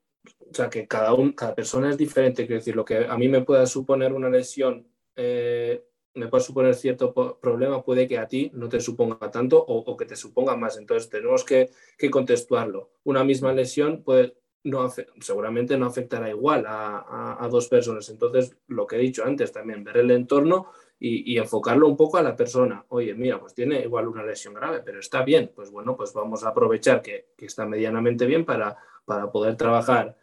o 0.49 0.55
sea, 0.55 0.71
que 0.71 0.87
cada, 0.87 1.13
un, 1.13 1.33
cada 1.33 1.57
persona 1.57 1.91
es 1.91 1.99
diferente. 1.99 2.47
Quiero 2.47 2.61
decir, 2.61 2.77
lo 2.77 2.85
que 2.85 3.05
a 3.05 3.17
mí 3.17 3.29
me 3.29 3.43
pueda 3.43 3.67
suponer 3.67 4.13
una 4.13 4.31
lesión 4.31 4.87
eh, 5.17 5.85
me 6.15 6.29
puede 6.29 6.45
suponer 6.45 6.75
cierto 6.75 7.13
problema, 7.41 7.83
puede 7.83 8.07
que 8.07 8.19
a 8.19 8.29
ti 8.29 8.51
no 8.55 8.69
te 8.69 8.81
suponga 8.81 9.31
tanto 9.31 9.59
o, 9.59 9.97
que 9.97 10.07
te 10.07 10.17
suponga 10.17 10.57
más. 10.57 10.77
Entonces 10.79 11.11
tenemos 11.11 11.45
que, 11.45 11.71
que 11.99 12.11
contextuarlo. 12.11 12.91
Una 13.05 13.25
misma 13.25 13.53
lesión 13.53 14.03
puede, 14.03 14.37
no 14.65 14.91
seguramente 15.21 15.77
no 15.77 15.87
afectará 15.87 16.31
igual 16.31 16.65
a, 16.67 17.49
dos 17.51 17.69
personas. 17.69 18.09
Entonces, 18.09 18.57
lo 18.69 18.87
que 18.87 18.97
he 18.97 19.01
dicho 19.01 19.25
antes 19.25 19.53
también, 19.53 19.85
ver 19.85 19.99
el 19.99 20.11
entorno 20.11 20.69
y, 20.99 21.37
enfocarlo 21.37 21.89
un 21.89 21.97
poco 21.97 22.17
a 22.17 22.23
la 22.23 22.37
persona. 22.37 22.85
Oye, 22.89 23.15
mira, 23.15 23.39
pues 23.39 23.55
tiene 23.55 23.81
igual 23.83 24.09
una 24.09 24.25
lesión 24.25 24.55
grave, 24.55 24.83
pero 24.85 25.01
está 25.01 25.23
bien. 25.23 25.53
Pues 25.55 25.71
bueno, 25.71 25.97
pues 25.97 26.13
vamos 26.15 26.45
a 26.45 26.49
aprovechar 26.49 27.03
que, 27.03 27.29
que 27.37 27.47
está 27.47 27.67
medianamente 27.67 28.25
bien 28.27 28.45
para, 28.45 28.77
para 29.05 29.31
poder 29.31 29.57
trabajar 29.57 30.17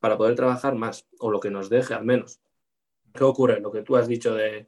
para 0.00 0.16
poder 0.16 0.34
trabajar 0.34 0.74
más 0.74 1.06
o 1.18 1.30
lo 1.30 1.40
que 1.40 1.50
nos 1.50 1.68
deje 1.68 1.94
al 1.94 2.04
menos. 2.04 2.40
¿Qué 3.12 3.24
ocurre? 3.24 3.60
Lo 3.60 3.70
que 3.70 3.82
tú 3.82 3.96
has 3.96 4.08
dicho 4.08 4.34
de, 4.34 4.66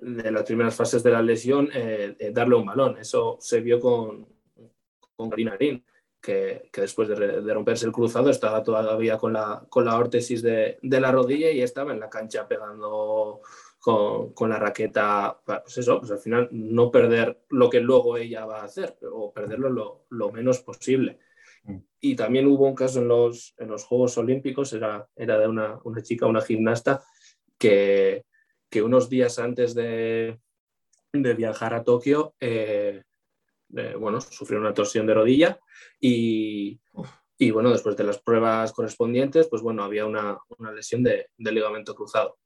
de 0.00 0.30
las 0.30 0.44
primeras 0.44 0.74
fases 0.74 1.02
de 1.02 1.10
la 1.10 1.22
lesión, 1.22 1.68
eh, 1.72 2.16
eh, 2.18 2.30
darle 2.32 2.56
un 2.56 2.66
balón. 2.66 2.98
Eso 2.98 3.36
se 3.40 3.60
vio 3.60 3.80
con, 3.80 4.26
con 5.14 5.30
Karina 5.30 5.56
que, 6.22 6.70
después 6.72 7.08
de, 7.08 7.52
romperse 7.52 7.84
el 7.84 7.92
cruzado 7.92 8.30
estaba 8.30 8.62
todavía 8.62 9.18
con 9.18 9.32
la, 9.32 9.66
con 9.68 9.84
la 9.84 9.98
órtesis 9.98 10.40
de, 10.40 10.78
la 10.82 11.10
rodilla 11.10 11.50
y 11.50 11.60
estaba 11.60 11.92
en 11.92 12.00
la 12.00 12.08
cancha 12.08 12.46
pegando 12.46 13.40
con, 13.80 14.48
la 14.48 14.58
raqueta, 14.58 15.40
pues 15.44 15.78
eso, 15.78 15.98
pues 15.98 16.12
al 16.12 16.20
final 16.20 16.48
no 16.52 16.92
perder 16.92 17.42
lo 17.48 17.68
que 17.68 17.80
luego 17.80 18.16
ella 18.16 18.46
va 18.46 18.60
a 18.60 18.64
hacer 18.64 18.96
o 19.10 19.32
perderlo 19.32 20.04
lo, 20.08 20.32
menos 20.32 20.60
posible. 20.60 21.18
Mm. 21.64 21.78
Y 22.00 22.14
también 22.14 22.46
hubo 22.46 22.68
un 22.68 22.76
caso 22.76 23.00
en 23.00 23.08
los, 23.08 23.54
en 23.58 23.68
los 23.68 23.84
Juegos 23.84 24.16
Olímpicos, 24.16 24.72
era, 24.72 25.08
era 25.16 25.38
de 25.38 25.48
una, 25.48 25.80
una 25.82 26.02
chica, 26.02 26.26
una 26.26 26.40
gimnasta, 26.40 27.02
que, 27.58 28.24
que 28.72 28.82
unos 28.82 29.10
días 29.10 29.38
antes 29.38 29.74
de, 29.74 30.40
viajar 31.12 31.74
a 31.74 31.84
Tokio, 31.84 32.34
eh, 32.40 33.02
eh, 33.76 33.94
bueno, 34.00 34.18
sufrió 34.22 34.58
una 34.58 34.72
torsión 34.72 35.06
de 35.06 35.12
rodilla 35.12 35.60
y, 36.00 36.80
bueno, 37.52 37.70
después 37.70 37.98
de 37.98 38.04
las 38.04 38.18
pruebas 38.18 38.72
correspondientes, 38.72 39.46
pues 39.48 39.60
bueno, 39.60 39.84
había 39.84 40.06
una, 40.06 40.38
lesión 40.74 41.02
de, 41.02 41.28
ligamento 41.36 41.94
cruzado. 41.94 42.38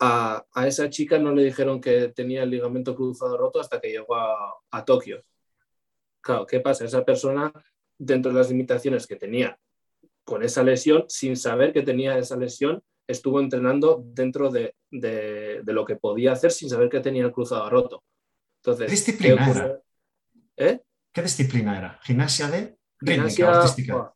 A, 0.00 0.44
esa 0.66 0.90
chica 0.90 1.16
no 1.20 1.32
le 1.32 1.44
dijeron 1.44 1.80
que 1.80 2.08
tenía 2.08 2.42
el 2.42 2.50
ligamento 2.50 2.96
cruzado 2.96 3.38
roto 3.38 3.60
hasta 3.60 3.80
que 3.80 3.92
llegó 3.92 4.16
a, 4.16 4.84
Tokio. 4.84 5.22
Claro, 6.20 6.44
¿qué 6.44 6.58
pasa? 6.58 6.84
Esa 6.84 7.04
persona 7.04 7.52
dentro 7.96 8.32
de 8.32 8.38
las 8.38 8.50
limitaciones 8.50 9.06
que 9.06 9.14
tenía 9.14 9.56
con 10.24 10.42
esa 10.42 10.64
lesión, 10.64 11.04
sin 11.08 11.36
saber 11.36 11.72
que 11.72 11.82
tenía 11.82 12.18
esa 12.18 12.36
lesión, 12.36 12.82
estuvo 13.06 13.40
entrenando 13.40 14.02
dentro 14.04 14.50
de, 14.50 14.74
lo 15.64 15.84
que 15.84 15.96
podía 15.96 16.32
hacer 16.32 16.52
sin 16.52 16.68
saber 16.68 16.88
que 16.88 17.00
tenía 17.00 17.24
el 17.24 17.32
cruzado 17.32 17.68
roto. 17.68 18.04
Entonces, 18.58 18.86
¿Qué 18.86 18.92
disciplina 18.92 19.50
era? 19.50 19.80
¿Eh? 20.56 20.80
¿Qué 21.12 21.22
disciplina 21.22 21.78
era? 21.78 22.00
¿Gimnasia 22.02 22.48
de 22.48 22.76
Gimnasia, 23.00 23.50
artística? 23.50 24.14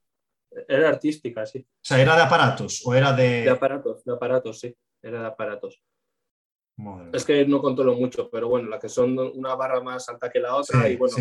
era 0.68 0.88
artística, 0.88 1.44
sí. 1.44 1.58
O 1.58 1.78
sea, 1.80 2.00
¿era 2.00 2.16
de 2.16 2.22
aparatos 2.22 2.82
o 2.84 2.94
era 2.94 3.12
de...? 3.12 3.42
De 3.42 3.50
aparatos, 3.50 4.04
de 4.04 4.12
aparatos, 4.12 4.60
sí. 4.60 4.76
Era 5.02 5.20
de 5.20 5.26
aparatos. 5.26 5.82
es 7.12 7.24
que 7.24 7.46
no 7.46 7.60
controlo 7.60 7.94
mucho, 7.94 8.30
pero 8.30 8.48
bueno, 8.48 8.68
la 8.68 8.78
que 8.78 8.88
son 8.88 9.18
una 9.18 9.54
barra 9.54 9.80
más 9.80 10.08
alta 10.08 10.30
que 10.30 10.40
la 10.40 10.54
otra 10.54 10.88
y 10.88 10.96
bueno, 10.96 11.16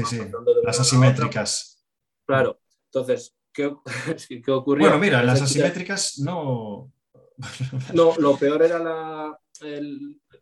las 0.63 0.79
asimétricas. 0.79 1.85
claro, 2.25 2.59
entonces, 2.85 3.35
¿qué, 3.53 3.75
¿qué 4.43 4.51
ocurrió? 4.51 4.87
Bueno, 4.87 4.99
mira, 4.99 5.23
las 5.23 5.41
asimétricas 5.41 6.19
no... 6.19 6.91
no, 7.93 8.13
lo 8.17 8.37
peor 8.37 8.63
era 8.63 8.79
la, 8.79 9.39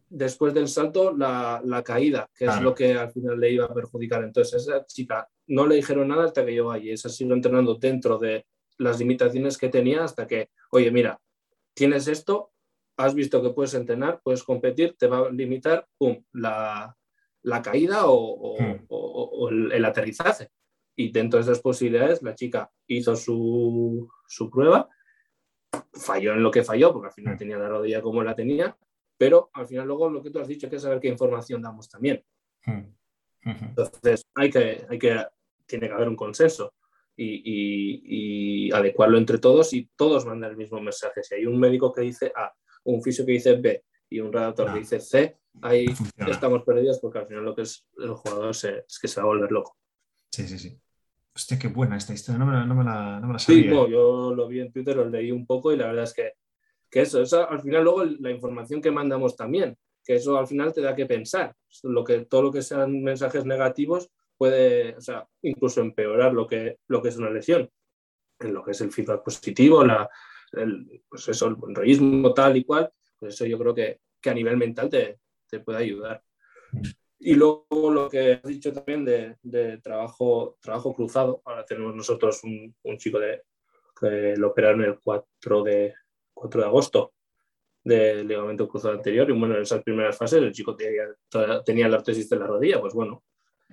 después 0.10 0.54
del 0.54 0.68
salto 0.68 1.16
la, 1.16 1.84
caída, 1.86 2.30
que 2.36 2.46
es 2.46 2.62
lo 2.62 2.74
que 2.74 2.94
al 2.94 3.12
final 3.12 3.40
le 3.40 3.52
iba 3.52 3.66
a 3.66 3.74
perjudicar. 3.74 4.24
Entonces, 4.24 4.64
esa 4.64 4.86
chica 4.86 5.28
no 5.48 5.68
le 5.68 5.76
dijeron 5.76 6.08
nada 6.08 6.26
hasta 6.26 6.46
que 6.46 6.52
llegó 6.52 6.72
allí. 6.72 6.92
Esa 6.92 7.10
siguió 7.10 7.34
entrenando 7.34 7.76
dentro 7.76 8.18
de 8.18 8.46
las 8.78 9.00
limitaciones 9.00 9.58
que 9.58 9.70
tenía 9.70 10.04
hasta 10.04 10.28
que, 10.28 10.50
oye, 10.72 10.92
mira, 10.92 11.20
tienes 11.74 12.08
esto, 12.08 12.52
has 12.98 13.14
visto 13.16 13.42
que 13.42 13.50
puedes 13.50 13.74
entrenar, 13.74 14.22
puedes 14.24 14.44
competir, 14.44 14.96
te 14.98 15.08
va 15.08 15.20
a 15.20 15.32
limitar, 15.32 15.88
pum, 15.98 16.24
la, 16.34 16.96
caída 17.64 18.04
o, 18.06 18.56
hmm. 18.60 19.72
el, 19.72 19.86
aterrizaje. 19.86 20.50
Y 20.96 21.12
dentro 21.12 21.38
de 21.40 21.44
esas 21.44 21.60
posibilidades, 21.60 22.22
la 22.22 22.36
chica 22.36 22.72
hizo 22.88 23.16
su, 23.16 24.08
su 24.28 24.50
prueba, 24.50 24.88
falló 25.94 26.34
en 26.34 26.44
lo 26.44 26.52
que 26.52 26.64
falló, 26.64 26.94
porque 26.94 27.08
al 27.08 27.14
final 27.14 27.38
tenía 27.38 27.58
la 27.58 27.70
rodilla 27.70 28.02
como 28.02 28.24
la 28.24 28.36
tenía, 28.36 28.76
pero 29.18 29.50
al 29.54 29.68
final 29.68 29.88
luego 29.88 30.10
lo 30.10 30.22
que 30.22 30.30
tú 30.30 30.40
has 30.40 30.48
dicho, 30.48 30.70
que 30.70 30.78
es 30.78 30.82
saber 30.82 31.00
qué 31.00 31.08
información 31.08 31.62
damos 31.62 31.90
también. 31.90 32.24
Hmm. 32.66 32.84
Entonces, 33.46 34.26
hay 34.36 34.50
que, 34.50 34.86
hay 34.90 34.98
que, 34.98 35.26
tiene 35.66 35.88
que 35.88 35.94
haber 35.94 36.08
un 36.08 36.16
consenso 36.16 36.74
y, 37.16 38.72
adecuarlo 38.72 39.18
entre 39.18 39.38
todos 39.38 39.74
y 39.74 39.90
todos 39.96 40.26
mandan 40.26 40.52
el 40.52 40.58
mismo 40.58 40.80
mensaje. 40.82 41.24
Si 41.24 41.36
hay 41.36 41.46
un 41.46 41.60
médico 41.60 41.92
que 41.94 42.02
dice 42.02 42.32
A, 42.36 42.54
un 42.86 43.02
fisio 43.02 43.26
que 43.26 43.34
dice 43.34 43.56
B 43.56 43.84
y 44.10 44.20
un 44.20 44.32
redactor 44.32 44.74
que 44.74 44.80
dice 44.80 45.00
C, 45.00 45.38
ahí 45.62 45.86
estamos 46.28 46.64
perdidos 46.64 47.00
porque 47.00 47.20
al 47.20 47.28
final 47.28 47.44
lo 47.44 47.56
que 47.56 47.64
es 47.64 47.86
el 47.98 48.14
jugador 48.14 48.52
es 48.52 49.00
que 49.00 49.08
se 49.08 49.20
va 49.20 49.26
a 49.26 49.28
volver 49.28 49.52
loco. 49.52 49.78
Sí, 50.32 50.48
sí, 50.48 50.58
sí. 50.58 50.80
Hostia, 51.36 51.58
qué 51.58 51.68
buena 51.68 51.98
esta 51.98 52.14
historia, 52.14 52.38
no 52.38 52.46
me 52.46 52.54
la, 52.54 52.66
no 52.66 52.76
me 52.76 52.84
la, 52.84 53.20
no 53.20 53.28
me 53.28 53.34
la 53.34 53.40
sabía. 53.40 53.64
Sí, 53.64 53.70
yo 53.70 54.34
lo 54.36 54.48
vi 54.48 54.60
en 54.60 54.72
Twitter, 54.72 54.96
lo 54.96 55.10
leí 55.10 55.32
un 55.32 55.46
poco 55.46 55.72
y 55.72 55.78
la 55.78 55.88
verdad 55.88 56.04
es 56.04 56.14
que, 56.14 56.34
que 56.90 57.02
eso, 57.02 57.22
eso, 57.22 57.50
al 57.50 57.62
final 57.62 57.84
luego 57.84 58.06
la 58.06 58.30
información 58.30 58.82
que 58.82 58.92
mandamos 58.92 59.36
también, 59.36 59.76
que 60.04 60.16
eso 60.16 60.38
al 60.38 60.48
final 60.48 60.74
te 60.74 60.82
da 60.82 60.96
que 60.96 61.06
pensar. 61.06 61.56
Lo 61.84 62.04
que, 62.04 62.26
todo 62.26 62.44
lo 62.44 62.52
que 62.52 62.62
sean 62.62 63.02
mensajes 63.02 63.46
negativos 63.46 64.12
puede, 64.38 64.96
o 64.96 65.02
sea, 65.02 65.28
incluso 65.42 65.82
empeorar 65.82 66.34
lo 66.34 66.46
que, 66.46 66.78
lo 66.88 67.02
que 67.02 67.10
es 67.10 67.18
una 67.18 67.30
lesión, 67.30 67.70
en 68.40 68.54
lo 68.54 68.64
que 68.64 68.72
es 68.72 68.82
el 68.82 68.92
feedback 68.92 69.24
positivo, 69.24 69.84
la, 69.84 70.08
el, 70.52 71.04
pues 71.10 71.28
eso, 71.30 71.48
el 71.48 71.76
reísmo 71.76 72.34
tal 72.34 72.58
y 72.58 72.64
cual, 72.64 72.92
pues 73.20 73.34
eso 73.34 73.46
yo 73.46 73.58
creo 73.58 73.74
que, 73.74 74.02
que 74.22 74.30
a 74.30 74.34
nivel 74.34 74.58
mental 74.58 74.90
te, 74.90 75.20
te, 75.50 75.60
puede 75.60 75.80
ayudar. 75.80 76.24
Y 77.26 77.36
luego 77.36 77.90
lo 77.90 78.10
que 78.10 78.34
has 78.34 78.44
dicho 78.44 78.74
también 78.74 79.06
de, 79.06 79.78
trabajo, 79.82 80.58
trabajo 80.60 80.94
cruzado, 80.94 81.42
ahora 81.46 81.64
tenemos 81.64 81.96
nosotros 81.96 82.44
un, 82.44 82.76
un 82.84 82.98
chico 82.98 83.18
de, 83.18 83.44
que 84.00 84.36
lo 84.36 84.50
operaron 84.50 84.84
el 84.84 85.00
4 85.00 85.64
de, 85.64 85.94
4 86.34 86.62
de 86.62 86.68
agosto 86.68 87.14
del 87.82 88.28
ligamento 88.28 88.68
cruzado 88.68 88.96
anterior. 88.96 89.30
Y 89.30 89.34
bueno, 89.34 89.56
en 89.56 89.62
esas 89.62 89.84
primeras 89.84 90.18
fases 90.18 90.42
el 90.42 90.52
chico 90.52 90.76
tenía, 90.76 91.06
tenía 91.66 91.88
la 91.88 91.98
artesis 91.98 92.30
de 92.30 92.38
la 92.38 92.48
rodilla, 92.48 92.82
pues 92.82 92.94
bueno, 92.94 93.24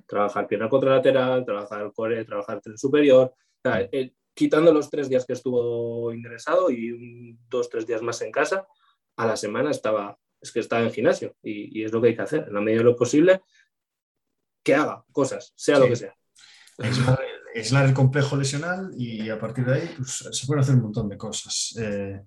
trabajar 0.06 0.46
pierna 0.46 0.68
contralateral, 0.68 1.44
trabajar 1.44 1.92
core, 1.92 2.24
trabajar 2.24 2.60
tren 2.60 2.78
superior, 2.78 3.34
eh, 3.64 4.12
quitando 4.32 4.72
los 4.72 4.88
tres 4.88 5.08
días 5.08 5.26
que 5.26 5.32
estuvo 5.32 6.12
ingresado 6.12 6.70
y 6.70 7.36
dos, 7.48 7.68
tres 7.68 7.86
días 7.86 8.02
más 8.02 8.20
en 8.22 8.30
casa, 8.30 8.66
a 9.16 9.26
la 9.26 9.36
semana 9.36 9.70
estaba, 9.70 10.18
es 10.40 10.52
que 10.52 10.60
estaba 10.60 10.82
en 10.82 10.92
gimnasio 10.92 11.36
y, 11.42 11.82
es 11.84 11.92
lo 11.92 12.00
que 12.00 12.08
hay 12.08 12.16
que 12.16 12.22
hacer, 12.22 12.44
en 12.48 12.54
la 12.54 12.60
medida 12.60 12.78
de 12.78 12.84
lo 12.84 12.96
posible, 12.96 13.42
que 14.62 14.74
haga 14.74 15.04
cosas, 15.12 15.52
sea 15.56 15.78
lo 15.78 15.86
que 15.86 15.96
sea. 15.96 16.14
Es 17.52 17.72
la, 17.72 17.82
del 17.82 17.94
complejo 17.94 18.36
lesional 18.36 18.90
y 18.96 19.28
a 19.28 19.38
partir 19.38 19.64
de 19.64 19.74
ahí 19.74 19.90
pues, 19.96 20.28
se 20.30 20.46
pueden 20.46 20.62
hacer 20.62 20.76
un 20.76 20.82
montón 20.82 21.08
de 21.08 21.16
cosas. 21.16 21.74
Eh, 21.78 22.22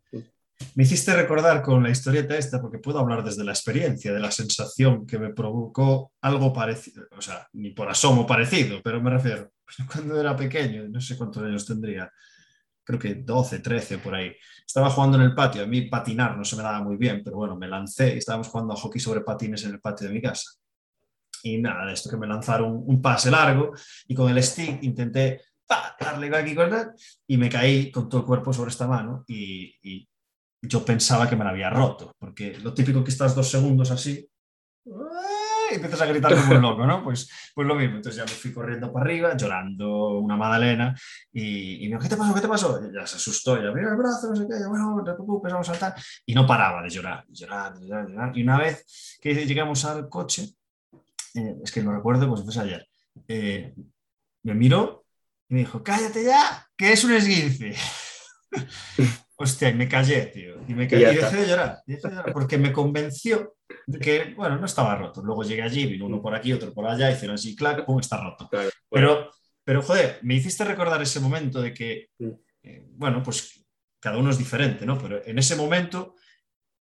me 0.75 0.83
hiciste 0.83 1.13
recordar 1.13 1.61
con 1.61 1.83
la 1.83 1.89
historieta 1.89 2.37
esta, 2.37 2.61
porque 2.61 2.79
puedo 2.79 2.99
hablar 2.99 3.23
desde 3.23 3.43
la 3.43 3.51
experiencia, 3.51 4.13
de 4.13 4.19
la 4.19 4.31
sensación 4.31 5.05
que 5.05 5.19
me 5.19 5.33
provocó 5.33 6.11
algo 6.21 6.53
parecido, 6.53 7.07
o 7.17 7.21
sea, 7.21 7.47
ni 7.53 7.71
por 7.71 7.89
asomo 7.89 8.25
parecido, 8.25 8.81
pero 8.83 9.01
me 9.01 9.09
refiero, 9.09 9.51
cuando 9.91 10.19
era 10.19 10.35
pequeño, 10.35 10.87
no 10.87 11.01
sé 11.01 11.17
cuántos 11.17 11.43
años 11.43 11.65
tendría, 11.65 12.11
creo 12.83 12.99
que 12.99 13.15
12, 13.15 13.59
13 13.59 13.97
por 13.99 14.15
ahí, 14.15 14.35
estaba 14.65 14.89
jugando 14.89 15.17
en 15.17 15.23
el 15.23 15.35
patio, 15.35 15.63
a 15.63 15.67
mí 15.67 15.83
patinar 15.83 16.37
no 16.37 16.43
se 16.43 16.55
me 16.55 16.63
daba 16.63 16.81
muy 16.81 16.97
bien, 16.97 17.21
pero 17.23 17.37
bueno, 17.37 17.55
me 17.55 17.67
lancé 17.67 18.15
y 18.15 18.17
estábamos 18.17 18.47
jugando 18.47 18.73
a 18.73 18.77
hockey 18.77 18.99
sobre 18.99 19.21
patines 19.21 19.63
en 19.65 19.71
el 19.71 19.79
patio 19.79 20.07
de 20.07 20.13
mi 20.13 20.21
casa. 20.21 20.51
Y 21.43 21.57
nada, 21.57 21.91
esto 21.91 22.09
que 22.09 22.17
me 22.17 22.27
lanzaron 22.27 22.83
un 22.85 23.01
pase 23.01 23.29
largo 23.29 23.73
y 24.07 24.15
con 24.15 24.29
el 24.29 24.41
stick 24.41 24.81
intenté 24.83 25.41
darle 25.99 26.35
aquí 26.35 26.55
con 26.55 26.69
y 27.27 27.37
me 27.37 27.49
caí 27.49 27.91
con 27.91 28.07
todo 28.07 28.21
el 28.21 28.27
cuerpo 28.27 28.53
sobre 28.53 28.69
esta 28.69 28.87
mano 28.87 29.23
y 29.27 30.07
yo 30.61 30.85
pensaba 30.85 31.29
que 31.29 31.35
me 31.35 31.43
la 31.43 31.49
había 31.49 31.69
roto, 31.69 32.13
porque 32.17 32.57
lo 32.59 32.73
típico 32.73 33.03
que 33.03 33.11
estás 33.11 33.35
dos 33.35 33.49
segundos 33.49 33.91
así, 33.91 34.25
y 35.73 35.75
empiezas 35.75 36.01
a 36.01 36.05
gritar 36.05 36.33
como 36.35 36.55
un 36.55 36.61
loco, 36.61 36.85
¿no? 36.85 37.03
Pues, 37.03 37.29
pues 37.53 37.67
lo 37.67 37.75
mismo, 37.75 37.97
entonces 37.97 38.17
ya 38.17 38.25
me 38.25 38.37
fui 38.37 38.53
corriendo 38.53 38.91
para 38.91 39.05
arriba, 39.05 39.35
llorando 39.35 40.19
una 40.19 40.37
magdalena, 40.37 40.95
y, 41.31 41.79
me 41.81 41.87
dijo, 41.87 41.99
¿qué 41.99 42.09
te 42.09 42.17
pasó? 42.17 42.33
¿Qué 42.33 42.41
te 42.41 42.47
pasó? 42.47 42.79
Y 42.83 42.93
ya 42.93 43.05
se 43.05 43.17
asustó, 43.17 43.55
ya 43.57 43.71
mira 43.71 43.89
el 43.89 43.97
brazo, 43.97 44.29
no 44.29 44.35
sé 44.35 44.47
qué, 44.47 44.65
bueno, 44.67 44.95
no 44.95 45.03
te 45.03 45.13
preocupes, 45.13 45.51
vamos 45.51 45.69
a 45.69 45.73
saltar, 45.73 45.95
y 46.25 46.33
no 46.33 46.47
paraba 46.47 46.81
de 46.81 46.89
llorar, 46.89 47.25
llorar, 47.29 47.79
llorar, 47.79 48.07
llorar. 48.07 48.37
Y 48.37 48.43
una 48.43 48.57
vez 48.57 49.17
que 49.21 49.33
llegamos 49.45 49.83
al 49.85 50.07
coche, 50.09 50.49
eh, 51.35 51.55
es 51.63 51.71
que 51.71 51.81
lo 51.81 51.93
recuerdo 51.93 52.29
pues 52.29 52.43
fue 52.43 52.63
ayer, 52.63 52.87
eh, 53.27 53.73
me 54.43 54.53
miró 54.53 55.05
y 55.49 55.55
me 55.55 55.59
dijo, 55.61 55.83
cállate 55.83 56.23
ya, 56.23 56.67
que 56.77 56.93
es 56.93 57.03
un 57.03 57.13
esguince. 57.13 57.75
Hostia, 59.43 59.69
y 59.69 59.73
me 59.73 59.89
callé, 59.89 60.27
tío. 60.27 60.55
Y 60.67 60.73
me 60.73 60.87
callé 60.87 61.11
y, 61.11 61.15
dejé, 61.17 61.35
de 61.35 61.47
llorar, 61.47 61.83
porque 62.31 62.57
me 62.57 62.71
convenció 62.71 63.55
de 63.85 63.99
que, 63.99 64.33
bueno, 64.35 64.57
no 64.57 64.65
estaba 64.65 64.95
roto. 64.95 65.21
Luego 65.21 65.43
llegué 65.43 65.61
allí, 65.61 65.85
vino 65.85 66.05
uno 66.05 66.21
por 66.21 66.33
aquí, 66.33 66.53
otro 66.53 66.73
por 66.73 66.87
allá, 66.87 67.11
hicieron 67.11 67.35
así, 67.35 67.53
claro, 67.53 67.85
pum, 67.85 67.99
está 67.99 68.23
roto. 68.23 68.49
pero, 68.89 69.29
pero, 69.61 69.81
joder, 69.81 70.19
me 70.21 70.35
hiciste 70.35 70.63
recordar 70.63 71.01
ese 71.01 71.19
momento 71.19 71.61
de 71.61 71.73
que, 71.73 72.07
eh, 72.63 72.85
bueno, 72.91 73.21
pues 73.21 73.65
cada 73.99 74.17
uno 74.17 74.29
es 74.29 74.37
diferente, 74.37 74.85
¿no? 74.85 74.97
Pero 74.97 75.21
en 75.25 75.37
ese 75.37 75.57
momento, 75.57 76.15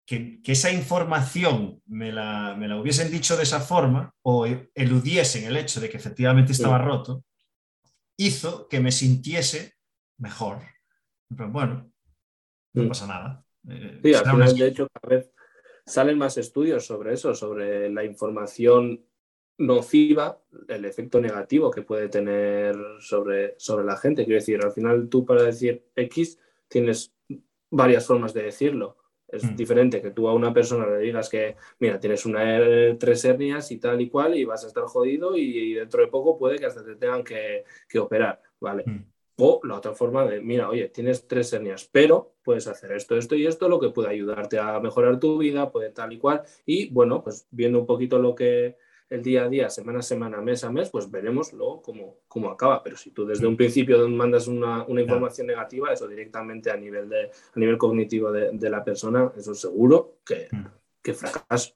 que, 0.05 0.41
que 0.41 0.53
esa 0.53 0.71
información 0.71 1.81
me 1.87 2.13
la, 2.13 2.55
me 2.57 2.69
la, 2.69 2.79
hubiesen 2.79 3.11
dicho 3.11 3.35
de 3.35 3.43
esa 3.43 3.59
forma 3.59 4.13
o 4.21 4.45
eludiesen 4.73 5.43
el 5.43 5.57
hecho 5.57 5.81
de 5.81 5.89
que 5.89 5.97
efectivamente 5.97 6.53
estaba 6.53 6.77
roto, 6.77 7.25
hizo 8.17 8.69
que 8.69 8.79
me 8.79 8.93
sintiese 8.93 9.73
mejor. 10.17 10.61
Bueno, 11.27 11.91
no 12.75 12.83
mm. 12.83 12.87
pasa 12.87 13.07
nada. 13.07 13.45
Eh, 13.69 13.99
sí, 14.03 14.13
al 14.13 14.25
final, 14.25 14.55
de 14.55 14.67
hecho, 14.67 14.87
cada 14.93 15.15
vez 15.15 15.31
salen 15.85 16.17
más 16.17 16.37
estudios 16.37 16.85
sobre 16.85 17.13
eso, 17.13 17.33
sobre 17.33 17.89
la 17.89 18.03
información 18.03 19.03
nociva, 19.57 20.41
el 20.67 20.85
efecto 20.85 21.21
negativo 21.21 21.71
que 21.71 21.81
puede 21.81 22.09
tener 22.09 22.75
sobre, 22.99 23.55
sobre 23.57 23.85
la 23.85 23.95
gente. 23.95 24.25
Quiero 24.25 24.39
decir, 24.39 24.59
al 24.63 24.71
final 24.71 25.07
tú 25.07 25.25
para 25.25 25.43
decir 25.43 25.85
X 25.95 26.37
tienes 26.67 27.13
varias 27.69 28.05
formas 28.05 28.33
de 28.33 28.43
decirlo. 28.43 28.97
Es 29.27 29.43
mm. 29.43 29.55
diferente 29.55 30.01
que 30.01 30.11
tú 30.11 30.27
a 30.27 30.33
una 30.33 30.53
persona 30.53 30.85
le 30.87 30.99
digas 30.99 31.29
que, 31.29 31.55
mira, 31.79 31.99
tienes 31.99 32.25
una 32.25 32.97
tres 32.97 33.23
hernias 33.25 33.71
y 33.71 33.77
tal 33.77 34.01
y 34.01 34.09
cual 34.09 34.37
y 34.37 34.45
vas 34.45 34.63
a 34.63 34.67
estar 34.67 34.83
jodido 34.83 35.35
y, 35.35 35.73
dentro 35.73 36.01
de 36.01 36.07
poco 36.07 36.37
puede 36.37 36.59
que 36.59 36.65
hasta 36.65 36.83
te 36.83 36.95
tengan 36.95 37.23
que, 37.23 37.63
que 37.87 37.99
operar, 37.99 38.41
¿vale? 38.59 38.83
Mm. 38.85 39.14
O 39.37 39.59
la 39.63 39.75
otra 39.75 39.93
forma 39.93 40.25
de, 40.25 40.39
mira, 40.39 40.69
oye, 40.69 40.87
tienes 40.89 41.27
tres 41.27 41.51
hernias, 41.51 41.89
pero 41.91 42.35
puedes 42.43 42.67
hacer 42.67 42.93
esto, 42.93 43.17
esto 43.17 43.35
y 43.35 43.45
esto, 43.45 43.67
lo 43.67 43.79
que 43.79 43.89
puede 43.89 44.09
ayudarte 44.09 44.59
a 44.59 44.79
mejorar 44.79 45.19
tu 45.19 45.37
vida, 45.37 45.71
puede 45.71 45.89
tal 45.89 46.13
y 46.13 46.17
cual. 46.17 46.43
Y 46.65 46.89
bueno, 46.89 47.21
pues 47.21 47.47
viendo 47.51 47.79
un 47.79 47.85
poquito 47.85 48.17
lo 48.17 48.33
que 48.33 48.77
el 49.09 49.21
día 49.21 49.43
a 49.43 49.49
día, 49.49 49.69
semana 49.69 49.99
a 49.99 50.03
semana, 50.03 50.41
mes 50.41 50.63
a 50.63 50.71
mes, 50.71 50.89
pues 50.89 51.11
veremos 51.11 51.53
luego 51.53 51.81
cómo, 51.81 52.17
cómo 52.27 52.49
acaba. 52.49 52.81
Pero 52.81 52.97
si 52.97 53.11
tú 53.11 53.25
desde 53.25 53.45
un 53.45 53.57
principio 53.57 54.07
mandas 54.07 54.47
una, 54.47 54.85
información 54.87 55.47
negativa, 55.47 55.91
eso 55.91 56.07
directamente 56.07 56.71
a 56.71 56.77
nivel, 56.77 57.09
de, 57.09 57.25
a 57.25 57.59
nivel 57.59 57.77
cognitivo 57.77 58.31
de, 58.31 58.69
la 58.69 58.83
persona, 58.83 59.31
eso 59.37 59.53
seguro 59.53 60.19
que, 60.25 60.47
mm. 60.51 60.65
que 61.01 61.13
fracaso. 61.13 61.73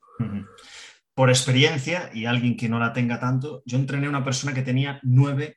Por 1.14 1.28
experiencia 1.28 2.10
y 2.14 2.24
alguien 2.24 2.56
que 2.56 2.68
no 2.68 2.78
la 2.78 2.92
tenga 2.92 3.20
tanto, 3.20 3.62
yo 3.64 3.76
entrené 3.78 4.06
a 4.06 4.10
una 4.10 4.24
persona 4.24 4.54
que 4.54 4.62
tenía 4.62 5.00
nueve 5.02 5.56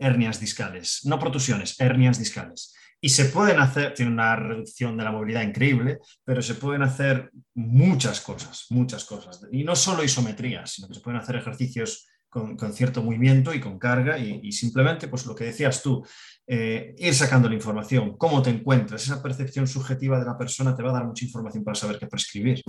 hernias 0.00 0.40
discales, 0.40 1.00
no 1.04 1.18
protusiones, 1.18 1.78
hernias 1.80 2.18
discales. 2.18 2.74
Y 3.00 3.10
se 3.10 3.26
pueden 3.26 3.60
hacer, 3.60 3.94
tiene 3.94 4.10
una 4.10 4.36
reducción 4.36 4.96
de 4.96 5.04
la 5.04 5.12
movilidad 5.12 5.42
increíble, 5.42 5.98
pero 6.24 6.40
se 6.40 6.54
pueden 6.54 6.82
hacer 6.82 7.30
muchas 7.54 8.20
cosas, 8.20 8.66
muchas 8.70 9.04
cosas. 9.04 9.40
Y 9.52 9.64
no 9.64 9.76
solo 9.76 10.02
isometrías, 10.02 10.72
sino 10.72 10.88
que 10.88 10.94
se 10.94 11.00
pueden 11.00 11.20
hacer 11.20 11.36
ejercicios 11.36 12.06
con, 12.28 12.72
cierto 12.72 13.02
movimiento 13.02 13.54
y 13.54 13.60
con 13.60 13.78
carga 13.78 14.18
y, 14.18 14.52
simplemente, 14.52 15.08
pues 15.08 15.24
lo 15.26 15.34
que 15.34 15.44
decías 15.44 15.82
tú, 15.82 16.04
eh, 16.46 16.94
ir 16.98 17.14
sacando 17.14 17.48
la 17.48 17.54
información, 17.54 18.16
cómo 18.16 18.42
te 18.42 18.50
encuentras, 18.50 19.02
esa 19.02 19.22
percepción 19.22 19.66
subjetiva 19.66 20.18
de 20.18 20.26
la 20.26 20.36
persona 20.36 20.74
te 20.74 20.82
va 20.82 20.90
a 20.90 20.94
dar 20.94 21.06
mucha 21.06 21.24
información 21.24 21.64
para 21.64 21.74
saber 21.74 21.98
qué 21.98 22.06
prescribir. 22.06 22.62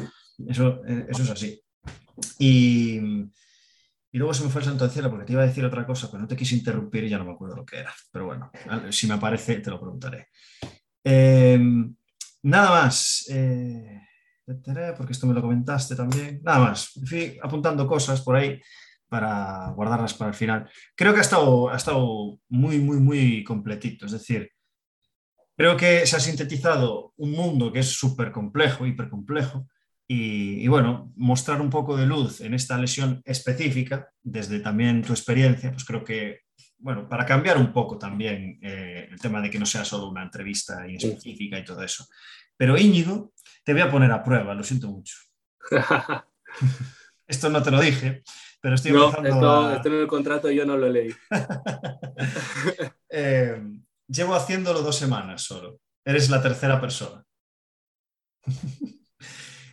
Eso, 0.47 0.81
eh, 0.87 1.05
eso 1.09 1.23
es 1.23 1.29
así. 1.29 1.61
Y, 2.39 2.99
y 4.17 4.19
luego 4.19 4.33
se 4.33 4.43
me 4.43 4.49
fue 4.49 4.61
el 4.61 4.65
santo 4.65 4.83
al 4.83 4.89
cielo 4.89 5.11
porque 5.11 5.25
te 5.25 5.33
iba 5.33 5.43
a 5.43 5.45
decir 5.45 5.63
otra 5.63 5.85
cosa, 5.85 6.09
pero 6.09 6.21
no 6.21 6.27
te 6.27 6.35
quise 6.35 6.55
interrumpir 6.55 7.03
y 7.03 7.09
ya 7.09 7.19
no 7.19 7.25
me 7.25 7.33
acuerdo 7.33 7.57
lo 7.57 7.63
que 7.63 7.77
era. 7.77 7.93
Pero 8.11 8.25
bueno, 8.25 8.51
si 8.89 9.05
me 9.05 9.13
aparece, 9.13 9.59
te 9.59 9.69
lo 9.69 9.79
preguntaré. 9.79 10.29
Em, 11.03 11.95
nada 12.41 12.71
más. 12.71 13.27
Eh, 13.29 14.01
porque 14.97 15.11
esto 15.11 15.27
me 15.27 15.35
lo 15.35 15.41
comentaste 15.43 15.95
también. 15.95 16.41
Nada 16.43 16.57
más. 16.57 16.99
Fui 17.05 17.37
apuntando 17.43 17.85
cosas 17.85 18.21
por 18.21 18.37
ahí 18.37 18.59
para 19.07 19.69
guardarlas 19.75 20.15
para 20.15 20.29
el 20.29 20.35
final. 20.35 20.67
Creo 20.95 21.13
que 21.13 21.19
ha 21.19 21.21
estado, 21.21 21.69
ha 21.69 21.77
estado 21.77 22.39
muy, 22.49 22.79
muy, 22.79 22.99
muy 22.99 23.43
completito. 23.43 24.07
Es 24.07 24.13
decir, 24.13 24.49
creo 25.55 25.77
que 25.77 26.07
se 26.07 26.15
ha 26.15 26.19
sintetizado 26.19 27.13
un 27.17 27.33
mundo 27.33 27.71
que 27.71 27.81
es 27.81 27.89
súper 27.91 28.31
complejo, 28.31 28.87
hiper 28.87 29.09
complejo, 29.09 29.67
y, 30.09 30.65
bueno, 30.69 31.11
mostrar 31.17 31.59
un 31.59 31.69
poco 31.69 31.97
de 31.97 32.05
luz 32.05 32.39
en 32.39 32.53
esta 32.53 32.77
lesión 32.77 33.21
específica, 33.25 34.09
desde 34.23 34.61
también 34.61 35.01
tu 35.03 35.11
experiencia, 35.11 35.71
pues 35.71 35.83
creo 35.83 36.03
que, 36.03 36.41
bueno, 36.77 37.09
para 37.09 37.25
cambiar 37.25 37.57
un 37.57 37.73
poco 37.73 37.97
también 37.97 38.57
eh, 38.61 39.09
el 39.11 39.19
tema 39.19 39.41
de 39.41 39.49
que 39.49 39.59
no 39.59 39.65
sea 39.65 39.83
solo 39.83 40.09
una 40.09 40.23
entrevista 40.23 40.85
específica 40.87 41.59
y 41.59 41.65
todo 41.65 41.83
eso. 41.83 42.05
Pero 42.55 42.77
Íñigo, 42.77 43.33
te 43.65 43.73
voy 43.73 43.81
a 43.81 43.91
poner 43.91 44.11
a 44.11 44.23
prueba, 44.23 44.53
lo 44.53 44.63
siento 44.63 44.87
mucho. 44.87 45.17
Esto 47.27 47.49
no 47.49 47.61
te 47.61 47.71
lo 47.71 47.81
dije, 47.81 48.23
pero 48.61 48.75
estoy 48.75 48.93
no, 48.93 49.09
esto, 49.09 49.73
esto, 49.73 49.89
en 49.89 49.95
el 49.95 50.07
contrato 50.07 50.49
yo 50.49 50.65
no 50.65 50.77
lo 50.77 50.87
leí. 50.87 51.13
eh, 53.09 53.61
llevo 54.07 54.33
haciéndolo 54.33 54.81
dos 54.81 54.95
semanas 54.95 55.41
solo. 55.41 55.81
Eres 56.05 56.29
la 56.29 56.41
tercera 56.41 56.79
persona. 56.79 57.25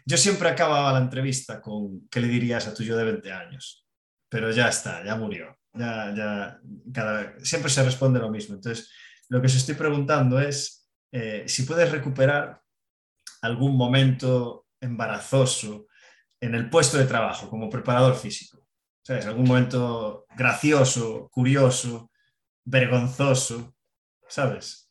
Yo 0.07 0.17
siempre 0.19 0.49
acababa 0.49 0.93
la 0.93 0.99
entrevista 0.99 1.61
con 1.61 2.07
qué 2.09 2.21
le 2.21 2.29
dirías 2.29 2.67
a 2.67 2.75
tu 2.75 2.83
yo 2.83 2.97
de 2.97 3.05
20 3.05 3.33
años, 3.33 3.87
pero 4.29 4.51
ya 4.51 4.69
está, 4.69 5.05
ya 5.05 5.17
murió. 5.17 5.57
Ya, 5.73 6.15
ya, 6.15 6.61
cada, 6.93 7.39
siempre 7.41 7.71
se 7.71 7.83
responde 7.83 8.21
lo 8.21 8.31
mismo. 8.31 8.55
Entonces, 8.55 8.93
lo 9.29 9.41
que 9.41 9.47
os 9.47 9.55
estoy 9.55 9.75
preguntando 9.75 10.39
es 10.39 10.89
eh, 11.11 11.45
si 11.47 11.63
puedes 11.63 11.91
recuperar 11.91 12.61
algún 13.43 13.77
momento 13.77 14.67
embarazoso 14.81 15.87
en 16.41 16.55
el 16.55 16.69
puesto 16.69 16.99
de 16.99 17.07
trabajo 17.07 17.49
como 17.49 17.71
preparador 17.71 18.15
físico. 18.15 18.69
¿Sabes? 19.03 19.27
Algún 19.27 19.47
momento 19.47 20.27
gracioso, 20.35 21.29
curioso, 21.31 22.11
vergonzoso, 22.65 23.77
¿sabes? 24.29 24.89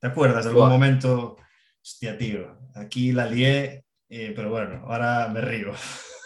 ¿Te 0.00 0.08
acuerdas 0.08 0.44
de 0.44 0.50
algún 0.50 0.68
momento? 0.68 1.36
Hostia, 1.80 2.18
tío, 2.18 2.58
aquí 2.74 3.12
la 3.12 3.26
lié 3.26 3.84
eh, 4.08 4.32
pero 4.34 4.50
bueno, 4.50 4.84
ahora 4.86 5.28
me 5.28 5.40
río. 5.40 5.72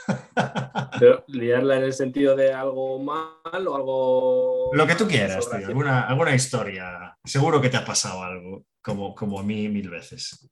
Pero 0.99 1.25
liarla 1.29 1.77
en 1.77 1.85
el 1.85 1.93
sentido 1.93 2.35
de 2.37 2.53
algo 2.53 2.99
mal 2.99 3.67
o 3.67 3.77
algo. 3.77 4.71
Lo 4.73 4.87
que 4.87 4.95
tú 4.95 5.07
quieras, 5.07 5.49
tío. 5.49 5.69
Alguna, 5.69 6.03
alguna 6.03 6.35
historia. 6.35 7.17
Seguro 7.25 7.61
que 7.61 7.69
te 7.69 7.77
ha 7.77 7.85
pasado 7.85 8.23
algo, 8.23 8.67
como, 8.81 9.15
como 9.15 9.39
a 9.39 9.43
mí 9.43 9.69
mil 9.69 9.89
veces. 9.91 10.49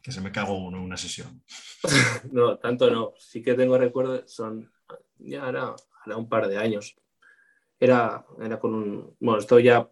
Que 0.00 0.12
se 0.12 0.20
me 0.20 0.32
cagó 0.32 0.58
uno 0.58 0.78
en 0.78 0.84
una 0.84 0.96
sesión. 0.96 1.42
no, 2.32 2.58
tanto 2.58 2.90
no. 2.90 3.14
Sí 3.18 3.42
que 3.42 3.54
tengo 3.54 3.78
recuerdos, 3.78 4.32
son. 4.32 4.70
Ya 5.18 5.48
era, 5.48 5.74
un 6.16 6.28
par 6.28 6.48
de 6.48 6.58
años. 6.58 6.96
Era, 7.78 8.24
era 8.40 8.58
con 8.58 8.74
un. 8.74 9.16
Bueno, 9.20 9.40
esto 9.40 9.58
ya 9.58 9.88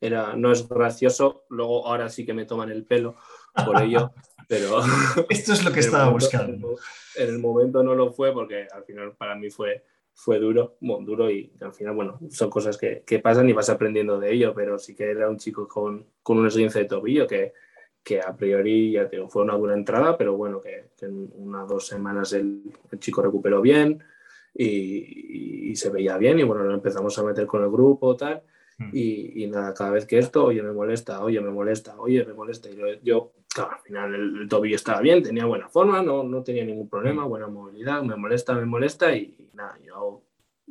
era, 0.00 0.36
no 0.36 0.52
es 0.52 0.68
gracioso. 0.68 1.44
Luego, 1.48 1.86
ahora 1.86 2.08
sí 2.08 2.24
que 2.26 2.34
me 2.34 2.44
toman 2.44 2.70
el 2.70 2.84
pelo 2.84 3.16
por 3.64 3.80
ello. 3.80 4.12
Pero 4.52 4.82
esto 5.30 5.54
es 5.54 5.64
lo 5.64 5.72
que 5.72 5.80
estaba 5.80 6.10
buscando. 6.10 6.76
En 7.16 7.30
el 7.30 7.38
momento 7.38 7.82
no 7.82 7.94
lo 7.94 8.12
fue 8.12 8.34
porque 8.34 8.66
al 8.70 8.84
final 8.84 9.12
para 9.16 9.34
mí 9.34 9.48
fue, 9.48 9.82
fue 10.12 10.38
duro, 10.38 10.76
bueno, 10.80 11.06
duro 11.06 11.30
y 11.30 11.50
al 11.62 11.72
final, 11.72 11.94
bueno, 11.94 12.18
son 12.28 12.50
cosas 12.50 12.76
que, 12.76 13.02
que, 13.06 13.18
pasan 13.18 13.48
y 13.48 13.54
vas 13.54 13.70
aprendiendo 13.70 14.20
de 14.20 14.30
ello, 14.30 14.52
pero 14.54 14.78
sí 14.78 14.94
que 14.94 15.10
era 15.10 15.30
un 15.30 15.38
chico 15.38 15.66
con, 15.66 16.04
con 16.22 16.36
un 16.36 16.48
esguince 16.48 16.80
de 16.80 16.84
tobillo 16.84 17.26
que, 17.26 17.54
que 18.02 18.20
a 18.20 18.36
priori 18.36 18.92
ya 18.92 19.08
te 19.08 19.26
fue 19.26 19.42
una 19.42 19.54
buena 19.54 19.72
entrada, 19.72 20.18
pero 20.18 20.36
bueno, 20.36 20.60
que, 20.60 20.90
en 21.00 21.32
unas 21.34 21.66
dos 21.66 21.86
semanas 21.86 22.34
el, 22.34 22.60
el 22.90 22.98
chico 22.98 23.22
recuperó 23.22 23.62
bien 23.62 24.04
y, 24.52 25.70
y, 25.70 25.76
se 25.76 25.88
veía 25.88 26.18
bien 26.18 26.38
y 26.40 26.42
bueno, 26.42 26.62
lo 26.64 26.74
empezamos 26.74 27.18
a 27.18 27.22
meter 27.22 27.46
con 27.46 27.62
el 27.62 27.70
grupo 27.70 28.14
tal. 28.16 28.42
Mm. 28.78 28.90
Y, 28.92 29.44
y, 29.44 29.46
nada, 29.48 29.74
cada 29.74 29.90
vez 29.90 30.06
que 30.06 30.18
esto, 30.18 30.44
oye, 30.44 30.62
me 30.62 30.72
molesta, 30.72 31.22
oye, 31.22 31.40
me 31.40 31.50
molesta, 31.50 31.98
oye, 31.98 32.24
me 32.24 32.34
molesta. 32.34 32.70
Y 32.70 32.76
yo, 32.76 32.86
yo 33.02 33.32
claro, 33.52 33.72
al 33.72 33.80
final 33.80 34.14
el, 34.14 34.48
tobillo 34.48 34.76
estaba 34.76 35.00
bien, 35.00 35.22
tenía 35.22 35.44
buena 35.44 35.68
forma, 35.68 36.02
no, 36.02 36.22
no 36.24 36.42
tenía 36.42 36.64
ningún 36.64 36.88
problema, 36.88 37.24
buena 37.24 37.46
movilidad, 37.48 38.02
me 38.02 38.16
molesta, 38.16 38.54
me 38.54 38.66
molesta 38.66 39.14
y, 39.14 39.50
nada, 39.54 39.78
yo 39.84 40.22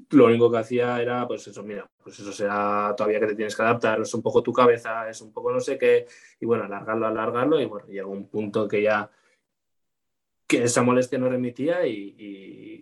lo 0.10 0.26
único 0.26 0.52
que 0.52 0.58
hacía 0.58 1.02
era, 1.02 1.28
pues 1.28 1.48
eso, 1.48 1.64
mira, 1.64 1.90
pues 2.04 2.20
eso 2.20 2.32
será 2.32 2.94
todavía 2.98 3.20
que 3.20 3.28
te 3.28 3.36
tienes 3.36 3.56
que 3.56 3.62
adaptar, 3.62 4.02
es 4.02 4.14
un 4.14 4.22
poco 4.22 4.42
tu 4.42 4.52
cabeza, 4.52 5.10
es 5.10 5.22
un 5.22 5.32
poco 5.32 5.52
no 5.52 5.60
sé 5.60 5.78
qué, 5.78 6.08
y 6.40 6.46
bueno, 6.46 6.64
alargarlo, 6.64 7.08
alargarlo, 7.08 7.62
y 7.62 7.66
bueno, 7.66 7.88
llegó 7.88 8.12
un 8.12 8.28
punto 8.28 8.68
que 8.68 8.82
ya 8.82 9.10
que 10.48 10.64
esa 10.64 10.82
molestia 10.82 11.18
no 11.18 11.30
remitía 11.30 11.86
y, 11.88 12.16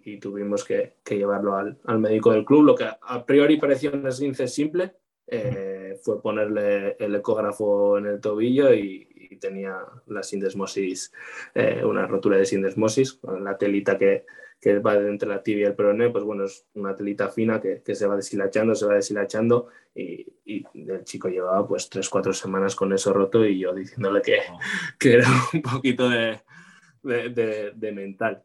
y, 0.04 0.20
tuvimos 0.20 0.64
que, 0.66 0.96
que 1.04 1.18
llevarlo 1.18 1.56
al, 1.56 1.78
al, 1.86 2.00
médico 2.00 2.32
del 2.32 2.44
club, 2.44 2.64
lo 2.64 2.76
que 2.76 2.84
a 2.84 3.26
priori 3.26 3.58
parecía 3.58 3.92
un 3.92 4.08
esguince 4.08 4.48
simple, 4.48 4.96
eh, 5.32 6.00
fue 6.02 6.22
ponerle 6.22 6.96
el 7.00 7.16
ecógrafo 7.16 7.98
en 7.98 8.08
el 8.08 8.20
tobillo 8.20 8.74
y, 8.74 9.08
tenía 9.40 9.78
la 10.08 10.22
sindesmosis, 10.22 11.14
eh, 11.54 11.82
una 11.86 12.06
rotura 12.06 12.36
de 12.36 12.46
sindesmosis, 12.46 13.14
con 13.14 13.42
la 13.42 13.58
telita 13.58 13.98
que, 13.98 14.26
que, 14.60 14.80
va 14.80 14.96
entre 14.96 15.30
la 15.30 15.42
tibia 15.42 15.64
y 15.64 15.68
el 15.68 15.76
peroné, 15.76 16.10
pues 16.10 16.26
bueno, 16.26 16.44
es 16.44 16.66
una 16.74 16.94
telita 16.94 17.30
fina 17.30 17.62
que, 17.62 17.82
que 17.82 17.96
se 17.96 18.06
va 18.06 18.18
deshilachando, 18.18 18.76
se 18.76 18.86
va 18.86 18.96
deshilachando 18.96 19.68
y, 19.96 20.26
y, 20.44 20.66
el 20.74 21.06
chico 21.06 21.30
llevaba 21.30 21.66
pues 21.66 21.90
tres, 21.90 22.10
cuatro 22.10 22.34
semanas 22.34 22.76
con 22.76 22.92
eso 22.92 23.14
roto 23.14 23.46
y 23.46 23.60
yo 23.60 23.74
diciéndole 23.74 24.22
que, 24.22 24.40
que 25.00 25.14
era 25.14 25.28
un 25.54 25.62
poquito 25.62 26.10
de, 26.10 26.42
de, 27.04 27.72
de, 27.76 27.92
mental. 27.94 28.44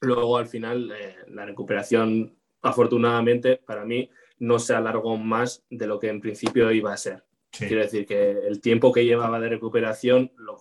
Luego 0.00 0.38
al 0.38 0.46
final 0.46 0.92
eh, 0.92 1.16
la 1.28 1.44
recuperación, 1.44 2.38
afortunadamente 2.62 3.58
para 3.58 3.84
mí, 3.84 4.08
no 4.42 4.58
se 4.58 4.74
alargó 4.74 5.16
más 5.16 5.64
de 5.70 5.86
lo 5.86 6.00
que 6.00 6.08
en 6.08 6.20
principio 6.20 6.72
iba 6.72 6.92
a 6.92 6.96
ser. 6.96 7.22
Quiero 7.56 7.80
decir 7.80 8.04
que 8.04 8.30
el 8.32 8.60
tiempo 8.60 8.90
que 8.90 9.04
llevaba 9.04 9.38
de 9.38 9.48
recuperación 9.48 10.32
lo, 10.36 10.58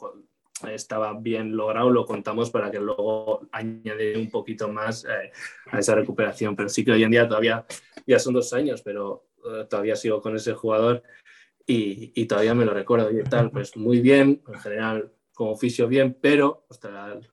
estaba 0.69 1.13
bien 1.17 1.57
logrado, 1.57 1.89
lo 1.89 2.05
contamos 2.05 2.51
para 2.51 2.69
que 2.69 2.79
luego 2.79 3.47
añade 3.51 4.19
un 4.19 4.29
poquito 4.29 4.67
más 4.67 5.03
eh, 5.05 5.31
a 5.71 5.79
esa 5.79 5.95
recuperación. 5.95 6.55
Pero 6.55 6.69
sí 6.69 6.85
que 6.85 6.91
hoy 6.91 7.03
en 7.03 7.09
día 7.09 7.27
todavía, 7.27 7.65
ya 8.05 8.19
son 8.19 8.35
dos 8.35 8.53
años, 8.53 8.83
pero 8.83 9.25
eh, 9.51 9.65
todavía 9.67 9.95
sigo 9.95 10.21
con 10.21 10.35
ese 10.35 10.53
jugador 10.53 11.01
y, 11.65 12.11
y, 12.13 12.25
todavía 12.27 12.53
me 12.53 12.65
lo 12.65 12.75
recuerdo 12.75 13.09
y 13.09 13.23
tal, 13.23 13.49
pues 13.49 13.75
muy 13.77 13.99
bien, 13.99 14.43
en 14.47 14.59
general 14.59 15.11
como 15.41 15.53
oficio 15.53 15.87
bien, 15.87 16.15
pero 16.21 16.67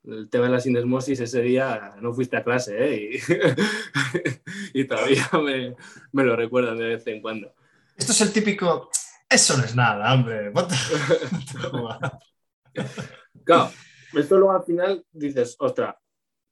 el 0.05 0.31
tema 0.31 0.47
de 0.47 0.53
la 0.53 0.61
sinesmosis 0.61 1.21
ese 1.21 1.43
día 1.43 1.95
no 2.01 2.15
fuiste 2.15 2.39
a 2.39 2.43
clase 2.43 2.75
¿eh? 2.79 3.21
y, 4.73 4.87
todavía 4.87 5.29
me, 5.35 5.77
me, 6.13 6.25
lo 6.25 6.35
recuerdan 6.35 6.79
de 6.79 6.89
vez 6.89 7.07
en 7.07 7.21
cuando. 7.21 7.53
Esto 7.95 8.13
es 8.13 8.21
el 8.23 8.33
típico, 8.33 8.89
eso 9.29 9.59
no 9.59 9.65
es 9.65 9.77
nada, 9.77 10.15
hombre. 10.15 10.51
claro, 13.45 13.71
esto 14.15 14.39
luego 14.39 14.53
al 14.53 14.65
final 14.65 15.05
dices, 15.13 15.55
ostras, 15.59 15.97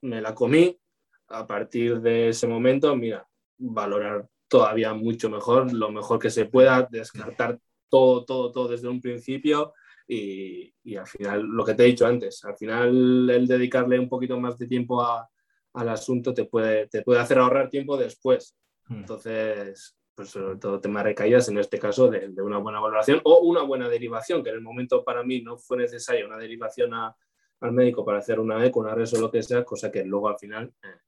me 0.01 0.21
la 0.21 0.35
comí, 0.35 0.79
a 1.29 1.47
partir 1.47 2.01
de 2.01 2.29
ese 2.29 2.45
momento, 2.45 2.95
mira, 2.95 3.27
valorar 3.57 4.29
todavía 4.47 4.93
mucho 4.93 5.31
mejor, 5.31 5.73
lo 5.73 5.89
mejor 5.89 6.19
que 6.19 6.29
se 6.29 6.45
pueda, 6.45 6.87
descartar 6.87 7.59
todo, 7.89 8.25
todo, 8.25 8.51
todo 8.51 8.67
desde 8.67 8.89
un 8.89 9.01
principio 9.01 9.73
y, 10.07 10.73
y, 10.83 10.95
al 10.95 11.05
final, 11.05 11.43
lo 11.43 11.65
que 11.65 11.73
te 11.73 11.83
he 11.83 11.87
dicho 11.87 12.05
antes, 12.05 12.43
al 12.45 12.55
final 12.55 13.29
el 13.29 13.47
dedicarle 13.47 13.99
un 13.99 14.07
poquito 14.07 14.39
más 14.39 14.57
de 14.57 14.67
tiempo 14.67 15.01
a, 15.01 15.29
al 15.73 15.89
asunto 15.89 16.33
te 16.33 16.45
puede, 16.45 16.87
te 16.87 17.01
puede 17.01 17.19
hacer 17.19 17.39
ahorrar 17.39 17.69
tiempo 17.69 17.97
después. 17.97 18.55
Hmm. 18.87 18.99
Entonces, 18.99 19.97
pues 20.15 20.29
sobre 20.29 20.57
todo 20.57 20.79
tema 20.79 21.01
de 21.01 21.09
recaídas, 21.09 21.49
en 21.49 21.57
este 21.59 21.77
caso 21.77 22.09
de, 22.09 22.29
de, 22.29 22.41
una 22.41 22.57
buena 22.57 22.79
valoración 22.79 23.21
o 23.23 23.39
una 23.41 23.61
buena 23.61 23.87
derivación, 23.87 24.43
que 24.43 24.49
en 24.49 24.55
el 24.55 24.61
momento 24.61 25.03
para 25.03 25.23
mí 25.23 25.41
no 25.41 25.57
fue 25.57 25.77
necesaria 25.77 26.25
una 26.25 26.37
derivación 26.37 26.93
a, 26.93 27.15
al 27.61 27.71
médico 27.71 28.05
para 28.05 28.19
hacer 28.19 28.39
una 28.39 28.65
eco, 28.65 28.79
una 28.79 28.95
res 28.95 29.13
o 29.13 29.21
lo 29.21 29.31
que 29.31 29.43
sea, 29.43 29.63
cosa 29.63 29.91
que 29.91 30.03
luego 30.03 30.29
al 30.29 30.37
final 30.37 30.73
eh, 30.83 31.01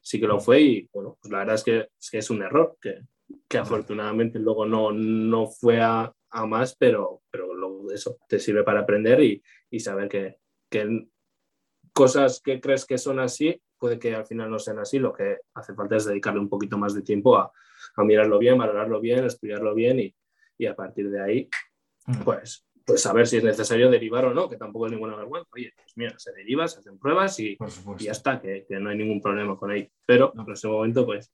sí 0.00 0.20
que 0.20 0.26
lo 0.26 0.40
fue 0.40 0.60
y 0.60 0.88
bueno, 0.92 1.16
pues 1.20 1.32
la 1.32 1.38
verdad 1.38 1.54
es 1.56 1.64
que, 1.64 1.88
es 1.98 2.10
que 2.10 2.18
es 2.18 2.30
un 2.30 2.42
error, 2.42 2.76
que 2.80 3.00
que 3.48 3.58
afortunadamente 3.58 4.38
luego 4.38 4.66
no, 4.66 4.92
no 4.92 5.46
fue 5.46 5.80
a, 5.80 6.12
más, 6.46 6.74
pero, 6.76 7.22
pero 7.30 7.54
luego 7.54 7.92
eso 7.92 8.16
te 8.26 8.38
sirve 8.38 8.64
para 8.64 8.80
aprender 8.80 9.20
y, 9.20 9.42
y 9.70 9.80
saber 9.80 10.08
que, 10.08 10.38
que 10.70 11.06
cosas 11.92 12.40
que 12.42 12.60
crees 12.60 12.86
que 12.86 12.96
son 12.96 13.20
así, 13.20 13.60
puede 13.78 13.98
que 13.98 14.14
al 14.14 14.24
final 14.24 14.50
no 14.50 14.58
sean 14.58 14.78
así. 14.78 14.98
Lo 14.98 15.12
que 15.12 15.38
hace 15.54 15.74
falta 15.74 15.96
es 15.96 16.06
dedicarle 16.06 16.40
un 16.40 16.48
poquito 16.48 16.78
más 16.78 16.94
de 16.94 17.02
tiempo 17.02 17.36
a, 17.36 17.52
a 17.96 18.04
mirarlo 18.04 18.38
bien, 18.38 18.56
valorarlo 18.56 19.00
bien, 19.00 19.24
estudiarlo 19.24 19.74
bien 19.74 20.00
y, 20.00 20.14
y 20.58 20.66
a 20.66 20.74
partir 20.74 21.10
de 21.10 21.20
ahí, 21.20 21.48
pues, 22.24 22.66
pues 22.84 23.02
saber 23.02 23.26
si 23.26 23.38
es 23.38 23.44
necesario 23.44 23.90
derivar 23.90 24.24
o 24.24 24.34
no, 24.34 24.48
que 24.48 24.56
tampoco 24.56 24.86
es 24.86 24.92
ninguna 24.92 25.16
vergüenza. 25.16 25.48
Oye, 25.52 25.72
pues 25.76 25.92
mira, 25.96 26.18
se 26.18 26.32
deriva, 26.32 26.66
se 26.68 26.78
hacen 26.78 26.98
pruebas 26.98 27.38
y, 27.40 27.58
y 27.98 28.04
ya 28.04 28.12
está, 28.12 28.40
que, 28.40 28.64
que, 28.68 28.78
no 28.80 28.90
hay 28.90 28.96
ningún 28.96 29.20
problema 29.20 29.56
con 29.56 29.72
ello. 29.72 29.88
Pero 30.06 30.32
en 30.34 30.52
ese 30.52 30.68
momento, 30.68 31.04
pues 31.04 31.32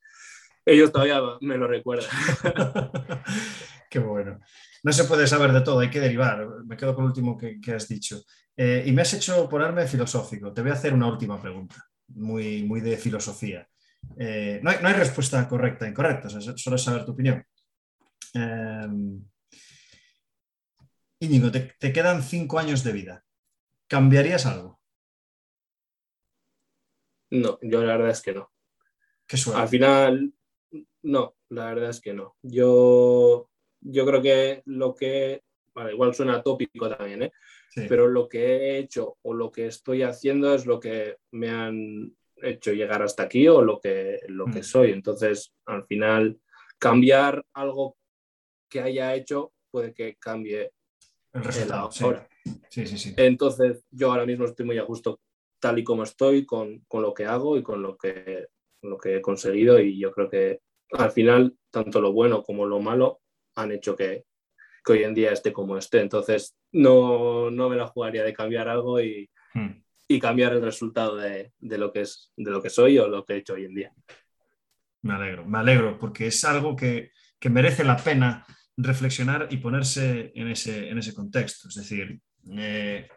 ellos 0.69 0.93
todavía 0.93 1.21
me 1.41 1.57
lo 1.57 1.67
recuerdan. 1.67 2.09
Qué 3.91 3.99
bueno. 3.99 4.39
No 4.83 4.93
se 4.93 5.05
puede 5.05 5.27
saber 5.27 5.53
de 5.53 5.63
todo, 5.63 5.81
hay 5.81 5.91
que 5.91 6.01
derivar. 6.01 6.47
Me 6.67 6.77
quedo 6.77 6.95
con 6.95 7.05
lo 7.05 7.11
último 7.11 7.37
que, 7.37 7.61
que 7.61 7.73
has 7.73 7.89
dicho. 7.89 8.23
Eh, 8.57 8.85
y 8.87 8.93
me 8.93 9.03
has 9.03 9.15
hecho 9.15 9.49
ponerme 9.49 9.87
filosófico. 9.87 10.53
Te 10.53 10.63
voy 10.63 10.71
a 10.71 10.75
hacer 10.75 10.93
una 10.93 11.07
última 11.07 11.41
pregunta, 11.41 11.77
muy, 12.09 12.65
muy 12.65 12.81
de 12.81 12.97
filosofía. 12.97 13.69
Eh, 14.17 14.61
no, 14.63 14.71
hay, 14.71 14.79
no, 14.83 14.89
hay, 14.89 14.95
respuesta 14.95 15.49
correcta 15.49 15.87
e 15.87 15.91
incorrecta, 15.91 16.29
solo 16.29 16.77
es 16.77 16.83
saber 16.83 17.05
tu 17.05 17.13
opinión. 17.13 17.45
Eh, 18.35 18.89
Íñigo, 21.21 21.51
te, 21.51 21.75
te, 21.79 21.93
quedan 21.93 22.23
cinco 22.23 22.59
años 22.59 22.85
de 22.85 22.93
vida. 22.93 23.25
¿Cambiarías 23.89 24.47
algo? 24.47 24.81
No, 27.31 27.59
yo 27.63 27.83
la 27.83 27.97
verdad 27.97 28.11
es 28.11 28.23
que 28.23 28.33
no. 28.33 28.51
Qué 29.27 29.37
suerte. 29.37 29.63
Al 29.63 29.69
final, 29.69 30.35
no, 31.03 31.35
la 31.51 31.67
verdad 31.67 31.91
es 31.91 32.01
que 32.01 32.13
no. 32.13 32.37
Yo, 32.43 33.51
yo 33.81 34.07
creo 34.07 34.23
que 34.23 34.63
lo 34.67 34.95
que, 34.95 35.43
vale, 35.75 35.93
igual 35.93 36.15
suena 36.15 36.43
tópico 36.43 36.89
también, 36.89 37.25
¿eh? 37.25 37.33
sí. 37.71 37.87
pero 37.89 38.09
lo 38.09 38.29
que 38.29 38.45
he 38.45 38.79
hecho 38.79 39.17
o 39.23 39.35
lo 39.35 39.51
que 39.51 39.67
estoy 39.67 40.03
haciendo 40.03 40.55
es 40.55 40.67
lo 40.67 40.81
que 40.81 41.17
me 41.33 41.51
han 41.51 42.17
hecho 42.37 42.73
llegar 42.73 43.03
hasta 43.03 43.25
aquí 43.25 43.49
o 43.49 43.63
lo 43.63 43.81
que, 43.81 44.21
lo 44.29 44.47
que 44.47 44.61
mm. 44.61 44.65
soy. 44.65 44.93
Entonces, 44.93 45.53
al 45.67 45.85
final, 45.87 46.41
cambiar 46.79 47.45
algo 47.53 47.97
que 48.69 48.81
haya 48.81 49.15
hecho 49.15 49.53
puede 49.71 49.93
que 49.93 50.17
cambie 50.17 50.73
el 51.33 51.45
resultado. 51.45 51.91
ahora. 52.01 52.29
Sí. 52.71 52.87
Sí, 52.87 52.87
sí, 52.87 53.15
Entonces, 53.17 53.85
yo 53.91 54.11
ahora 54.11 54.25
mismo 54.25 54.47
estoy 54.47 54.65
muy 54.65 54.79
a 54.79 54.85
gusto 54.85 55.21
tal 55.59 55.79
y 55.79 55.85
como 55.85 56.03
estoy 56.03 56.47
con, 56.47 56.81
con 56.89 57.03
lo 57.03 57.13
que 57.13 57.27
hago 57.27 57.59
y 57.59 57.63
con 57.63 57.83
lo 57.83 57.97
que, 57.97 58.47
lo 58.83 58.99
que 58.99 59.17
he 59.17 59.21
conseguido 59.21 59.79
y 59.81 59.99
yo 59.99 60.13
creo 60.13 60.31
que 60.31 60.61
al 60.93 61.11
final 61.11 61.55
tanto 61.71 62.01
lo 62.01 62.13
bueno 62.13 62.43
como 62.43 62.67
lo 62.67 62.81
malo 62.81 63.21
han 63.55 63.73
hecho 63.73 63.97
que, 63.97 64.25
que 64.85 64.93
hoy 64.93 65.03
en 65.05 65.15
día 65.15 65.33
esté 65.33 65.53
como 65.53 65.77
esté. 65.77 66.01
Entonces, 66.01 66.57
no, 66.73 67.51
no 67.51 67.69
me 67.69 67.77
la 67.77 67.87
jugaría 67.87 68.25
de 68.25 68.33
cambiar 68.33 68.69
algo 68.69 69.01
y, 69.01 69.31
hmm. 69.55 69.83
y 70.09 70.21
cambiar 70.21 70.53
el 70.53 70.63
resultado 70.63 71.17
de, 71.17 71.53
de, 71.59 71.79
lo 71.79 71.93
que 71.93 72.03
es, 72.03 72.33
de 72.37 72.51
lo 72.51 72.63
que 72.63 72.71
soy 72.71 72.99
o 72.99 73.09
lo 73.09 73.25
que 73.25 73.35
he 73.35 73.39
hecho 73.39 73.55
hoy 73.55 73.65
en 73.65 73.75
día. 73.75 73.93
Me 75.03 75.15
alegro, 75.15 75.45
me 75.45 75.59
alegro, 75.59 75.99
porque 75.99 76.27
es 76.27 76.45
algo 76.45 76.75
que, 76.75 77.13
que 77.39 77.51
merece 77.51 77.85
la 77.85 77.97
pena 77.97 78.45
reflexionar 78.77 79.49
y 79.51 79.59
ponerse 79.59 80.33
en 80.35 80.49
ese, 80.49 80.89
en 80.89 80.99
ese 80.99 81.15
contexto. 81.15 81.69
Es 81.69 81.75
decir, 81.75 82.21
eh, 82.57 83.09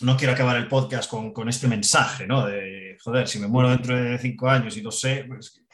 no 0.00 0.16
quiero 0.16 0.32
acabar 0.32 0.56
el 0.56 0.68
podcast 0.68 1.10
con, 1.10 1.32
con, 1.32 1.48
este 1.48 1.68
mensaje, 1.68 2.26
¿no? 2.26 2.46
De, 2.46 2.96
joder, 3.02 3.28
si 3.28 3.38
me 3.38 3.46
muero 3.46 3.70
dentro 3.70 3.96
de 3.96 4.18
cinco 4.18 4.48
años 4.48 4.76
y 4.76 4.82
lo 4.82 4.90
sé, 4.90 5.24
pues, 5.28 5.64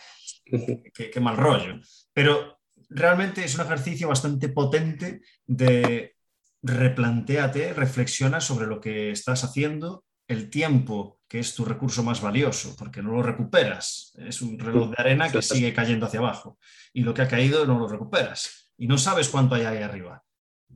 qué, 0.95 1.11
qué 1.11 1.21
mal 1.21 1.37
rollo. 1.37 1.81
Pero 2.13 2.59
realmente 2.89 3.45
es 3.45 3.55
un 3.55 3.63
ejercicio 3.63 4.09
bastante 4.09 4.49
potente 4.49 5.23
de 5.47 6.17
replanteate, 6.63 7.73
reflexiona 7.73 8.41
sobre 8.41 8.67
lo 8.67 8.81
que 8.81 9.11
estás 9.11 9.45
haciendo, 9.45 10.05
el 10.29 10.51
tiempo, 10.51 11.21
que 11.27 11.41
es 11.41 11.55
tu 11.55 11.65
recurso 11.65 12.03
más 12.03 12.21
valioso, 12.21 12.77
porque 12.79 13.03
no 13.03 13.13
lo 13.13 13.23
recuperas. 13.23 14.13
Es 14.19 14.43
un 14.43 14.59
reloj 14.59 14.91
de 14.91 14.97
arena 14.99 15.31
que 15.31 15.43
sigue 15.43 15.73
cayendo 15.73 16.07
hacia 16.07 16.21
abajo 16.21 16.59
y 16.93 17.03
lo 17.03 17.15
que 17.15 17.23
ha 17.23 17.29
caído 17.29 17.67
no 17.67 17.79
lo 17.79 17.89
recuperas 17.89 18.73
y 18.77 18.87
no 18.87 18.97
sabes 18.97 19.29
cuánto 19.29 19.55
hay 19.55 19.65
ahí 19.65 19.83
arriba. 19.83 20.23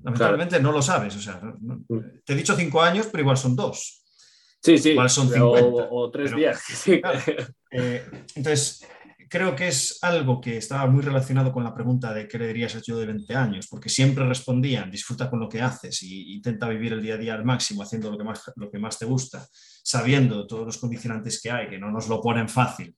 Lamentablemente 0.03 0.57
claro. 0.57 0.65
no 0.65 0.73
lo 0.73 0.83
sabes. 0.83 1.17
O 1.17 1.21
sea, 1.21 1.41
no, 1.61 1.85
mm. 1.89 2.01
te 2.25 2.33
he 2.33 2.37
dicho 2.37 2.55
cinco 2.55 2.83
años, 2.83 3.09
pero 3.11 3.23
igual 3.23 3.37
son 3.37 3.57
dos. 3.57 4.05
Sí, 4.61 4.77
sí. 4.79 4.91
Igual 4.91 5.11
son 5.11 5.29
50. 5.29 5.67
O, 5.67 6.05
o 6.05 6.11
tres 6.11 6.31
pero, 6.31 6.39
días. 6.39 6.63
Sí. 6.67 7.01
Claro, 7.01 7.21
eh, 7.71 8.05
entonces, 8.35 8.87
creo 9.29 9.55
que 9.55 9.69
es 9.69 9.99
algo 10.03 10.41
que 10.41 10.57
estaba 10.57 10.87
muy 10.87 11.03
relacionado 11.03 11.53
con 11.53 11.65
la 11.65 11.75
pregunta 11.75 12.13
de 12.13 12.29
qué 12.29 12.39
le 12.39 12.49
dirías 12.49 12.75
a 12.77 12.81
yo 12.81 12.99
de 12.99 13.07
20 13.07 13.35
años, 13.35 13.67
porque 13.69 13.89
siempre 13.89 14.27
respondían, 14.27 14.91
disfruta 14.91 15.31
con 15.31 15.41
lo 15.41 15.49
que 15.49 15.61
haces 15.61 16.03
y 16.03 16.35
intenta 16.35 16.69
vivir 16.69 16.93
el 16.93 17.03
día 17.03 17.15
a 17.15 17.19
día 17.19 17.35
al 17.35 17.45
máximo, 17.45 17.83
haciendo 17.83 18.11
lo 18.11 18.19
que 18.19 18.25
más, 18.25 18.43
lo 18.57 18.71
que 18.71 18.79
más 18.79 18.99
te 18.99 19.07
gusta, 19.07 19.47
sabiendo 19.83 20.47
todos 20.47 20.67
los 20.67 20.79
condicionantes 20.79 21.41
que 21.41 21.51
hay, 21.51 21.69
que 21.69 21.79
no 21.79 21.91
nos 21.91 22.09
lo 22.09 22.21
ponen 22.21 22.49
fácil, 22.49 22.97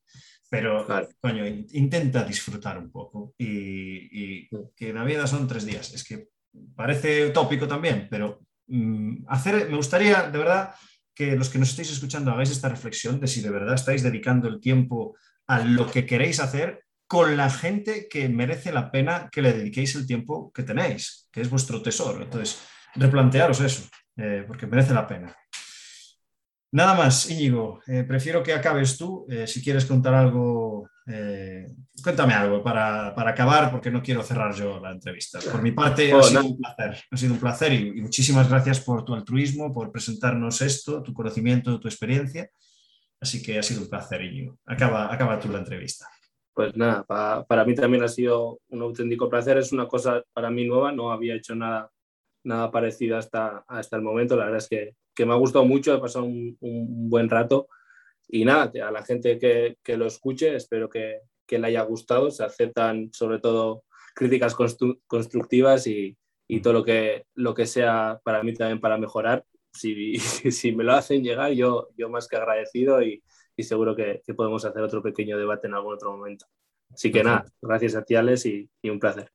pero 0.49 0.87
claro. 0.87 1.09
coño, 1.21 1.47
intenta 1.47 2.25
disfrutar 2.25 2.79
un 2.79 2.91
poco 2.91 3.35
y, 3.39 4.45
y, 4.45 4.49
que 4.77 4.93
la 4.93 5.05
vida 5.05 5.27
son 5.27 5.49
tres 5.49 5.67
días. 5.67 5.93
Es 5.93 6.05
que 6.05 6.29
parece 6.75 7.27
utópico 7.27 7.67
también, 7.67 8.07
pero 8.11 8.41
mmm, 8.69 9.25
hacer, 9.29 9.69
me 9.69 9.77
gustaría 9.77 10.31
de 10.31 10.39
verdad 10.39 10.75
que 11.15 11.35
los 11.35 11.49
que 11.49 11.59
nos 11.59 11.71
estéis 11.71 11.93
escuchando 11.93 12.31
hagáis 12.31 12.51
esta 12.51 12.69
reflexión 12.69 13.19
de 13.19 13.27
si 13.27 13.41
de 13.41 13.51
verdad 13.51 13.75
estáis 13.75 14.03
dedicando 14.03 14.49
el 14.49 14.61
tiempo 14.61 15.17
a 15.47 15.61
lo 15.61 15.91
que 15.91 16.07
queréis 16.07 16.41
hacer 16.41 16.87
con 17.07 17.37
la 17.37 17.51
gente 17.51 18.09
que 18.09 18.29
merece 18.29 18.73
la 18.73 18.91
pena 18.91 19.29
que 19.31 19.43
le 19.43 19.53
dediquéis 19.53 19.95
el 19.95 20.07
tiempo 20.07 20.51
que 20.53 20.65
tenéis, 20.65 21.29
que 21.31 21.41
es 21.41 21.51
vuestro 21.51 21.81
tesoro. 21.81 22.23
Entonces, 22.23 22.61
replantearos 22.97 23.61
eso, 23.61 23.89
eh, 24.17 24.45
porque 24.47 24.67
merece 24.67 24.93
la 24.93 25.07
pena. 25.07 25.35
Nada 26.73 26.95
más, 26.95 27.31
Íñigo, 27.31 27.81
eh, 27.87 28.03
prefiero 28.03 28.43
que 28.43 28.53
acabes 28.53 28.99
tú. 28.99 29.25
Eh, 29.31 29.47
si 29.47 29.63
quieres 29.63 29.85
contar 29.85 30.15
algo, 30.15 30.89
cuéntame 32.03 32.35
algo 32.35 32.65
para, 32.65 33.15
para, 33.15 33.31
acabar, 33.31 33.71
porque 33.71 33.93
no 33.93 34.03
quiero 34.03 34.25
cerrar 34.25 34.53
yo 34.53 34.81
la 34.81 34.91
entrevista. 34.91 35.39
Por 35.53 35.63
mi 35.63 35.71
parte, 35.71 36.13
oh, 36.13 36.19
ha, 36.19 36.23
sido 36.25 36.43
no. 36.43 36.49
un 36.49 36.59
placer, 36.59 37.05
ha 37.09 37.17
sido 37.17 37.35
un 37.35 37.39
placer 37.39 37.73
y, 37.73 37.89
y, 37.91 38.01
muchísimas 38.01 38.49
gracias 38.49 38.81
por 38.81 39.05
tu 39.05 39.15
altruismo, 39.15 39.73
por 39.73 39.93
presentarnos 39.93 40.61
esto, 40.61 41.05
tu 41.05 41.15
conocimiento, 41.15 41.79
tu 41.79 41.87
experiencia. 41.87 42.51
Así 43.21 43.43
que 43.43 43.59
ha 43.59 43.63
sido 43.63 43.83
un 43.83 43.89
placer, 43.89 44.23
Íñigo. 44.23 44.59
Acaba, 44.67 45.13
acaba 45.13 45.39
tú 45.39 45.49
la 45.49 45.59
entrevista. 45.59 46.09
Pues 46.53 46.77
nada, 46.77 47.05
para, 47.05 47.45
para 47.45 47.65
mí 47.65 47.75
también 47.75 48.03
ha 48.03 48.09
sido 48.09 48.61
un 48.69 48.83
auténtico 48.83 49.29
placer. 49.29 49.59
Es 49.59 49.73
una 49.73 49.87
cosa 49.87 50.23
para 50.33 50.51
mí 50.51 50.67
nueva, 50.67 50.93
no 50.93 51.13
había 51.13 51.35
hecho 51.35 51.55
nada, 51.55 51.91
nada 52.45 52.71
parecido 52.71 53.19
hasta, 53.19 53.65
hasta 53.69 53.97
el 53.97 54.03
momento. 54.03 54.37
La 54.37 54.45
verdad 54.45 54.59
es 54.59 54.69
que, 54.69 54.95
que 55.15 55.27
me 55.27 55.33
ha 55.33 55.37
gustado 55.37 55.65
mucho, 55.65 55.95
he 55.95 56.01
pasado 56.01 56.25
un, 56.25 56.57
un, 56.61 57.11
buen 57.11 57.29
rato. 57.29 57.69
Y 58.29 58.45
nada, 58.45 58.71
a 58.87 58.91
la 58.91 59.05
gente 59.05 59.39
que, 59.39 59.77
que 59.83 59.97
lo 59.97 60.07
escuche, 60.07 60.55
espero 60.55 60.89
que, 60.89 61.21
que, 61.47 61.59
le 61.59 61.69
haya 61.69 61.83
gustado. 61.83 62.31
Se 62.31 62.45
aceptan 62.45 63.11
sobre 63.13 63.39
todo 63.39 63.85
críticas 64.15 64.55
constru 64.55 64.99
constructivas 65.07 65.87
y, 65.87 66.17
y 66.49 66.61
todo 66.61 66.73
lo 66.73 66.85
que, 66.85 67.27
lo 67.35 67.55
que 67.55 67.67
sea 67.67 68.21
para 68.25 68.43
mí 68.43 68.55
también 68.55 68.81
para 68.81 68.99
mejorar 68.99 69.45
si, 69.77 70.19
si, 70.51 70.73
me 70.73 70.85
lo 70.85 70.95
hacen 70.95 71.23
llegar, 71.23 71.53
yo, 71.53 71.89
yo 71.97 72.09
más 72.09 72.29
que 72.29 72.37
agradecido 72.37 73.03
y, 73.03 73.23
y 73.57 73.63
seguro 73.63 73.95
que, 73.95 74.23
que, 74.25 74.35
podemos 74.35 74.65
hacer 74.65 74.83
otro 74.83 75.03
pequeño 75.03 75.39
debate 75.39 75.67
en 75.67 75.75
algún 75.75 75.95
otro 75.95 76.17
momento. 76.17 76.47
Así 76.93 77.11
que 77.11 77.23
Perfecto. 77.23 77.45
nada, 77.45 77.53
gracias 77.63 77.95
a 77.97 78.03
ti, 78.03 78.15
Alex, 78.15 78.47
y, 78.47 78.71
y, 78.83 78.91
un 78.91 79.01
placer. 79.01 79.31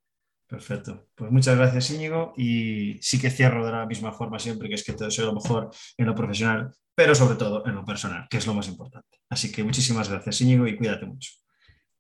Perfecto. 0.48 1.08
Pues 1.16 1.32
muchas 1.32 1.58
gracias, 1.58 1.92
Íñigo. 1.92 2.34
Y 2.36 2.98
sí 3.02 3.20
que 3.20 3.30
cierro 3.30 3.66
de 3.66 3.72
la 3.72 3.86
misma 3.86 4.12
forma 4.12 4.38
siempre, 4.38 4.68
que 4.68 4.76
es 4.76 4.84
que 4.84 4.94
te 4.94 5.06
deseo 5.06 5.28
lo 5.28 5.34
mejor 5.34 5.70
en 5.98 6.06
lo 6.06 6.16
profesional, 6.16 6.74
pero 6.94 7.16
sobre 7.16 7.36
todo 7.36 7.66
en 7.66 7.76
lo 7.76 7.86
personal, 7.86 8.28
que 8.30 8.38
es 8.38 8.48
lo 8.48 8.54
más 8.54 8.68
importante. 8.68 9.20
Así 9.30 9.52
que 9.52 9.64
muchísimas 9.64 10.10
gracias, 10.10 10.42
Íñigo, 10.42 10.68
y 10.68 10.78
cuídate 10.78 11.06
mucho. 11.06 11.32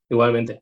Igualmente. 0.09 0.59